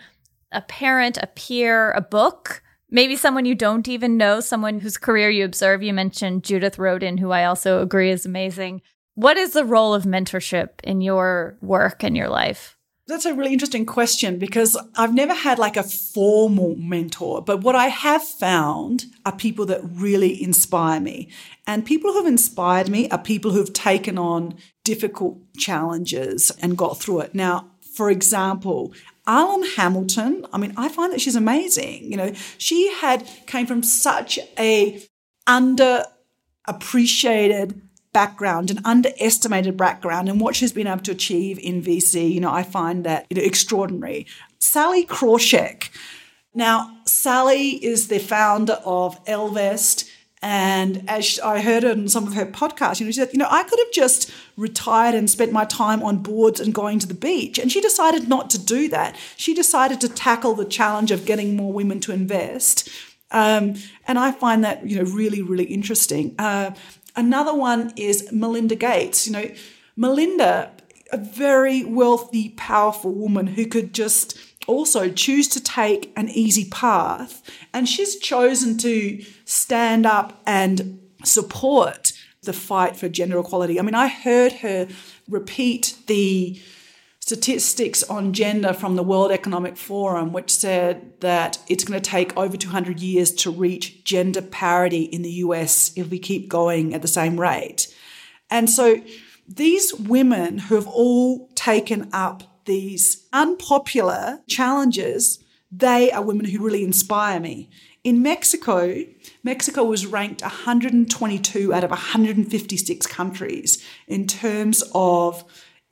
a 0.53 0.61
parent, 0.63 1.19
a 1.19 1.29
peer, 1.29 1.93
a 1.93 2.01
book, 2.01 2.63
maybe 2.91 3.17
someone 3.17 3.45
you 3.45 3.55
don't 3.55 3.89
even 3.89 4.17
know, 4.17 4.41
someone 4.41 4.81
whose 4.81 4.99
career 4.99 5.31
you 5.31 5.45
observe. 5.45 5.83
You 5.83 5.93
mentioned 5.93 6.45
Judith 6.45 6.79
Rodin, 6.79 7.19
who 7.19 7.31
I 7.31 7.45
also 7.45 7.81
agree 7.83 8.11
is 8.11 8.27
amazing. 8.27 8.83
What 9.15 9.37
is 9.37 9.53
the 9.53 9.65
role 9.65 9.95
of 9.95 10.05
mentorship 10.05 10.81
in 10.83 11.01
your 11.01 11.57
work 11.61 12.03
and 12.03 12.17
your 12.17 12.29
life? 12.29 12.77
That's 13.07 13.27
a 13.27 13.35
really 13.35 13.53
interesting 13.53 13.87
question 13.87 14.39
because 14.39 14.77
I've 14.95 15.13
never 15.13 15.35
had 15.35 15.59
like 15.59 15.77
a 15.77 15.83
formal 15.83 16.77
mentor, 16.77 17.43
but 17.43 17.61
what 17.61 17.75
I 17.75 17.89
have 17.89 18.23
found 18.23 19.07
are 19.27 19.35
people 19.35 19.67
that 19.67 19.81
really 19.83 20.41
inspire 20.41 21.01
me. 21.01 21.29
And 21.67 21.85
people 21.85 22.13
who 22.13 22.19
have 22.19 22.27
inspired 22.27 22.89
me 22.89 23.11
are 23.11 23.19
people 23.19 23.51
who've 23.51 23.73
taken 23.73 24.17
on 24.17 24.55
difficult 24.85 25.39
challenges 25.57 26.53
and 26.63 26.79
got 26.79 27.01
through 27.01 27.21
it. 27.21 27.35
Now, 27.35 27.71
for 27.81 28.11
example, 28.11 28.95
Arlan 29.27 29.77
Hamilton, 29.77 30.47
I 30.53 30.59
mean, 30.59 30.75
I 30.77 30.89
find 30.89 31.13
that 31.13 31.21
she's 31.21 31.37
amazing. 31.37 32.11
You 32.11 32.17
know, 32.17 32.33
she 32.59 32.93
had 32.95 33.29
came 33.47 33.67
from 33.67 33.83
such 33.83 34.39
a 34.59 35.03
underappreciated 35.49 37.81
background, 38.13 38.71
an 38.71 38.81
underestimated 38.85 39.77
background, 39.77 40.29
and 40.29 40.41
what 40.41 40.57
she's 40.57 40.73
been 40.73 40.87
able 40.87 41.03
to 41.03 41.13
achieve 41.13 41.59
in 41.59 41.83
VC, 41.83 42.33
you 42.33 42.41
know, 42.41 42.53
I 42.53 42.63
find 42.63 43.05
that 43.05 43.27
you 43.31 43.37
know, 43.37 43.43
extraordinary. 43.43 44.27
Sallie 44.59 45.07
Krawcheck. 45.07 45.91
Now, 46.53 46.99
Sallie 47.07 47.85
is 47.85 48.09
the 48.09 48.19
founder 48.19 48.79
of 48.85 49.25
Ellevest 49.27 50.10
and 50.43 51.05
as 51.07 51.39
I 51.41 51.61
heard 51.61 51.85
it 51.85 51.99
in 51.99 52.09
some 52.09 52.27
of 52.27 52.33
her 52.33 52.47
podcasts, 52.47 52.99
you 52.99 53.07
know, 53.07 53.13
she 53.13 53.21
said, 53.21 53.31
you 53.33 53.39
know, 53.39 53.49
I 53.51 53.63
could 53.63 53.79
have 53.79 53.93
just 53.93 54.33
retired 54.57 55.15
and 55.15 55.29
spent 55.29 55.53
my 55.53 55.67
time 55.67 56.03
on 56.03 56.23
boards 56.23 56.61
and 56.61 56.73
going 56.73 56.99
to 57.01 57.07
the 57.07 57.15
beach. 57.15 57.59
And 57.59 57.71
she 57.71 57.81
decided 57.83 58.27
not 58.27 58.49
to 58.51 58.59
do 58.59 58.89
that. 58.89 59.17
She 59.37 59.53
decided 59.53 60.01
to 60.01 60.09
tackle 60.09 60.55
the 60.55 60.65
challenge 60.65 61.11
of 61.11 61.27
getting 61.27 61.57
more 61.57 61.73
women 61.73 62.01
to 62.01 62.13
invest. 62.13 62.89
Um, 63.31 63.75
and 64.09 64.19
I 64.19 64.33
find 64.33 64.65
that, 64.65 64.87
you 64.87 64.97
know, 64.97 65.11
really, 65.11 65.43
really 65.43 65.65
interesting. 65.65 66.35
Uh, 66.39 66.71
another 67.15 67.55
one 67.55 67.93
is 67.97 68.33
Melinda 68.33 68.77
Gates. 68.77 69.27
You 69.27 69.35
know, 69.35 69.51
Melinda, 69.95 70.71
a 71.13 71.19
very 71.19 71.85
wealthy, 71.85 72.51
powerful 72.51 73.13
woman 73.13 73.47
who 73.47 73.67
could 73.67 73.93
just 73.93 74.39
also 74.71 75.11
choose 75.11 75.49
to 75.49 75.63
take 75.63 76.13
an 76.17 76.29
easy 76.29 76.69
path. 76.71 77.43
And 77.75 77.89
she's 77.89 78.17
chosen 78.17 78.79
to 78.79 79.25
stand 79.45 80.07
up 80.07 80.41
and 80.47 81.01
support 81.25 82.13
the 82.43 82.53
fight 82.53 82.97
for 82.97 83.09
gender 83.09 83.39
equality. 83.39 83.79
I 83.79 83.83
mean, 83.83 83.95
I 83.95 84.09
heard 84.09 84.53
her 84.55 84.89
repeat 85.29 85.97
the 86.07 86.61
statistics 87.21 88.03
on 88.05 88.33
gender 88.33 88.73
from 88.73 88.97
the 88.97 89.03
World 89.03 89.31
Economic 89.31 89.77
Forum, 89.77 90.33
which 90.33 90.51
said 90.51 91.21
that 91.21 91.59
it's 91.69 91.85
going 91.85 92.01
to 92.01 92.11
take 92.11 92.37
over 92.37 92.57
200 92.57 92.99
years 92.99 93.31
to 93.33 93.51
reach 93.51 94.03
gender 94.05 94.43
parity 94.43 95.03
in 95.03 95.23
the 95.23 95.31
US 95.45 95.93
if 95.97 96.11
we 96.11 96.19
keep 96.19 96.49
going 96.49 96.95
at 96.95 97.03
the 97.03 97.09
same 97.09 97.39
rate. 97.39 97.95
And 98.51 98.69
so 98.71 99.03
these 99.47 99.95
women 99.95 100.59
who 100.59 100.75
have 100.77 100.89
all 100.89 101.49
taken 101.55 102.09
up 102.13 102.50
these 102.71 103.27
unpopular 103.33 104.41
challenges, 104.47 105.43
they 105.73 106.13
are 106.13 106.23
women 106.23 106.47
who 106.47 106.65
really 106.65 106.85
inspire 106.85 107.41
me. 107.41 107.69
In 108.05 108.23
Mexico, 108.23 109.05
Mexico 109.43 109.83
was 109.83 110.07
ranked 110.07 110.41
122 110.41 111.75
out 111.75 111.83
of 111.83 111.91
156 111.91 113.07
countries 113.09 113.85
in 114.07 114.29
terms 114.29 114.85
of 114.95 115.45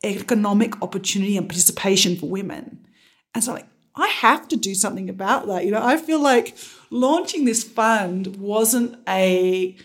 economic 0.05 0.81
opportunity 0.81 1.37
and 1.37 1.49
participation 1.49 2.15
for 2.17 2.29
women. 2.29 2.87
And 3.35 3.43
so, 3.43 3.55
like, 3.55 3.67
I 3.97 4.07
have 4.07 4.47
to 4.49 4.57
do 4.57 4.77
something 4.77 5.11
about 5.11 5.49
that. 5.49 5.65
You 5.65 5.73
know, 5.73 5.85
I 5.85 5.97
feel 5.97 6.23
like 6.23 6.57
launching 6.91 7.45
this 7.45 7.65
fund 7.65 8.37
wasn't 8.37 8.97
a 9.09 9.77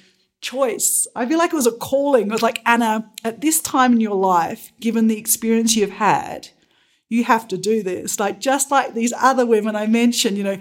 choice. 0.42 1.08
I 1.16 1.26
feel 1.26 1.40
like 1.40 1.54
it 1.54 1.56
was 1.56 1.66
a 1.66 1.72
calling. 1.72 2.28
It 2.28 2.32
was 2.32 2.44
like, 2.44 2.62
Anna, 2.68 3.12
at 3.24 3.42
this 3.42 3.62
time 3.62 3.94
in 3.94 4.02
your 4.02 4.16
life, 4.16 4.72
given 4.80 5.08
the 5.08 5.18
experience 5.18 5.76
you've 5.76 5.90
had, 5.90 6.50
you 7.14 7.24
have 7.24 7.48
to 7.50 7.58
do 7.58 7.84
this. 7.84 8.20
Like 8.20 8.40
just 8.40 8.72
like 8.72 8.96
these 8.96 9.14
other 9.14 9.46
women 9.46 9.76
I 9.76 9.86
mentioned, 9.86 10.36
you 10.36 10.44
know, 10.44 10.58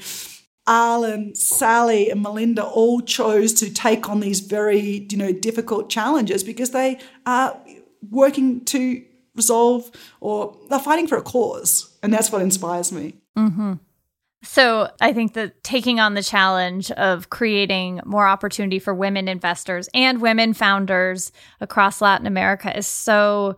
Arlan, 0.69 1.35
Sallie, 1.35 2.11
and 2.11 2.23
Melinda 2.23 2.63
all 2.63 3.01
chose 3.01 3.55
to 3.55 3.73
take 3.73 4.09
on 4.09 4.21
these 4.21 4.41
very, 4.41 5.07
you 5.11 5.17
know, 5.17 5.33
difficult 5.33 5.89
challenges 5.89 6.45
because 6.45 6.71
they 6.71 7.01
are 7.27 7.59
working 8.11 8.65
to 8.67 9.03
resolve 9.35 9.91
or 10.21 10.55
they're 10.69 10.79
fighting 10.79 11.09
for 11.09 11.17
a 11.17 11.23
cause. 11.23 11.97
And 12.03 12.13
that's 12.13 12.31
what 12.31 12.43
inspires 12.43 12.93
me. 12.93 13.15
Mm-hmm. 13.37 13.75
So 14.45 14.91
I 15.01 15.13
think 15.15 15.33
that 15.35 15.65
taking 15.65 16.01
on 16.01 16.15
the 16.15 16.23
challenge 16.23 16.91
of 16.93 17.31
creating 17.31 18.01
more 18.05 18.27
opportunity 18.27 18.79
for 18.79 18.93
women 18.93 19.27
investors 19.27 19.89
and 19.95 20.21
women 20.21 20.53
founders 20.53 21.33
across 21.61 22.01
Latin 22.01 22.27
America 22.27 22.77
is 22.77 22.87
so 22.87 23.57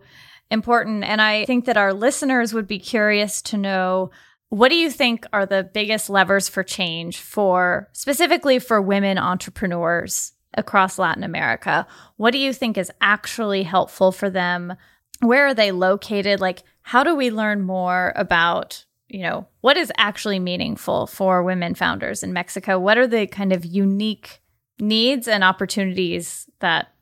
important. 0.51 1.03
And 1.03 1.21
I 1.21 1.45
think 1.45 1.65
that 1.65 1.77
our 1.77 1.93
listeners 1.93 2.53
would 2.53 2.67
be 2.67 2.79
curious 2.79 3.41
to 3.43 3.57
know 3.57 4.11
what 4.49 4.69
do 4.69 4.75
you 4.75 4.89
think 4.89 5.25
are 5.33 5.45
the 5.45 5.69
biggest 5.73 6.09
levers 6.09 6.47
for 6.47 6.63
change 6.63 7.17
for 7.17 7.89
specifically 7.93 8.59
for 8.59 8.81
women 8.81 9.17
entrepreneurs 9.17 10.33
across 10.55 10.99
Latin 10.99 11.23
America? 11.23 11.85
What 12.17 12.31
do 12.31 12.37
you 12.37 12.53
think 12.53 12.77
is 12.77 12.91
actually 13.01 13.63
helpful 13.63 14.11
for 14.11 14.29
them? 14.29 14.75
Where 15.19 15.47
are 15.47 15.53
they 15.53 15.71
located? 15.71 16.39
Like, 16.39 16.63
how 16.83 17.03
do 17.03 17.15
we 17.15 17.31
learn 17.31 17.61
more 17.61 18.13
about, 18.15 18.85
you 19.07 19.23
know, 19.23 19.47
what 19.61 19.77
is 19.77 19.91
actually 19.97 20.39
meaningful 20.39 21.07
for 21.07 21.43
women 21.43 21.73
founders 21.73 22.23
in 22.23 22.31
Mexico? 22.31 22.77
What 22.79 22.97
are 22.97 23.07
the 23.07 23.27
kind 23.27 23.51
of 23.51 23.65
unique 23.65 24.41
needs 24.79 25.27
and 25.27 25.43
opportunities 25.43 26.49
that 26.59 26.93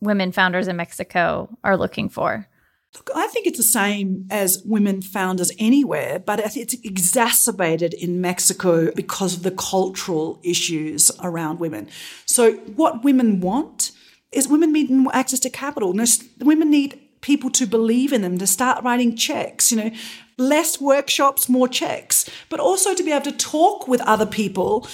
women 0.00 0.32
founders 0.32 0.68
in 0.68 0.76
Mexico 0.76 1.58
are 1.64 1.76
looking 1.76 2.08
for? 2.08 2.48
Look, 2.94 3.10
I 3.14 3.26
think 3.28 3.46
it's 3.46 3.56
the 3.56 3.64
same 3.64 4.26
as 4.30 4.62
women 4.66 5.00
founders 5.00 5.50
anywhere, 5.58 6.18
but 6.18 6.40
it's 6.40 6.74
exacerbated 6.84 7.94
in 7.94 8.20
Mexico 8.20 8.90
because 8.92 9.34
of 9.34 9.44
the 9.44 9.50
cultural 9.50 10.38
issues 10.42 11.10
around 11.22 11.58
women. 11.58 11.88
So, 12.26 12.52
what 12.52 13.02
women 13.02 13.40
want 13.40 13.92
is 14.30 14.46
women 14.46 14.72
need 14.72 14.90
access 15.12 15.40
to 15.40 15.50
capital. 15.50 15.94
Women 16.40 16.70
need 16.70 17.00
people 17.22 17.50
to 17.50 17.66
believe 17.66 18.12
in 18.12 18.20
them, 18.20 18.36
to 18.36 18.46
start 18.46 18.82
writing 18.84 19.16
checks, 19.16 19.70
you 19.70 19.78
know, 19.78 19.90
less 20.36 20.80
workshops, 20.80 21.48
more 21.48 21.68
checks, 21.68 22.28
but 22.50 22.60
also 22.60 22.94
to 22.94 23.02
be 23.02 23.12
able 23.12 23.24
to 23.24 23.32
talk 23.32 23.88
with 23.88 24.00
other 24.02 24.26
people 24.26 24.86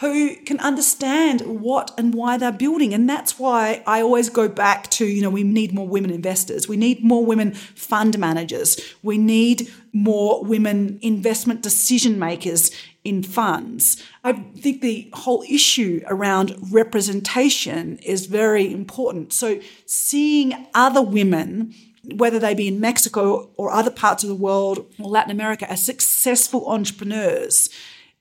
who 0.00 0.36
can 0.44 0.60
understand 0.60 1.40
what 1.40 1.90
and 1.96 2.12
why 2.12 2.36
they're 2.36 2.52
building. 2.52 2.92
And 2.92 3.08
that's 3.08 3.38
why 3.38 3.82
I 3.86 4.02
always 4.02 4.28
go 4.28 4.46
back 4.46 4.90
to, 4.90 5.06
you 5.06 5.22
know, 5.22 5.30
we 5.30 5.42
need 5.42 5.72
more 5.72 5.88
women 5.88 6.10
investors. 6.10 6.68
We 6.68 6.76
need 6.76 7.02
more 7.02 7.24
women 7.24 7.54
fund 7.54 8.18
managers. 8.18 8.78
We 9.02 9.16
need 9.16 9.72
more 9.94 10.44
women 10.44 10.98
investment 11.00 11.62
decision 11.62 12.18
makers 12.18 12.70
in 13.04 13.22
funds. 13.22 14.02
I 14.22 14.34
think 14.34 14.82
the 14.82 15.08
whole 15.14 15.42
issue 15.48 16.02
around 16.08 16.54
representation 16.70 17.96
is 17.98 18.26
very 18.26 18.70
important. 18.70 19.32
So 19.32 19.60
seeing 19.86 20.66
other 20.74 21.02
women 21.02 21.74
whether 22.14 22.38
they 22.38 22.54
be 22.54 22.68
in 22.68 22.78
Mexico 22.78 23.50
or 23.56 23.72
other 23.72 23.90
parts 23.90 24.22
of 24.22 24.28
the 24.28 24.34
world 24.36 24.86
or 24.96 25.10
Latin 25.10 25.32
America 25.32 25.68
as 25.68 25.84
successful 25.84 26.68
entrepreneurs 26.68 27.68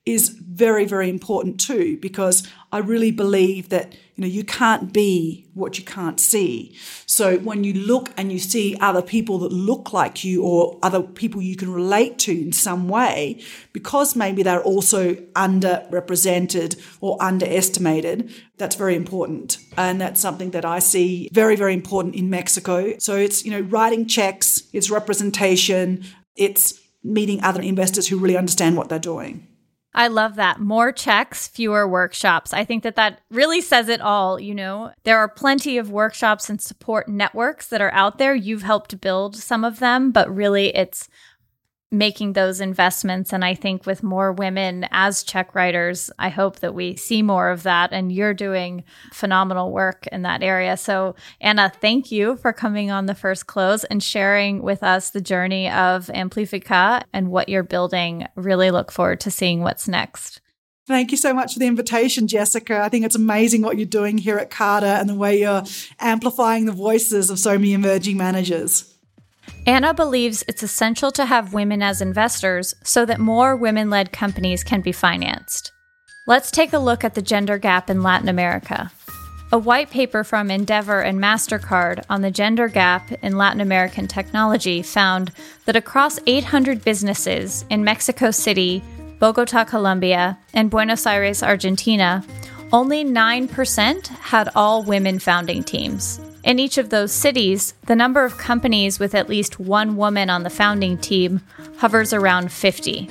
is 0.06 0.30
very, 0.30 0.86
very 0.86 1.10
important 1.10 1.60
too, 1.60 1.98
because 1.98 2.48
I 2.72 2.78
really 2.78 3.10
believe 3.10 3.70
that, 3.70 3.94
you 4.16 4.22
know, 4.22 4.28
you 4.28 4.44
can't 4.44 4.94
be 4.94 5.48
what 5.56 5.80
you 5.80 5.84
can't 5.84 6.20
see. 6.20 6.78
So 7.08 7.38
when 7.40 7.64
you 7.64 7.74
look 7.74 8.12
and 8.16 8.32
you 8.32 8.38
see 8.38 8.78
other 8.80 9.02
people 9.02 9.40
that 9.40 9.52
look 9.52 9.94
like 9.94 10.24
you 10.24 10.44
or 10.44 10.78
other 10.84 11.02
people 11.02 11.42
you 11.42 11.56
can 11.56 11.74
relate 11.74 12.20
to 12.20 12.32
in 12.32 12.52
some 12.52 12.88
way, 12.88 13.42
because 13.74 14.16
maybe 14.16 14.44
they're 14.44 14.62
also 14.62 15.16
underrepresented 15.36 16.80
or 17.02 17.18
underestimated, 17.20 18.32
that's 18.58 18.76
very 18.76 18.96
important. 18.96 19.58
And 19.76 20.00
that's 20.00 20.22
something 20.22 20.52
that 20.52 20.66
I 20.66 20.80
see 20.80 21.30
very, 21.34 21.56
very 21.56 21.74
important 21.74 22.16
in 22.16 22.30
Mexico. 22.30 22.94
So 23.00 23.16
it's, 23.16 23.44
you 23.44 23.52
know, 23.52 23.62
writing 23.62 24.06
checks, 24.06 24.64
it's 24.72 24.92
representation, 24.92 26.06
it's 26.36 26.80
meeting 27.04 27.44
other 27.44 27.62
investors 27.62 28.08
who 28.08 28.20
really 28.20 28.38
understand 28.38 28.78
what 28.78 28.90
they're 28.90 29.00
doing. 29.00 29.48
I 29.96 30.08
love 30.08 30.36
that. 30.36 30.60
More 30.60 30.92
checks, 30.92 31.48
fewer 31.48 31.88
workshops. 31.88 32.54
I 32.54 32.66
think 32.66 32.84
that 32.84 32.98
that 32.98 33.22
really 33.32 33.62
says 33.62 33.88
it 33.88 34.02
all. 34.02 34.38
You 34.40 34.54
know, 34.54 34.92
there 35.04 35.18
are 35.18 35.30
plenty 35.30 35.78
of 35.78 35.90
workshops 35.90 36.50
and 36.50 36.62
support 36.62 37.08
networks 37.08 37.68
that 37.68 37.82
are 37.82 37.94
out 37.94 38.18
there. 38.18 38.36
You've 38.36 38.64
helped 38.64 39.00
build 39.00 39.38
some 39.38 39.64
of 39.64 39.80
them, 39.80 40.12
but 40.12 40.34
really 40.34 40.76
it's 40.76 41.08
making 41.92 42.34
those 42.34 42.60
investments. 42.60 43.32
And 43.32 43.46
I 43.46 43.54
think 43.54 43.86
with 43.86 44.04
more 44.04 44.32
women 44.32 44.88
as 44.92 45.24
check 45.24 45.56
writers, 45.56 46.12
I 46.20 46.30
hope 46.30 46.60
that 46.60 46.74
we 46.74 46.96
see 46.96 47.22
more 47.22 47.50
of 47.50 47.64
that. 47.64 47.94
And 47.94 48.12
you're 48.12 48.34
doing 48.34 48.84
phenomenal 49.12 49.72
work 49.72 50.08
in 50.08 50.24
that 50.24 50.44
area. 50.44 50.78
So, 50.78 51.16
Anna, 51.40 51.72
thank 51.82 52.12
you 52.12 52.38
for 52.38 52.54
coming 52.54 52.92
on 52.92 53.06
the 53.06 53.16
first 53.16 53.48
close 53.48 53.84
and 53.86 54.02
sharing 54.02 54.62
with 54.62 54.84
us 54.84 55.12
the 55.12 55.22
journey 55.22 55.70
of 55.70 56.10
Amplifica 56.10 57.04
and 57.14 57.30
what 57.30 57.50
you're 57.50 57.64
building. 57.64 58.28
Really 58.36 58.72
look 58.72 58.92
forward 58.92 59.20
to 59.22 59.32
seeing 59.32 59.62
what's 59.62 59.88
next. 59.88 60.42
Thank 60.88 61.10
you 61.10 61.18
so 61.18 61.34
much 61.34 61.54
for 61.54 61.60
the 61.60 61.66
invitation, 61.66 62.28
Jessica. 62.28 62.80
I 62.80 62.90
think 62.90 63.06
it's 63.06 63.16
amazing 63.16 63.64
what 63.64 63.78
you're 63.78 63.88
doing 63.88 64.20
here 64.20 64.38
at 64.38 64.52
Carta 64.52 64.86
and 64.86 65.10
the 65.10 65.16
way 65.16 65.40
you're 65.40 65.64
amplifying 66.00 66.66
the 66.66 66.72
voices 66.72 67.32
of 67.32 67.40
so 67.40 67.58
many 67.58 67.74
emerging 67.74 68.18
managers. 68.18 68.95
Anna 69.68 69.96
believes 69.96 70.44
it's 70.48 70.62
essential 70.62 71.12
to 71.12 71.26
have 71.26 71.54
women 71.54 71.82
as 71.82 72.00
investors 72.00 72.76
so 72.84 73.04
that 73.04 73.20
more 73.20 73.56
women 73.56 73.90
led 73.90 74.12
companies 74.12 74.64
can 74.64 74.82
be 74.82 74.92
financed. 74.92 75.72
Let's 76.28 76.52
take 76.52 76.72
a 76.72 76.78
look 76.78 77.04
at 77.04 77.16
the 77.16 77.22
gender 77.24 77.58
gap 77.58 77.90
in 77.90 78.04
Latin 78.04 78.30
America. 78.30 78.92
A 79.52 79.58
white 79.58 79.90
paper 79.90 80.24
from 80.24 80.52
Endeavor 80.52 81.02
and 81.02 81.20
MasterCard 81.20 82.04
on 82.12 82.22
the 82.22 82.30
gender 82.30 82.68
gap 82.68 83.12
in 83.24 83.38
Latin 83.38 83.62
American 83.62 84.08
technology 84.08 84.84
found 84.84 85.32
that 85.66 85.76
across 85.76 86.20
800 86.28 86.84
businesses 86.84 87.66
in 87.72 87.84
Mexico 87.84 88.30
City, 88.30 88.84
Bogota, 89.18 89.64
Colombia, 89.64 90.38
and 90.54 90.70
Buenos 90.70 91.08
Aires, 91.08 91.42
Argentina, 91.42 92.24
only 92.72 93.04
9% 93.04 94.08
had 94.08 94.50
all 94.56 94.84
women 94.84 95.18
founding 95.18 95.64
teams. 95.64 96.20
In 96.46 96.60
each 96.60 96.78
of 96.78 96.92
those 96.92 97.12
cities, 97.12 97.74
the 97.88 97.96
number 97.96 98.24
of 98.24 98.38
companies 98.38 99.00
with 99.00 99.16
at 99.16 99.28
least 99.28 99.60
one 99.60 99.98
woman 99.98 100.30
on 100.30 100.44
the 100.44 100.52
founding 100.52 100.96
team 100.96 101.42
hovers 101.78 102.14
around 102.14 102.52
50. 102.52 103.10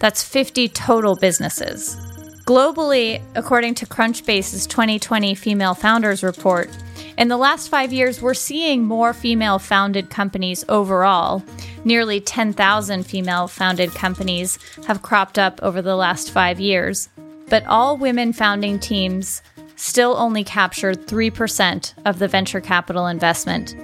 That's 0.00 0.22
50 0.22 0.68
total 0.68 1.16
businesses. 1.16 1.96
Globally, 2.44 3.22
according 3.36 3.74
to 3.76 3.86
Crunchbase's 3.86 4.66
2020 4.66 5.34
Female 5.34 5.72
Founders 5.72 6.22
Report, 6.22 6.68
in 7.16 7.28
the 7.28 7.38
last 7.38 7.70
five 7.70 7.90
years, 7.90 8.20
we're 8.20 8.34
seeing 8.34 8.84
more 8.84 9.14
female 9.14 9.58
founded 9.58 10.10
companies 10.10 10.62
overall. 10.68 11.42
Nearly 11.86 12.20
10,000 12.20 13.04
female 13.04 13.48
founded 13.48 13.94
companies 13.94 14.58
have 14.86 15.00
cropped 15.00 15.38
up 15.38 15.58
over 15.62 15.80
the 15.80 15.96
last 15.96 16.32
five 16.32 16.60
years. 16.60 17.08
But 17.48 17.64
all 17.66 17.96
women 17.96 18.34
founding 18.34 18.78
teams 18.78 19.40
still 19.76 20.16
only 20.16 20.44
captured 20.44 21.06
3% 21.06 21.94
of 22.04 22.18
the 22.18 22.28
venture 22.28 22.60
capital 22.60 23.06
investment. 23.06 23.74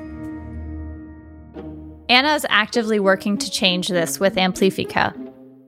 Anna 2.08 2.34
is 2.34 2.46
actively 2.48 2.98
working 2.98 3.38
to 3.38 3.50
change 3.50 3.88
this 3.88 4.18
with 4.18 4.36
Amplifica. 4.36 5.14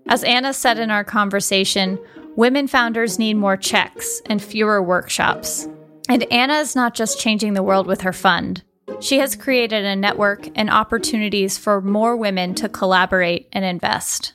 As 0.08 0.24
Anna 0.24 0.52
said 0.52 0.78
in 0.78 0.90
our 0.90 1.04
conversation, 1.04 1.98
women 2.36 2.66
founders 2.66 3.18
need 3.18 3.34
more 3.34 3.56
checks 3.56 4.20
and 4.26 4.42
fewer 4.42 4.82
workshops. 4.82 5.68
And 6.08 6.24
Anna 6.32 6.54
is 6.54 6.74
not 6.74 6.94
just 6.94 7.20
changing 7.20 7.54
the 7.54 7.62
world 7.62 7.86
with 7.86 8.00
her 8.00 8.12
fund. 8.12 8.64
She 9.00 9.18
has 9.18 9.36
created 9.36 9.84
a 9.84 9.96
network 9.96 10.48
and 10.56 10.68
opportunities 10.68 11.56
for 11.58 11.80
more 11.80 12.16
women 12.16 12.54
to 12.56 12.68
collaborate 12.68 13.48
and 13.52 13.64
invest. 13.64 14.34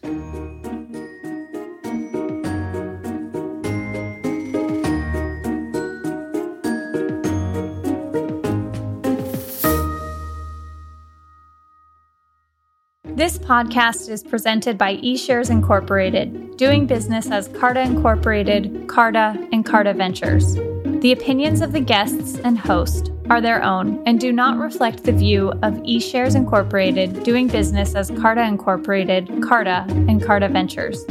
This 13.17 13.39
podcast 13.39 14.09
is 14.09 14.21
presented 14.21 14.77
by 14.77 14.97
eShares 14.97 15.49
Incorporated, 15.49 16.55
doing 16.55 16.85
business 16.85 17.31
as 17.31 17.47
Carta 17.47 17.81
Incorporated, 17.81 18.87
Carta, 18.87 19.35
and 19.51 19.65
Carta 19.65 19.95
Ventures. 19.95 20.53
The 21.01 21.13
opinions 21.13 21.61
of 21.61 21.71
the 21.71 21.79
guests 21.79 22.37
and 22.37 22.59
host 22.59 23.09
are 23.31 23.41
their 23.41 23.63
own 23.63 24.03
and 24.05 24.19
do 24.19 24.31
not 24.31 24.59
reflect 24.59 25.03
the 25.03 25.11
view 25.11 25.49
of 25.63 25.73
eShares 25.77 26.35
Incorporated, 26.35 27.23
doing 27.23 27.47
business 27.47 27.95
as 27.95 28.11
Carta 28.11 28.43
Incorporated, 28.43 29.41
Carta, 29.41 29.83
and 29.89 30.21
Carta 30.21 30.47
Ventures. 30.47 31.03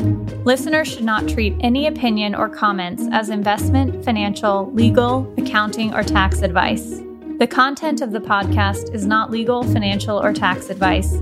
Listeners 0.45 0.87
should 0.87 1.03
not 1.03 1.29
treat 1.29 1.57
any 1.59 1.89
opinion 1.89 2.37
or 2.37 2.49
comments 2.49 3.03
as 3.11 3.31
investment, 3.31 4.05
financial, 4.05 4.71
legal, 4.75 5.35
accounting, 5.39 5.93
or 5.93 6.05
tax 6.05 6.43
advice. 6.43 7.01
The 7.41 7.49
content 7.51 8.01
of 8.01 8.13
the 8.13 8.21
podcast 8.21 8.95
is 8.95 9.07
not 9.07 9.33
legal, 9.33 9.65
financial, 9.65 10.23
or 10.23 10.33
tax 10.33 10.71
advice 10.71 11.19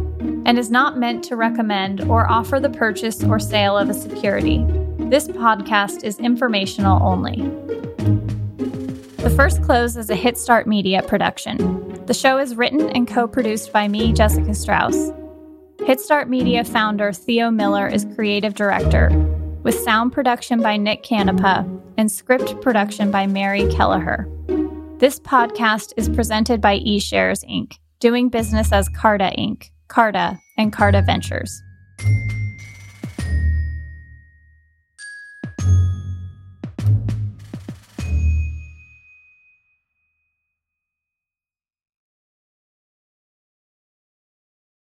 and 0.47 0.59
is 0.59 0.71
not 0.71 0.99
meant 0.99 1.25
to 1.25 1.37
recommend 1.37 2.03
or 2.03 2.31
offer 2.31 2.61
the 2.61 2.71
purchase 2.71 3.23
or 3.25 3.39
sale 3.39 3.77
of 3.77 3.89
a 3.89 3.95
security. 3.95 4.65
This 4.99 5.29
podcast 5.29 6.05
is 6.05 6.19
informational 6.19 7.03
only. 7.03 7.43
The 9.23 9.31
First 9.31 9.63
Close 9.63 9.97
is 9.97 10.11
a 10.11 10.17
Hitstart 10.17 10.67
Media 10.67 11.03
production. 11.03 11.57
The 12.07 12.15
show 12.15 12.39
is 12.39 12.57
written 12.57 12.91
and 12.91 13.09
co 13.09 13.27
produced 13.27 13.73
by 13.73 13.89
me, 13.89 14.13
Jessica 14.13 14.55
Strauss. 14.55 15.11
Hitstart 15.79 16.29
Media 16.29 16.65
founder 16.65 17.13
Theo 17.13 17.51
Miller 17.51 17.87
is 17.87 18.07
creative 18.15 18.55
director, 18.55 19.09
with 19.63 19.79
sound 19.79 20.13
production 20.13 20.61
by 20.61 20.77
Nick 20.77 21.03
Canepa 21.03 21.81
and 21.97 22.11
script 22.11 22.61
production 22.61 23.11
by 23.11 23.27
Mary 23.27 23.67
Kelleher. 23.73 24.29
This 24.99 25.19
podcast 25.21 25.93
is 25.97 26.09
presented 26.09 26.61
by 26.61 26.79
eShares 26.81 27.45
Inc., 27.51 27.79
doing 28.01 28.29
business 28.29 28.73
as 28.73 28.89
Carta 28.89 29.33
Inc. 29.39 29.71
Carta, 29.95 30.41
and 30.59 30.73
Carta 30.73 31.03
Ventures. 31.03 31.63